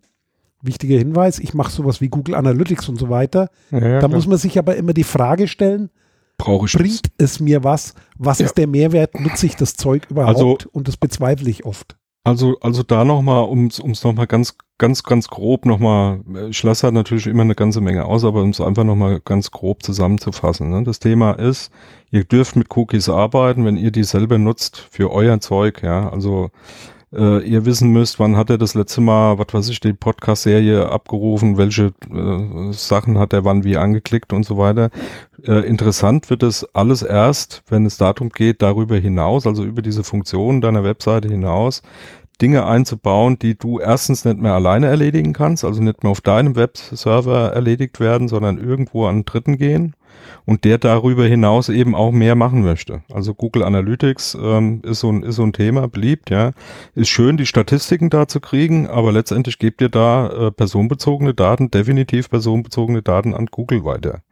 wichtiger 0.62 0.98
Hinweis, 0.98 1.38
ich 1.38 1.54
mache 1.54 1.70
sowas 1.70 2.00
wie 2.00 2.08
Google 2.08 2.34
Analytics 2.34 2.88
und 2.88 2.98
so 2.98 3.08
weiter. 3.08 3.50
Ja, 3.70 3.78
ja, 3.78 3.88
da 3.94 3.98
klar. 4.00 4.10
muss 4.10 4.26
man 4.26 4.38
sich 4.38 4.58
aber 4.58 4.76
immer 4.76 4.92
die 4.92 5.04
Frage 5.04 5.48
stellen, 5.48 5.90
Brauche 6.38 6.66
ich 6.66 6.72
bringt 6.72 7.06
das? 7.18 7.32
es 7.32 7.40
mir 7.40 7.64
was? 7.64 7.94
Was 8.18 8.40
ja. 8.40 8.46
ist 8.46 8.58
der 8.58 8.66
Mehrwert? 8.66 9.18
Nutze 9.18 9.46
ich 9.46 9.56
das 9.56 9.74
Zeug 9.74 10.06
überhaupt? 10.10 10.36
Also, 10.36 10.58
und 10.72 10.88
das 10.88 10.96
bezweifle 10.96 11.48
ich 11.48 11.64
oft. 11.64 11.96
Also, 12.26 12.58
also 12.60 12.82
da 12.82 13.04
nochmal, 13.04 13.44
um 13.44 13.66
es 13.68 14.02
nochmal 14.02 14.26
ganz, 14.26 14.56
ganz, 14.78 15.04
ganz 15.04 15.28
grob 15.28 15.64
nochmal, 15.64 16.24
ich 16.50 16.60
lasse 16.64 16.82
halt 16.82 16.94
natürlich 16.94 17.28
immer 17.28 17.44
eine 17.44 17.54
ganze 17.54 17.80
Menge 17.80 18.04
aus, 18.04 18.24
aber 18.24 18.42
um 18.42 18.50
es 18.50 18.60
einfach 18.60 18.82
nochmal 18.82 19.20
ganz 19.24 19.52
grob 19.52 19.84
zusammenzufassen. 19.84 20.68
Ne? 20.68 20.82
Das 20.82 20.98
Thema 20.98 21.34
ist, 21.34 21.70
ihr 22.10 22.24
dürft 22.24 22.56
mit 22.56 22.76
Cookies 22.76 23.08
arbeiten, 23.08 23.64
wenn 23.64 23.76
ihr 23.76 23.92
die 23.92 24.02
selber 24.02 24.38
nutzt 24.38 24.88
für 24.90 25.12
euer 25.12 25.38
Zeug, 25.38 25.84
ja. 25.84 26.08
Also 26.08 26.50
äh, 27.16 27.38
ihr 27.40 27.64
wissen 27.64 27.90
müsst, 27.92 28.20
wann 28.20 28.36
hat 28.36 28.50
er 28.50 28.58
das 28.58 28.74
letzte 28.74 29.00
Mal, 29.00 29.38
was 29.38 29.46
weiß 29.52 29.68
ich, 29.70 29.80
die 29.80 29.92
Podcast-Serie 29.92 30.88
abgerufen, 30.90 31.56
welche 31.56 31.92
äh, 32.12 32.72
Sachen 32.72 33.18
hat 33.18 33.32
er 33.32 33.44
wann 33.44 33.64
wie 33.64 33.76
angeklickt 33.76 34.32
und 34.32 34.44
so 34.44 34.58
weiter. 34.58 34.90
Äh, 35.44 35.66
interessant 35.66 36.28
wird 36.30 36.42
es 36.42 36.64
alles 36.74 37.02
erst, 37.02 37.62
wenn 37.68 37.86
es 37.86 37.96
darum 37.96 38.28
geht, 38.28 38.62
darüber 38.62 38.96
hinaus, 38.96 39.46
also 39.46 39.64
über 39.64 39.82
diese 39.82 40.04
Funktionen 40.04 40.60
deiner 40.60 40.84
Webseite 40.84 41.28
hinaus, 41.28 41.82
Dinge 42.42 42.66
einzubauen, 42.66 43.38
die 43.38 43.56
du 43.56 43.78
erstens 43.78 44.26
nicht 44.26 44.38
mehr 44.38 44.52
alleine 44.52 44.86
erledigen 44.86 45.32
kannst, 45.32 45.64
also 45.64 45.82
nicht 45.82 46.02
mehr 46.02 46.10
auf 46.10 46.20
deinem 46.20 46.54
Webserver 46.54 47.52
erledigt 47.52 47.98
werden, 47.98 48.28
sondern 48.28 48.58
irgendwo 48.58 49.06
an 49.06 49.24
Dritten 49.24 49.56
gehen 49.56 49.94
und 50.44 50.64
der 50.64 50.78
darüber 50.78 51.24
hinaus 51.24 51.68
eben 51.68 51.94
auch 51.94 52.12
mehr 52.12 52.34
machen 52.34 52.62
möchte. 52.62 53.02
Also 53.12 53.34
Google 53.34 53.62
Analytics 53.62 54.36
ähm, 54.40 54.80
ist, 54.84 55.00
so 55.00 55.10
ein, 55.10 55.22
ist 55.22 55.36
so 55.36 55.42
ein 55.42 55.52
Thema, 55.52 55.88
beliebt, 55.88 56.30
ja. 56.30 56.52
Ist 56.94 57.08
schön, 57.08 57.36
die 57.36 57.46
Statistiken 57.46 58.10
da 58.10 58.28
zu 58.28 58.40
kriegen, 58.40 58.86
aber 58.86 59.12
letztendlich 59.12 59.58
gebt 59.58 59.80
ihr 59.80 59.88
da 59.88 60.28
äh, 60.28 60.50
personenbezogene 60.52 61.34
Daten, 61.34 61.70
definitiv 61.70 62.30
personenbezogene 62.30 63.02
Daten 63.02 63.34
an 63.34 63.46
Google 63.46 63.84
weiter. 63.84 64.22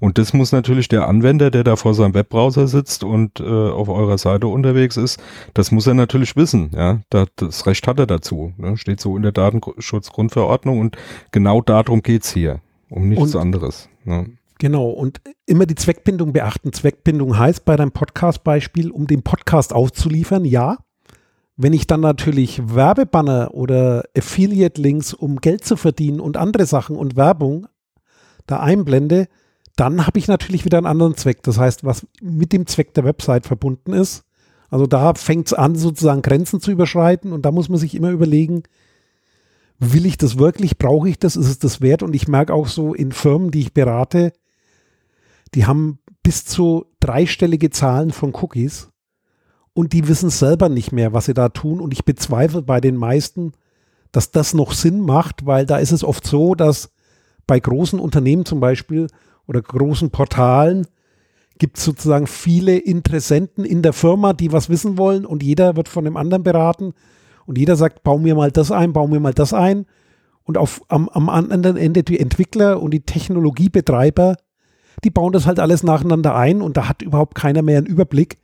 Und 0.00 0.18
das 0.18 0.32
muss 0.32 0.52
natürlich 0.52 0.88
der 0.88 1.08
Anwender, 1.08 1.50
der 1.50 1.64
da 1.64 1.76
vor 1.76 1.94
seinem 1.94 2.14
Webbrowser 2.14 2.66
sitzt 2.66 3.04
und 3.04 3.40
äh, 3.40 3.44
auf 3.44 3.88
eurer 3.88 4.18
Seite 4.18 4.46
unterwegs 4.46 4.96
ist, 4.96 5.22
das 5.54 5.70
muss 5.70 5.86
er 5.86 5.94
natürlich 5.94 6.36
wissen. 6.36 6.70
Ja, 6.74 7.00
da, 7.10 7.26
das 7.36 7.66
Recht 7.66 7.86
hat 7.86 7.98
er 7.98 8.06
dazu. 8.06 8.52
Ne? 8.56 8.76
Steht 8.76 9.00
so 9.00 9.16
in 9.16 9.22
der 9.22 9.32
Datenschutzgrundverordnung 9.32 10.80
und 10.80 10.96
genau 11.32 11.60
darum 11.60 12.02
geht's 12.02 12.32
hier, 12.32 12.60
um 12.88 13.08
nichts 13.08 13.34
und 13.34 13.40
anderes. 13.40 13.88
Ne? 14.04 14.30
Genau, 14.60 14.90
und 14.90 15.22
immer 15.46 15.64
die 15.64 15.74
Zweckbindung 15.74 16.34
beachten. 16.34 16.74
Zweckbindung 16.74 17.38
heißt 17.38 17.64
bei 17.64 17.76
deinem 17.76 17.92
Podcast-Beispiel, 17.92 18.90
um 18.90 19.06
den 19.06 19.22
Podcast 19.22 19.72
aufzuliefern, 19.72 20.44
ja. 20.44 20.76
Wenn 21.56 21.72
ich 21.72 21.86
dann 21.86 22.00
natürlich 22.00 22.60
Werbebanner 22.66 23.54
oder 23.54 24.04
Affiliate-Links, 24.14 25.14
um 25.14 25.36
Geld 25.36 25.64
zu 25.64 25.76
verdienen 25.76 26.20
und 26.20 26.36
andere 26.36 26.66
Sachen 26.66 26.96
und 26.96 27.16
Werbung 27.16 27.68
da 28.46 28.60
einblende, 28.60 29.28
dann 29.76 30.06
habe 30.06 30.18
ich 30.18 30.28
natürlich 30.28 30.66
wieder 30.66 30.76
einen 30.76 30.86
anderen 30.86 31.16
Zweck. 31.16 31.42
Das 31.42 31.56
heißt, 31.56 31.82
was 31.84 32.06
mit 32.20 32.52
dem 32.52 32.66
Zweck 32.66 32.92
der 32.92 33.04
Website 33.04 33.46
verbunden 33.46 33.94
ist. 33.94 34.24
Also 34.68 34.86
da 34.86 35.14
fängt 35.14 35.46
es 35.46 35.54
an, 35.54 35.74
sozusagen 35.74 36.20
Grenzen 36.20 36.60
zu 36.60 36.70
überschreiten 36.70 37.32
und 37.32 37.46
da 37.46 37.50
muss 37.50 37.70
man 37.70 37.78
sich 37.78 37.94
immer 37.94 38.10
überlegen, 38.10 38.64
will 39.78 40.04
ich 40.04 40.18
das 40.18 40.36
wirklich, 40.36 40.76
brauche 40.76 41.08
ich 41.08 41.18
das, 41.18 41.34
ist 41.34 41.48
es 41.48 41.58
das 41.58 41.80
wert? 41.80 42.02
Und 42.02 42.14
ich 42.14 42.28
merke 42.28 42.52
auch 42.52 42.66
so 42.66 42.92
in 42.92 43.10
Firmen, 43.10 43.50
die 43.50 43.60
ich 43.60 43.72
berate, 43.72 44.34
die 45.54 45.66
haben 45.66 45.98
bis 46.22 46.44
zu 46.44 46.86
dreistellige 47.00 47.70
Zahlen 47.70 48.10
von 48.10 48.34
Cookies 48.34 48.90
und 49.72 49.92
die 49.92 50.08
wissen 50.08 50.30
selber 50.30 50.68
nicht 50.68 50.92
mehr, 50.92 51.12
was 51.12 51.26
sie 51.26 51.34
da 51.34 51.48
tun. 51.48 51.80
Und 51.80 51.92
ich 51.92 52.04
bezweifle 52.04 52.62
bei 52.62 52.80
den 52.80 52.96
meisten, 52.96 53.52
dass 54.12 54.30
das 54.30 54.54
noch 54.54 54.72
Sinn 54.72 55.00
macht, 55.00 55.46
weil 55.46 55.66
da 55.66 55.78
ist 55.78 55.92
es 55.92 56.04
oft 56.04 56.26
so, 56.26 56.54
dass 56.54 56.90
bei 57.46 57.58
großen 57.58 57.98
Unternehmen 57.98 58.44
zum 58.44 58.60
Beispiel 58.60 59.06
oder 59.46 59.62
großen 59.62 60.10
Portalen 60.10 60.86
gibt 61.58 61.78
es 61.78 61.84
sozusagen 61.84 62.26
viele 62.26 62.76
Interessenten 62.78 63.64
in 63.64 63.82
der 63.82 63.92
Firma, 63.92 64.32
die 64.32 64.52
was 64.52 64.68
wissen 64.68 64.98
wollen 64.98 65.26
und 65.26 65.42
jeder 65.42 65.76
wird 65.76 65.88
von 65.88 66.04
dem 66.04 66.16
anderen 66.16 66.42
beraten 66.42 66.94
und 67.46 67.58
jeder 67.58 67.76
sagt, 67.76 68.02
bau 68.02 68.18
mir 68.18 68.34
mal 68.34 68.50
das 68.50 68.70
ein, 68.70 68.92
bau 68.92 69.06
mir 69.06 69.20
mal 69.20 69.34
das 69.34 69.52
ein. 69.52 69.86
Und 70.44 70.56
auf, 70.56 70.82
am, 70.88 71.08
am 71.08 71.28
anderen 71.28 71.76
Ende 71.76 72.02
die 72.02 72.18
Entwickler 72.18 72.80
und 72.80 72.92
die 72.92 73.04
Technologiebetreiber 73.04 74.36
die 75.04 75.10
bauen 75.10 75.32
das 75.32 75.46
halt 75.46 75.58
alles 75.58 75.82
nacheinander 75.82 76.34
ein 76.34 76.62
und 76.62 76.76
da 76.76 76.88
hat 76.88 77.02
überhaupt 77.02 77.34
keiner 77.34 77.62
mehr 77.62 77.78
einen 77.78 77.86
Überblick. 77.86 78.38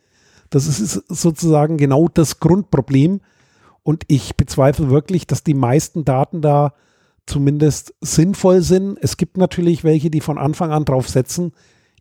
Das 0.50 0.66
ist 0.66 1.02
sozusagen 1.08 1.76
genau 1.76 2.08
das 2.08 2.40
Grundproblem. 2.40 3.20
Und 3.82 4.04
ich 4.08 4.36
bezweifle 4.36 4.90
wirklich, 4.90 5.26
dass 5.26 5.44
die 5.44 5.54
meisten 5.54 6.04
Daten 6.04 6.40
da 6.40 6.72
zumindest 7.26 7.94
sinnvoll 8.00 8.62
sind. 8.62 8.98
Es 9.00 9.16
gibt 9.16 9.36
natürlich 9.36 9.84
welche, 9.84 10.10
die 10.10 10.20
von 10.20 10.38
Anfang 10.38 10.72
an 10.72 10.84
drauf 10.84 11.08
setzen, 11.08 11.52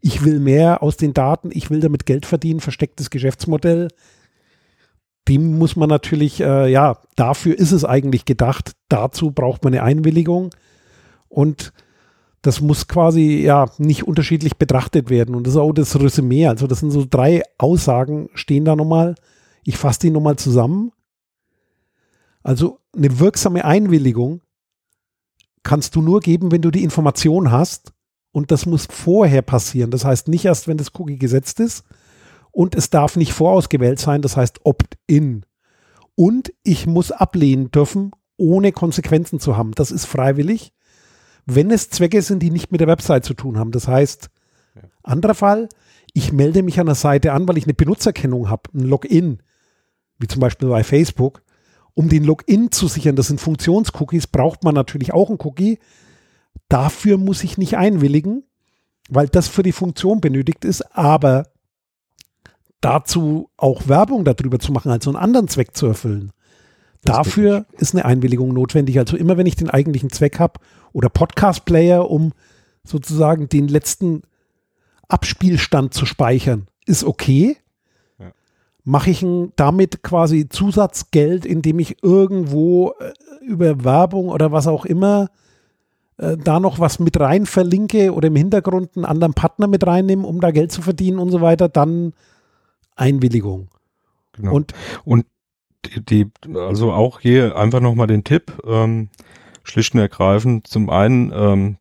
ich 0.01 0.23
will 0.23 0.39
mehr 0.39 0.83
aus 0.83 0.97
den 0.97 1.13
Daten, 1.13 1.49
ich 1.51 1.71
will 1.71 1.79
damit 1.79 2.05
Geld 2.05 2.27
verdienen, 2.27 2.59
verstecktes 2.59 3.09
Geschäftsmodell. 3.09 3.87
Dem 5.27 5.57
muss 5.57 5.75
man 5.75 5.89
natürlich, 5.89 6.41
äh, 6.41 6.71
ja, 6.71 6.99
dafür 7.15 7.57
ist 7.57 7.71
es 7.71 7.83
eigentlich 7.83 8.25
gedacht. 8.25 8.73
Dazu 8.87 9.31
braucht 9.31 9.63
man 9.63 9.73
eine 9.73 9.81
Einwilligung. 9.81 10.51
Und 11.27 11.73
das 12.45 12.61
muss 12.61 12.87
quasi 12.87 13.41
ja 13.41 13.65
nicht 13.79 14.07
unterschiedlich 14.07 14.57
betrachtet 14.57 15.09
werden. 15.09 15.33
Und 15.33 15.47
das 15.47 15.55
ist 15.55 15.59
auch 15.59 15.73
das 15.73 15.99
Resümee. 15.99 16.45
Also 16.45 16.67
das 16.67 16.79
sind 16.79 16.91
so 16.91 17.03
drei 17.09 17.41
Aussagen, 17.57 18.29
stehen 18.35 18.65
da 18.65 18.75
nochmal. 18.75 19.15
Ich 19.63 19.77
fasse 19.77 20.01
die 20.01 20.11
nochmal 20.11 20.35
zusammen. 20.35 20.91
Also 22.43 22.77
eine 22.95 23.19
wirksame 23.19 23.65
Einwilligung 23.65 24.41
kannst 25.63 25.95
du 25.95 26.03
nur 26.03 26.19
geben, 26.19 26.51
wenn 26.51 26.61
du 26.61 26.69
die 26.69 26.83
Information 26.83 27.49
hast. 27.49 27.93
Und 28.31 28.51
das 28.51 28.67
muss 28.67 28.85
vorher 28.91 29.41
passieren. 29.41 29.89
Das 29.89 30.05
heißt 30.05 30.27
nicht 30.27 30.45
erst, 30.45 30.67
wenn 30.67 30.77
das 30.77 30.91
Cookie 30.99 31.17
gesetzt 31.17 31.59
ist. 31.59 31.83
Und 32.51 32.75
es 32.75 32.91
darf 32.91 33.15
nicht 33.15 33.33
vorausgewählt 33.33 33.97
sein. 33.97 34.21
Das 34.21 34.37
heißt 34.37 34.67
opt-in. 34.67 35.47
Und 36.13 36.53
ich 36.61 36.85
muss 36.85 37.11
ablehnen 37.11 37.71
dürfen, 37.71 38.11
ohne 38.37 38.71
Konsequenzen 38.71 39.39
zu 39.39 39.57
haben. 39.57 39.71
Das 39.71 39.89
ist 39.89 40.05
freiwillig 40.05 40.74
wenn 41.45 41.71
es 41.71 41.89
Zwecke 41.89 42.21
sind, 42.21 42.41
die 42.41 42.51
nicht 42.51 42.71
mit 42.71 42.81
der 42.81 42.87
Website 42.87 43.25
zu 43.25 43.33
tun 43.33 43.57
haben. 43.57 43.71
Das 43.71 43.87
heißt, 43.87 44.29
ja. 44.75 44.81
anderer 45.03 45.35
Fall, 45.35 45.69
ich 46.13 46.31
melde 46.31 46.63
mich 46.63 46.79
an 46.79 46.87
der 46.87 46.95
Seite 46.95 47.33
an, 47.33 47.47
weil 47.47 47.57
ich 47.57 47.65
eine 47.65 47.73
Benutzerkennung 47.73 48.49
habe, 48.49 48.69
ein 48.73 48.81
Login, 48.81 49.43
wie 50.17 50.27
zum 50.27 50.39
Beispiel 50.39 50.69
bei 50.69 50.83
Facebook. 50.83 51.43
Um 51.93 52.09
den 52.09 52.23
Login 52.23 52.71
zu 52.71 52.87
sichern, 52.87 53.15
das 53.15 53.27
sind 53.27 53.39
Funktionscookies, 53.39 54.27
braucht 54.27 54.63
man 54.63 54.75
natürlich 54.75 55.13
auch 55.13 55.29
ein 55.29 55.37
Cookie. 55.39 55.79
Dafür 56.67 57.17
muss 57.17 57.43
ich 57.43 57.57
nicht 57.57 57.77
einwilligen, 57.77 58.43
weil 59.09 59.27
das 59.27 59.47
für 59.47 59.63
die 59.63 59.71
Funktion 59.71 60.19
benötigt 60.19 60.65
ist, 60.65 60.81
aber 60.95 61.47
dazu 62.81 63.49
auch 63.57 63.87
Werbung 63.87 64.25
darüber 64.25 64.59
zu 64.59 64.71
machen, 64.71 64.91
also 64.91 65.09
einen 65.09 65.17
anderen 65.17 65.47
Zweck 65.47 65.75
zu 65.75 65.87
erfüllen. 65.87 66.31
Dafür 67.05 67.65
ist 67.77 67.93
eine 67.93 68.05
Einwilligung 68.05 68.53
notwendig. 68.53 68.97
Also 68.97 69.15
immer 69.15 69.37
wenn 69.37 69.45
ich 69.45 69.55
den 69.55 69.69
eigentlichen 69.69 70.09
Zweck 70.09 70.39
habe 70.39 70.59
oder 70.91 71.09
Podcast-Player, 71.09 72.09
um 72.09 72.33
sozusagen 72.83 73.47
den 73.47 73.67
letzten 73.67 74.23
Abspielstand 75.07 75.93
zu 75.93 76.05
speichern, 76.05 76.67
ist 76.85 77.03
okay. 77.03 77.57
Ja. 78.17 78.31
Mache 78.83 79.11
ich 79.11 79.25
damit 79.55 80.03
quasi 80.03 80.49
Zusatzgeld, 80.49 81.45
indem 81.45 81.79
ich 81.79 82.03
irgendwo 82.03 82.93
äh, 82.99 83.13
über 83.45 83.83
Werbung 83.83 84.29
oder 84.29 84.51
was 84.51 84.65
auch 84.65 84.85
immer 84.85 85.29
äh, 86.17 86.37
da 86.37 86.59
noch 86.59 86.79
was 86.79 86.99
mit 86.99 87.19
rein 87.19 87.45
verlinke 87.45 88.13
oder 88.13 88.29
im 88.29 88.35
Hintergrund 88.35 88.95
einen 88.95 89.05
anderen 89.05 89.33
Partner 89.33 89.67
mit 89.67 89.85
reinnehme, 89.85 90.25
um 90.25 90.41
da 90.41 90.51
Geld 90.51 90.71
zu 90.71 90.81
verdienen 90.81 91.19
und 91.19 91.29
so 91.29 91.41
weiter, 91.41 91.69
dann 91.69 92.13
Einwilligung. 92.95 93.67
Genau. 94.33 94.53
Und, 94.53 94.73
und 95.03 95.25
die, 96.09 96.31
also 96.53 96.91
auch 96.91 97.19
hier 97.19 97.55
einfach 97.55 97.79
nochmal 97.79 98.07
den 98.07 98.23
Tipp, 98.23 98.51
ähm, 98.65 99.09
schlicht 99.63 99.93
und 99.93 99.99
ergreifend, 100.01 100.67
zum 100.67 100.89
einen, 100.89 101.31
ähm, 101.33 101.77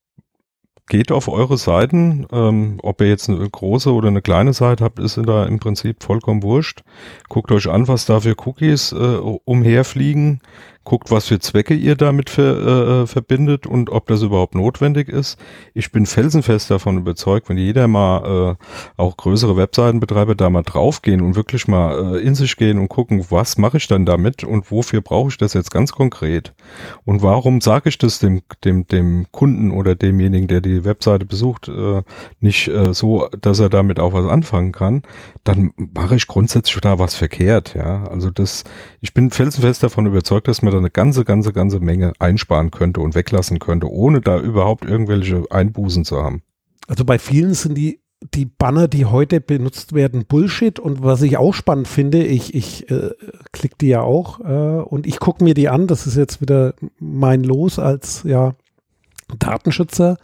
geht 0.86 1.10
auf 1.10 1.28
eure 1.28 1.56
Seiten, 1.56 2.26
ähm, 2.30 2.78
ob 2.82 3.00
ihr 3.00 3.08
jetzt 3.08 3.30
eine 3.30 3.48
große 3.48 3.92
oder 3.92 4.08
eine 4.08 4.22
kleine 4.22 4.52
Seite 4.52 4.84
habt, 4.84 4.98
ist 4.98 5.18
da 5.24 5.46
im 5.46 5.58
Prinzip 5.58 6.02
vollkommen 6.02 6.42
wurscht. 6.42 6.82
Guckt 7.28 7.50
euch 7.52 7.68
an, 7.68 7.88
was 7.88 8.04
da 8.04 8.20
für 8.20 8.34
Cookies 8.44 8.92
äh, 8.92 9.16
umherfliegen 9.44 10.40
guckt, 10.84 11.10
was 11.10 11.26
für 11.26 11.38
Zwecke 11.38 11.74
ihr 11.74 11.96
damit 11.96 12.30
ver, 12.30 12.42
äh, 12.44 13.02
äh, 13.02 13.06
verbindet 13.06 13.66
und 13.66 13.90
ob 13.90 14.06
das 14.06 14.22
überhaupt 14.22 14.54
notwendig 14.54 15.08
ist. 15.08 15.38
Ich 15.72 15.92
bin 15.92 16.06
felsenfest 16.06 16.70
davon 16.70 16.98
überzeugt, 16.98 17.48
wenn 17.48 17.58
jeder 17.58 17.88
mal 17.88 18.56
äh, 18.58 18.64
auch 18.96 19.16
größere 19.16 19.56
Webseitenbetreiber 19.56 20.34
da 20.34 20.50
mal 20.50 20.62
draufgehen 20.62 21.20
und 21.20 21.36
wirklich 21.36 21.66
mal 21.68 22.16
äh, 22.16 22.18
in 22.20 22.34
sich 22.34 22.56
gehen 22.56 22.78
und 22.78 22.88
gucken, 22.88 23.26
was 23.30 23.58
mache 23.58 23.78
ich 23.78 23.88
dann 23.88 24.06
damit 24.06 24.44
und 24.44 24.70
wofür 24.70 25.00
brauche 25.00 25.30
ich 25.30 25.38
das 25.38 25.54
jetzt 25.54 25.70
ganz 25.70 25.92
konkret 25.92 26.52
und 27.04 27.22
warum 27.22 27.60
sage 27.60 27.88
ich 27.88 27.98
das 27.98 28.18
dem 28.18 28.42
dem 28.64 28.86
dem 28.86 29.26
Kunden 29.32 29.70
oder 29.70 29.94
demjenigen, 29.94 30.48
der 30.48 30.60
die 30.60 30.84
Webseite 30.84 31.24
besucht, 31.24 31.68
äh, 31.68 32.02
nicht 32.40 32.68
äh, 32.68 32.92
so, 32.92 33.28
dass 33.40 33.58
er 33.58 33.70
damit 33.70 33.98
auch 33.98 34.12
was 34.12 34.26
anfangen 34.26 34.72
kann, 34.72 35.02
dann 35.44 35.72
mache 35.76 36.16
ich 36.16 36.26
grundsätzlich 36.26 36.80
da 36.80 36.98
was 36.98 37.14
verkehrt. 37.14 37.74
Ja, 37.74 38.04
also 38.04 38.30
das, 38.30 38.64
ich 39.00 39.14
bin 39.14 39.30
felsenfest 39.30 39.82
davon 39.82 40.06
überzeugt, 40.06 40.48
dass 40.48 40.62
man 40.62 40.73
da 40.74 40.78
eine 40.78 40.90
ganze, 40.90 41.24
ganze, 41.24 41.52
ganze 41.52 41.80
Menge 41.80 42.12
einsparen 42.18 42.70
könnte 42.70 43.00
und 43.00 43.14
weglassen 43.14 43.58
könnte, 43.58 43.90
ohne 43.90 44.20
da 44.20 44.38
überhaupt 44.38 44.84
irgendwelche 44.84 45.44
Einbußen 45.50 46.04
zu 46.04 46.22
haben. 46.22 46.42
Also 46.86 47.04
bei 47.04 47.18
vielen 47.18 47.54
sind 47.54 47.76
die, 47.76 48.00
die 48.34 48.46
Banner, 48.46 48.88
die 48.88 49.06
heute 49.06 49.40
benutzt 49.40 49.92
werden, 49.94 50.26
Bullshit. 50.26 50.78
Und 50.78 51.02
was 51.02 51.22
ich 51.22 51.36
auch 51.36 51.54
spannend 51.54 51.88
finde, 51.88 52.24
ich, 52.24 52.54
ich 52.54 52.90
äh, 52.90 53.10
klicke 53.52 53.76
die 53.80 53.88
ja 53.88 54.02
auch 54.02 54.40
äh, 54.40 54.82
und 54.82 55.06
ich 55.06 55.18
gucke 55.18 55.44
mir 55.44 55.54
die 55.54 55.68
an. 55.68 55.86
Das 55.86 56.06
ist 56.06 56.16
jetzt 56.16 56.40
wieder 56.40 56.74
mein 56.98 57.44
Los 57.44 57.78
als 57.78 58.22
ja, 58.24 58.54
Datenschützer. 59.38 60.18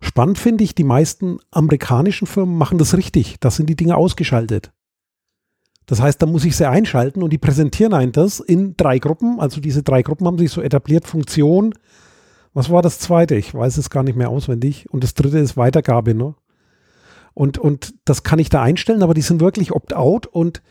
Spannend 0.00 0.38
finde 0.38 0.64
ich, 0.64 0.74
die 0.74 0.84
meisten 0.84 1.38
amerikanischen 1.50 2.26
Firmen 2.26 2.56
machen 2.56 2.78
das 2.78 2.96
richtig. 2.96 3.36
Da 3.40 3.50
sind 3.50 3.68
die 3.68 3.76
Dinge 3.76 3.96
ausgeschaltet. 3.96 4.72
Das 5.86 6.00
heißt, 6.00 6.22
da 6.22 6.26
muss 6.26 6.44
ich 6.44 6.56
sie 6.56 6.68
einschalten 6.68 7.22
und 7.22 7.32
die 7.32 7.38
präsentieren 7.38 7.94
ein 7.94 8.12
das 8.12 8.40
in 8.40 8.76
drei 8.76 8.98
Gruppen. 8.98 9.40
Also 9.40 9.60
diese 9.60 9.82
drei 9.82 10.02
Gruppen 10.02 10.26
haben 10.26 10.38
sich 10.38 10.52
so 10.52 10.62
etabliert. 10.62 11.06
Funktion. 11.06 11.74
Was 12.54 12.70
war 12.70 12.82
das 12.82 12.98
zweite? 12.98 13.34
Ich 13.34 13.54
weiß 13.54 13.76
es 13.76 13.90
gar 13.90 14.02
nicht 14.02 14.16
mehr 14.16 14.30
auswendig. 14.30 14.88
Und 14.90 15.02
das 15.02 15.14
dritte 15.14 15.38
ist 15.38 15.56
Weitergabe. 15.56 16.14
Ne? 16.14 16.34
Und, 17.34 17.58
und 17.58 17.94
das 18.04 18.22
kann 18.22 18.38
ich 18.38 18.50
da 18.50 18.62
einstellen, 18.62 19.02
aber 19.02 19.14
die 19.14 19.22
sind 19.22 19.40
wirklich 19.40 19.72
opt-out 19.72 20.26
und 20.26 20.62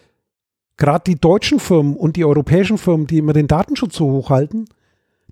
gerade 0.77 1.03
die 1.05 1.19
deutschen 1.19 1.59
Firmen 1.59 1.95
und 1.95 2.15
die 2.15 2.25
europäischen 2.25 2.77
Firmen, 2.77 3.07
die 3.07 3.17
immer 3.17 3.33
den 3.33 3.47
Datenschutz 3.47 3.95
so 3.95 4.09
hochhalten, 4.11 4.65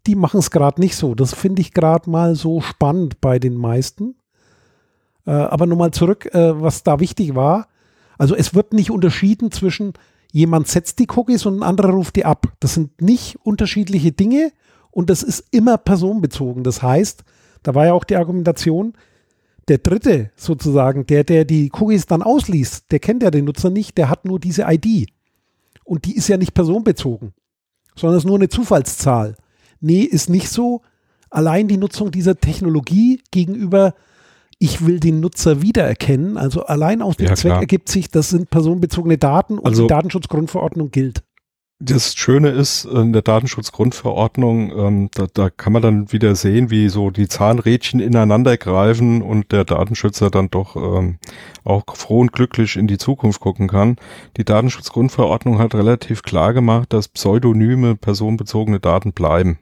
die 0.05 0.15
machen 0.15 0.39
es 0.39 0.51
gerade 0.51 0.79
nicht 0.81 0.95
so. 0.95 1.15
Das 1.15 1.33
finde 1.33 1.61
ich 1.61 1.73
gerade 1.73 2.09
mal 2.09 2.35
so 2.35 2.61
spannend 2.61 3.19
bei 3.21 3.39
den 3.39 3.55
meisten. 3.55 4.15
Äh, 5.25 5.31
aber 5.31 5.65
nochmal 5.65 5.91
zurück, 5.91 6.33
äh, 6.33 6.61
was 6.61 6.83
da 6.83 6.99
wichtig 6.99 7.35
war. 7.35 7.67
Also 8.17 8.35
es 8.35 8.53
wird 8.53 8.73
nicht 8.73 8.91
unterschieden 8.91 9.51
zwischen 9.51 9.93
jemand 10.31 10.67
setzt 10.67 10.99
die 10.99 11.07
Cookies 11.15 11.45
und 11.45 11.59
ein 11.59 11.63
anderer 11.63 11.91
ruft 11.91 12.15
die 12.15 12.25
ab. 12.25 12.53
Das 12.59 12.73
sind 12.73 13.01
nicht 13.01 13.37
unterschiedliche 13.43 14.11
Dinge 14.11 14.51
und 14.91 15.09
das 15.09 15.23
ist 15.23 15.45
immer 15.51 15.77
personenbezogen. 15.77 16.63
Das 16.63 16.81
heißt, 16.81 17.23
da 17.63 17.75
war 17.75 17.85
ja 17.85 17.93
auch 17.93 18.03
die 18.03 18.15
Argumentation, 18.15 18.93
der 19.67 19.79
Dritte 19.79 20.31
sozusagen, 20.35 21.05
der, 21.07 21.23
der 21.23 21.45
die 21.45 21.71
Cookies 21.73 22.05
dann 22.05 22.21
ausliest, 22.21 22.91
der 22.91 22.99
kennt 22.99 23.23
ja 23.23 23.31
den 23.31 23.45
Nutzer 23.45 23.69
nicht, 23.69 23.97
der 23.97 24.09
hat 24.09 24.25
nur 24.25 24.39
diese 24.39 24.63
ID. 24.63 25.09
Und 25.83 26.05
die 26.05 26.15
ist 26.15 26.27
ja 26.27 26.37
nicht 26.37 26.53
personenbezogen, 26.53 27.33
sondern 27.95 28.17
ist 28.17 28.25
nur 28.25 28.37
eine 28.37 28.49
Zufallszahl. 28.49 29.35
Nee, 29.79 30.01
ist 30.01 30.29
nicht 30.29 30.49
so. 30.49 30.81
Allein 31.29 31.67
die 31.67 31.77
Nutzung 31.77 32.11
dieser 32.11 32.39
Technologie 32.39 33.21
gegenüber 33.31 33.93
ich 34.59 34.85
will 34.85 34.99
den 34.99 35.19
Nutzer 35.19 35.61
wiedererkennen. 35.61 36.37
Also 36.37 36.63
allein 36.63 37.01
aus 37.01 37.17
dem 37.17 37.27
ja, 37.27 37.35
Zweck 37.35 37.51
klar. 37.51 37.61
ergibt 37.61 37.89
sich, 37.89 38.09
das 38.09 38.29
sind 38.29 38.49
personenbezogene 38.49 39.17
Daten 39.17 39.59
und 39.59 39.65
also, 39.65 39.83
die 39.83 39.87
Datenschutzgrundverordnung 39.87 40.91
gilt. 40.91 41.23
Das 41.79 42.15
Schöne 42.15 42.49
ist 42.49 42.85
in 42.85 43.13
der 43.13 43.21
Datenschutzgrundverordnung, 43.21 44.71
ähm, 44.75 45.09
da, 45.13 45.27
da 45.31 45.51
kann 45.51 45.73
man 45.73 45.83
dann 45.83 46.11
wieder 46.11 46.33
sehen, 46.33 46.71
wie 46.71 46.89
so 46.89 47.11
die 47.11 47.27
Zahnrädchen 47.27 47.99
ineinander 47.99 48.57
greifen 48.57 49.21
und 49.21 49.51
der 49.51 49.63
Datenschützer 49.63 50.31
dann 50.31 50.49
doch 50.49 50.75
ähm, 50.75 51.19
auch 51.63 51.83
froh 51.93 52.21
und 52.21 52.33
glücklich 52.33 52.77
in 52.77 52.87
die 52.87 52.97
Zukunft 52.97 53.41
gucken 53.41 53.67
kann. 53.67 53.97
Die 54.37 54.43
Datenschutzgrundverordnung 54.43 55.59
hat 55.59 55.75
relativ 55.75 56.23
klar 56.23 56.53
gemacht, 56.53 56.93
dass 56.93 57.09
pseudonyme 57.09 57.95
personenbezogene 57.95 58.79
Daten 58.79 59.13
bleiben. 59.13 59.59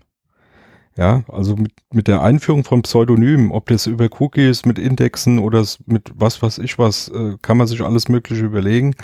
Ja, 0.98 1.26
also 1.28 1.58
mit, 1.58 1.74
mit 1.92 2.08
der 2.08 2.22
Einführung 2.22 2.64
von 2.64 2.82
Pseudonymen, 2.82 3.52
ob 3.52 3.68
das 3.68 3.86
über 3.86 4.08
Cookies 4.20 4.66
mit 4.66 4.80
Indexen 4.80 5.40
oder 5.40 5.66
mit 5.86 6.12
was 6.16 6.42
weiß 6.42 6.60
ich 6.60 6.80
was, 6.80 7.10
äh, 7.10 7.36
kann 7.42 7.58
man 7.58 7.68
sich 7.68 7.82
alles 7.82 8.08
Mögliche 8.08 8.46
überlegen. 8.46 8.96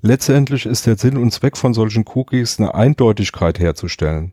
Letztendlich 0.00 0.64
ist 0.64 0.86
der 0.86 0.96
Sinn 0.96 1.16
und 1.16 1.32
Zweck 1.32 1.56
von 1.56 1.74
solchen 1.74 2.04
Cookies 2.14 2.60
eine 2.60 2.74
Eindeutigkeit 2.76 3.58
herzustellen. 3.58 4.32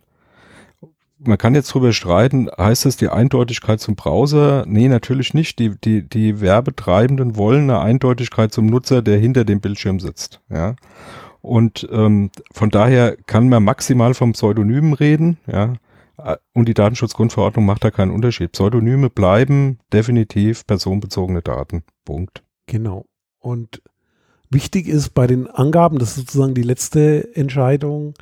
Man 1.17 1.39
kann 1.39 1.55
jetzt 1.55 1.73
drüber 1.73 1.91
streiten, 1.93 2.49
heißt 2.55 2.85
das 2.85 2.97
die 2.97 3.09
Eindeutigkeit 3.09 3.79
zum 3.79 3.95
Browser? 3.95 4.65
Nee, 4.67 4.87
natürlich 4.87 5.33
nicht. 5.33 5.57
Die, 5.57 5.71
die, 5.75 6.07
die 6.07 6.39
Werbetreibenden 6.39 7.35
wollen 7.35 7.71
eine 7.71 7.79
Eindeutigkeit 7.79 8.53
zum 8.53 8.67
Nutzer, 8.67 9.01
der 9.01 9.17
hinter 9.17 9.43
dem 9.43 9.59
Bildschirm 9.59 9.99
sitzt. 9.99 10.41
Ja. 10.51 10.75
Und 11.41 11.87
ähm, 11.91 12.29
von 12.51 12.69
daher 12.69 13.17
kann 13.25 13.49
man 13.49 13.63
maximal 13.63 14.13
vom 14.13 14.33
Pseudonymen 14.33 14.93
reden, 14.93 15.37
ja. 15.51 15.73
Und 16.53 16.67
die 16.67 16.73
Datenschutzgrundverordnung 16.73 17.65
macht 17.65 17.83
da 17.83 17.91
keinen 17.91 18.11
Unterschied. 18.11 18.53
Pseudonyme 18.53 19.09
bleiben 19.09 19.79
definitiv 19.93 20.65
personenbezogene 20.65 21.41
Daten. 21.41 21.83
Punkt. 22.05 22.43
Genau. 22.65 23.05
Und 23.39 23.81
wichtig 24.49 24.87
ist 24.87 25.13
bei 25.13 25.27
den 25.27 25.47
Angaben, 25.47 25.99
das 25.99 26.09
ist 26.09 26.15
sozusagen 26.15 26.55
die 26.55 26.63
letzte 26.63 27.35
Entscheidung, 27.35 28.15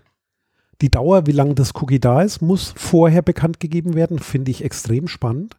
die 0.81 0.91
Dauer, 0.91 1.25
wie 1.25 1.31
lange 1.31 1.55
das 1.55 1.73
Cookie 1.75 1.99
da 1.99 2.21
ist, 2.21 2.41
muss 2.41 2.73
vorher 2.75 3.21
bekannt 3.21 3.61
gegeben 3.61 3.93
werden, 3.93 4.19
finde 4.19 4.51
ich 4.51 4.63
extrem 4.63 5.07
spannend. 5.07 5.57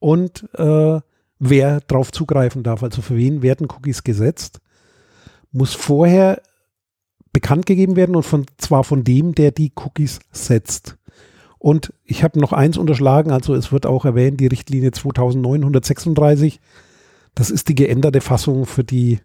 Und 0.00 0.48
äh, 0.54 1.00
wer 1.38 1.80
darauf 1.82 2.10
zugreifen 2.10 2.62
darf, 2.62 2.82
also 2.82 3.00
für 3.00 3.16
wen 3.16 3.42
werden 3.42 3.68
Cookies 3.70 4.02
gesetzt, 4.02 4.60
muss 5.52 5.74
vorher 5.74 6.42
bekannt 7.32 7.66
gegeben 7.66 7.96
werden 7.96 8.16
und 8.16 8.24
von, 8.24 8.46
zwar 8.58 8.82
von 8.82 9.04
dem, 9.04 9.34
der 9.34 9.52
die 9.52 9.72
Cookies 9.76 10.18
setzt. 10.32 10.96
Und 11.60 11.92
ich 12.04 12.24
habe 12.24 12.40
noch 12.40 12.54
eins 12.54 12.78
unterschlagen, 12.78 13.30
also 13.32 13.54
es 13.54 13.70
wird 13.70 13.84
auch 13.84 14.06
erwähnt, 14.06 14.40
die 14.40 14.46
Richtlinie 14.46 14.92
2936. 14.92 16.58
Das 17.34 17.50
ist 17.50 17.68
die 17.68 17.74
geänderte 17.74 18.22
Fassung 18.22 18.64
für 18.64 18.82
die 18.82 19.20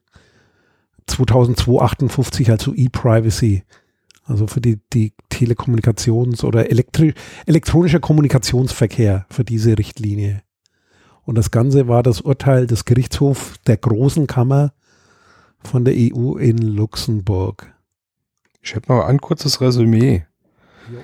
2258, 1.08 2.52
also 2.52 2.74
E-Privacy. 2.76 3.64
Also 4.26 4.48
für 4.48 4.60
die, 4.60 4.82
die 4.92 5.14
Telekommunikations- 5.32 6.44
oder 6.44 6.70
Elektri 6.70 7.14
elektronischer 7.46 8.02
Kommunikationsverkehr 8.02 9.26
für 9.30 9.46
diese 9.46 9.78
Richtlinie. 9.78 10.42
Und 11.24 11.38
das 11.38 11.52
Ganze 11.52 11.88
war 11.88 12.04
das 12.04 12.20
Urteil 12.20 12.68
des 12.68 12.84
Gerichtshofs 12.84 13.62
der 13.66 13.78
Großen 13.78 14.28
Kammer 14.28 14.74
von 15.64 15.86
der 15.86 15.94
EU 15.96 16.36
in 16.36 16.58
Luxemburg. 16.58 17.74
Ich 18.62 18.76
hätte 18.76 18.92
noch 18.92 19.06
ein 19.06 19.22
kurzes 19.22 19.62
Resümee. 19.62 20.26
Jo 20.92 21.00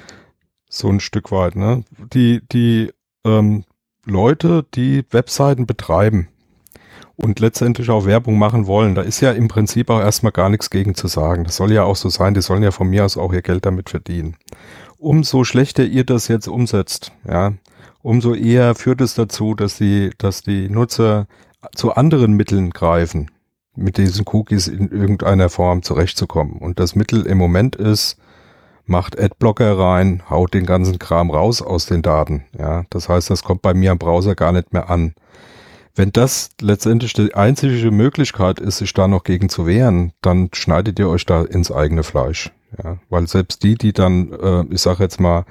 so 0.74 0.88
ein 0.88 1.01
Stück 1.01 1.32
weit, 1.32 1.55
ne? 1.55 1.84
Die, 2.13 2.41
die 2.51 2.91
ähm, 3.26 3.65
Leute, 4.05 4.65
die 4.74 5.03
Webseiten 5.11 5.65
betreiben 5.67 6.30
und 7.17 7.39
letztendlich 7.39 7.89
auch 7.89 8.05
Werbung 8.05 8.39
machen 8.39 8.67
wollen, 8.67 8.95
da 8.95 9.01
ist 9.01 9.19
ja 9.19 9.32
im 9.32 9.49
Prinzip 9.49 9.89
auch 9.89 9.99
erstmal 9.99 10.32
gar 10.32 10.49
nichts 10.49 10.69
gegen 10.69 10.95
zu 10.95 11.07
sagen. 11.07 11.43
Das 11.43 11.57
soll 11.57 11.72
ja 11.74 11.84
auch 11.84 11.97
so 11.97 12.09
sein, 12.09 12.34
die 12.34 12.41
sollen 12.41 12.63
ja 12.63 12.72
von 12.72 12.89
mir 12.89 13.03
aus 13.05 13.17
auch 13.17 13.34
ihr 13.34 13.41
Geld 13.41 13.65
damit 13.65 13.89
verdienen. 13.89 14.38
Umso 14.97 15.43
schlechter 15.43 15.84
ihr 15.84 16.05
das 16.05 16.30
jetzt 16.30 16.47
umsetzt, 16.47 17.11
ja, 17.28 17.53
umso 18.01 18.34
eher 18.34 18.74
führt 18.74 19.01
es 19.01 19.13
dazu, 19.13 19.55
dass 19.55 19.78
die, 19.78 20.11
dass 20.17 20.41
die 20.41 20.69
Nutzer 20.69 21.28
zu 21.76 21.93
anderen 21.93 22.34
Mitteln 22.34 22.69
greifen. 22.69 23.30
mit 23.76 23.97
diesen 23.97 24.26
Cookies 24.28 24.67
in 24.67 24.89
irgendeiner 24.89 25.49
Form 25.49 25.84
zurechtzukommen. 25.84 26.57
Und 26.57 26.80
das 26.80 26.95
Mittel 26.95 27.26
im 27.26 27.38
Moment 27.38 27.76
ist, 27.76 28.17
macht 28.91 29.19
Adblocker 29.19 29.79
rein, 29.79 30.21
haut 30.29 30.53
den 30.53 30.67
ganzen 30.67 30.99
Kram 30.99 31.31
raus 31.31 31.61
aus 31.63 31.87
den 31.87 32.03
Daten. 32.03 32.43
Ja, 32.57 32.83
das 32.91 33.09
heißt, 33.09 33.31
das 33.31 33.43
kommt 33.43 33.63
bei 33.63 33.73
mir 33.73 33.91
am 33.91 33.97
Browser 33.97 34.35
gar 34.35 34.51
nicht 34.51 34.73
mehr 34.73 34.89
an. 34.89 35.15
Wenn 35.95 36.11
das 36.11 36.51
letztendlich 36.61 37.13
die 37.13 37.33
einzige 37.33 37.89
Möglichkeit 37.89 38.59
ist, 38.59 38.77
sich 38.77 38.93
da 38.93 39.07
noch 39.07 39.23
gegen 39.23 39.49
zu 39.49 39.65
wehren, 39.65 40.13
dann 40.21 40.49
schneidet 40.53 40.99
ihr 40.99 41.09
euch 41.09 41.25
da 41.25 41.41
ins 41.41 41.71
eigene 41.71 42.03
Fleisch. 42.03 42.51
Ja, 42.81 42.97
weil 43.09 43.27
selbst 43.27 43.63
die, 43.63 43.75
die 43.75 43.91
dann, 43.91 44.31
äh, 44.31 44.63
ich 44.69 44.81
sage 44.81 45.03
jetzt 45.03 45.19
mal, 45.19 45.45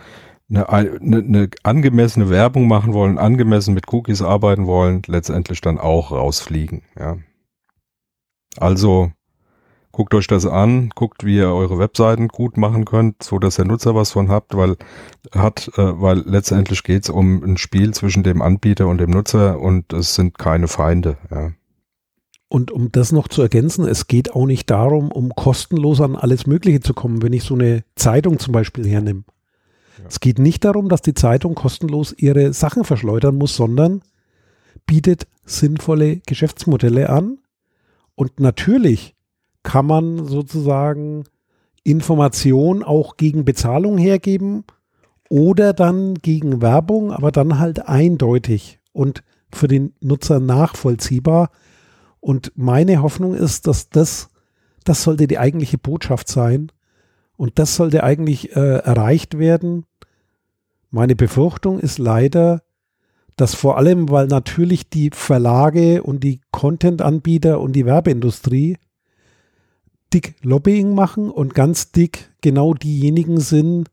eine, 0.49 0.69
eine, 0.69 1.19
eine 1.19 1.51
angemessene 1.63 2.31
Werbung 2.31 2.69
machen 2.69 2.93
wollen, 2.93 3.19
angemessen 3.19 3.75
mit 3.75 3.93
Cookies 3.93 4.23
arbeiten 4.23 4.67
wollen, 4.67 5.03
letztendlich 5.07 5.61
dann 5.61 5.79
auch 5.79 6.13
rausfliegen. 6.13 6.83
Ja. 6.99 7.19
Also 8.57 9.13
guckt 10.01 10.15
euch 10.15 10.27
das 10.29 10.47
an, 10.47 10.89
guckt, 10.95 11.27
wie 11.27 11.37
ihr 11.37 11.53
eure 11.53 11.79
Webseiten 11.79 12.29
gut 12.29 12.57
machen 12.57 12.87
könnt, 12.87 13.23
so 13.23 13.39
dass 13.39 13.57
der 13.57 13.67
Nutzer 13.67 13.95
was 13.95 14.13
von 14.13 14.31
habt, 14.31 14.57
weil 14.57 14.77
hat, 15.35 15.69
äh, 15.77 16.01
weil 16.01 16.21
letztendlich 16.21 16.85
geht 16.85 17.03
es 17.03 17.11
um 17.11 17.45
ein 17.45 17.59
Spiel 17.59 17.93
zwischen 17.93 18.23
dem 18.23 18.41
Anbieter 18.41 18.89
und 18.89 18.97
dem 18.97 19.11
Nutzer 19.11 19.61
und 19.61 19.93
es 19.93 20.15
sind 20.15 20.39
keine 20.39 20.69
Feinde. 20.69 21.19
Ja. 21.31 21.53
Und 22.49 22.71
um 22.71 22.91
das 22.91 23.13
noch 23.13 23.29
zu 23.29 23.43
ergänzen, 23.43 23.87
es 23.87 24.07
geht 24.07 24.35
auch 24.35 24.47
nicht 24.47 24.71
darum, 24.71 25.13
um 25.13 25.35
kostenlos 25.35 26.01
an 26.01 26.17
alles 26.17 26.47
Mögliche 26.47 26.81
zu 26.81 26.95
kommen, 26.95 27.21
wenn 27.21 27.35
ich 27.35 27.45
so 27.45 27.53
eine 27.53 27.85
Zeitung 27.95 28.39
zum 28.39 28.53
Beispiel 28.53 28.89
hernehme. 28.89 29.25
Ja. 29.99 30.05
Es 30.09 30.21
geht 30.21 30.39
nicht 30.39 30.65
darum, 30.65 30.89
dass 30.89 31.03
die 31.03 31.13
Zeitung 31.13 31.55
kostenlos 31.55 32.15
ihre 32.17 32.55
Sachen 32.55 32.85
verschleudern 32.85 33.35
muss, 33.35 33.55
sondern 33.55 34.01
bietet 34.87 35.27
sinnvolle 35.45 36.23
Geschäftsmodelle 36.25 37.11
an. 37.11 37.37
Und 38.15 38.41
natürlich 38.41 39.15
kann 39.63 39.87
man 39.87 40.27
sozusagen 40.27 41.25
Information 41.83 42.83
auch 42.83 43.17
gegen 43.17 43.45
Bezahlung 43.45 43.99
hergeben 43.99 44.65
oder 45.29 45.73
dann 45.73 46.15
gegen 46.15 46.61
Werbung, 46.61 47.13
aber 47.13 47.33
dann 47.33 47.59
halt 47.59 47.89
eindeutig 47.89 48.81
und 48.93 49.23
für 49.53 49.69
den 49.69 49.95
Nutzer 50.01 50.41
nachvollziehbar. 50.41 51.51
Und 52.21 52.53
meine 52.55 53.03
Hoffnung 53.03 53.35
ist, 53.35 53.67
dass 53.67 53.89
das, 53.89 54.29
das 54.85 55.03
sollte 55.03 55.27
die 55.27 55.39
eigentliche 55.39 55.79
Botschaft 55.79 56.29
sein. 56.29 56.71
Und 57.37 57.59
das 57.59 57.77
sollte 57.77 58.05
eigentlich 58.05 58.55
äh, 58.55 58.79
erreicht 58.79 59.39
werden. 59.39 59.87
Meine 60.91 61.17
Befürchtung 61.17 61.79
ist 61.79 61.99
leider, 61.99 62.63
dass 63.37 63.55
vor 63.55 63.79
allem, 63.79 64.11
weil 64.11 64.27
natürlich 64.27 64.91
die 64.91 65.11
Verlage 65.11 66.03
und 66.03 66.23
die 66.23 66.41
Content-Anbieter 66.51 67.61
und 67.61 67.73
die 67.73 67.87
Werbeindustrie 67.87 68.77
dick 70.13 70.35
Lobbying 70.43 70.95
machen 70.95 71.31
und 71.31 71.55
ganz 71.55 71.93
dick 71.93 72.31
genau 72.41 72.75
diejenigen 72.75 73.41
sind, 73.41 73.91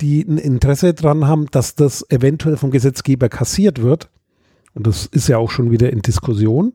die 0.00 0.22
ein 0.22 0.38
Interesse 0.38 0.94
dran 0.94 1.26
haben, 1.26 1.46
dass 1.50 1.74
das 1.74 2.08
eventuell 2.10 2.56
vom 2.56 2.70
Gesetzgeber 2.70 3.28
kassiert 3.28 3.82
wird. 3.82 4.10
Und 4.74 4.86
das 4.86 5.06
ist 5.06 5.28
ja 5.28 5.38
auch 5.38 5.50
schon 5.50 5.70
wieder 5.70 5.90
in 5.90 6.02
Diskussion. 6.02 6.74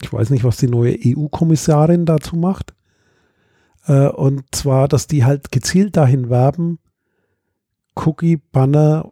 Ich 0.00 0.12
weiß 0.12 0.30
nicht, 0.30 0.44
was 0.44 0.56
die 0.56 0.68
neue 0.68 0.96
EU-Kommissarin 1.04 2.06
dazu 2.06 2.36
macht. 2.36 2.74
Äh, 3.86 4.08
und 4.08 4.44
zwar, 4.52 4.88
dass 4.88 5.06
die 5.06 5.24
halt 5.24 5.50
gezielt 5.50 5.96
dahin 5.96 6.30
werben, 6.30 6.78
Cookie-Banner 7.96 9.10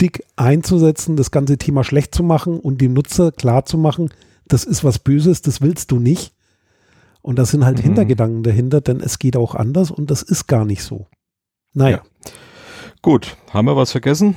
dick 0.00 0.24
einzusetzen, 0.36 1.16
das 1.16 1.30
ganze 1.30 1.58
Thema 1.58 1.84
schlecht 1.84 2.14
zu 2.14 2.22
machen 2.22 2.58
und 2.58 2.80
dem 2.80 2.92
Nutzer 2.92 3.32
klar 3.32 3.64
zu 3.64 3.78
machen, 3.78 4.10
das 4.48 4.64
ist 4.64 4.82
was 4.82 4.98
Böses, 4.98 5.42
das 5.42 5.60
willst 5.60 5.90
du 5.92 6.00
nicht. 6.00 6.34
Und 7.22 7.38
da 7.38 7.44
sind 7.44 7.64
halt 7.64 7.78
mhm. 7.78 7.82
Hintergedanken 7.82 8.42
dahinter, 8.42 8.80
denn 8.80 9.00
es 9.00 9.18
geht 9.18 9.36
auch 9.36 9.54
anders 9.54 9.90
und 9.90 10.10
das 10.10 10.22
ist 10.22 10.46
gar 10.46 10.64
nicht 10.64 10.82
so. 10.82 11.06
Naja. 11.74 11.98
Ja. 11.98 12.30
Gut, 13.02 13.36
haben 13.52 13.66
wir 13.66 13.76
was 13.76 13.92
vergessen? 13.92 14.36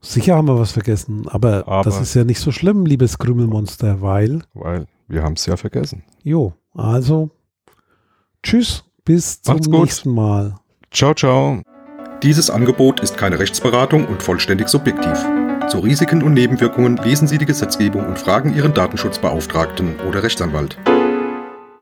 Sicher 0.00 0.36
haben 0.36 0.48
wir 0.48 0.58
was 0.58 0.72
vergessen, 0.72 1.26
aber, 1.28 1.66
aber 1.66 1.82
das 1.82 2.00
ist 2.00 2.14
ja 2.14 2.24
nicht 2.24 2.38
so 2.38 2.52
schlimm, 2.52 2.84
liebes 2.84 3.18
Krümelmonster, 3.18 4.02
weil. 4.02 4.42
Weil 4.52 4.86
wir 5.08 5.22
haben 5.22 5.32
es 5.32 5.46
ja 5.46 5.56
vergessen. 5.56 6.04
Jo, 6.22 6.52
also 6.74 7.30
tschüss, 8.42 8.84
bis 9.04 9.40
zum 9.40 9.54
Macht's 9.54 9.68
nächsten 9.68 10.10
Mal. 10.10 10.56
Ciao, 10.90 11.14
ciao. 11.14 11.62
Dieses 12.22 12.50
Angebot 12.50 13.00
ist 13.00 13.16
keine 13.16 13.38
Rechtsberatung 13.38 14.06
und 14.06 14.22
vollständig 14.22 14.68
subjektiv. 14.68 15.24
Zu 15.68 15.78
Risiken 15.78 16.22
und 16.22 16.34
Nebenwirkungen 16.34 16.98
lesen 16.98 17.26
Sie 17.26 17.38
die 17.38 17.46
Gesetzgebung 17.46 18.06
und 18.06 18.18
fragen 18.18 18.54
Ihren 18.54 18.74
Datenschutzbeauftragten 18.74 20.00
oder 20.06 20.22
Rechtsanwalt. 20.22 20.78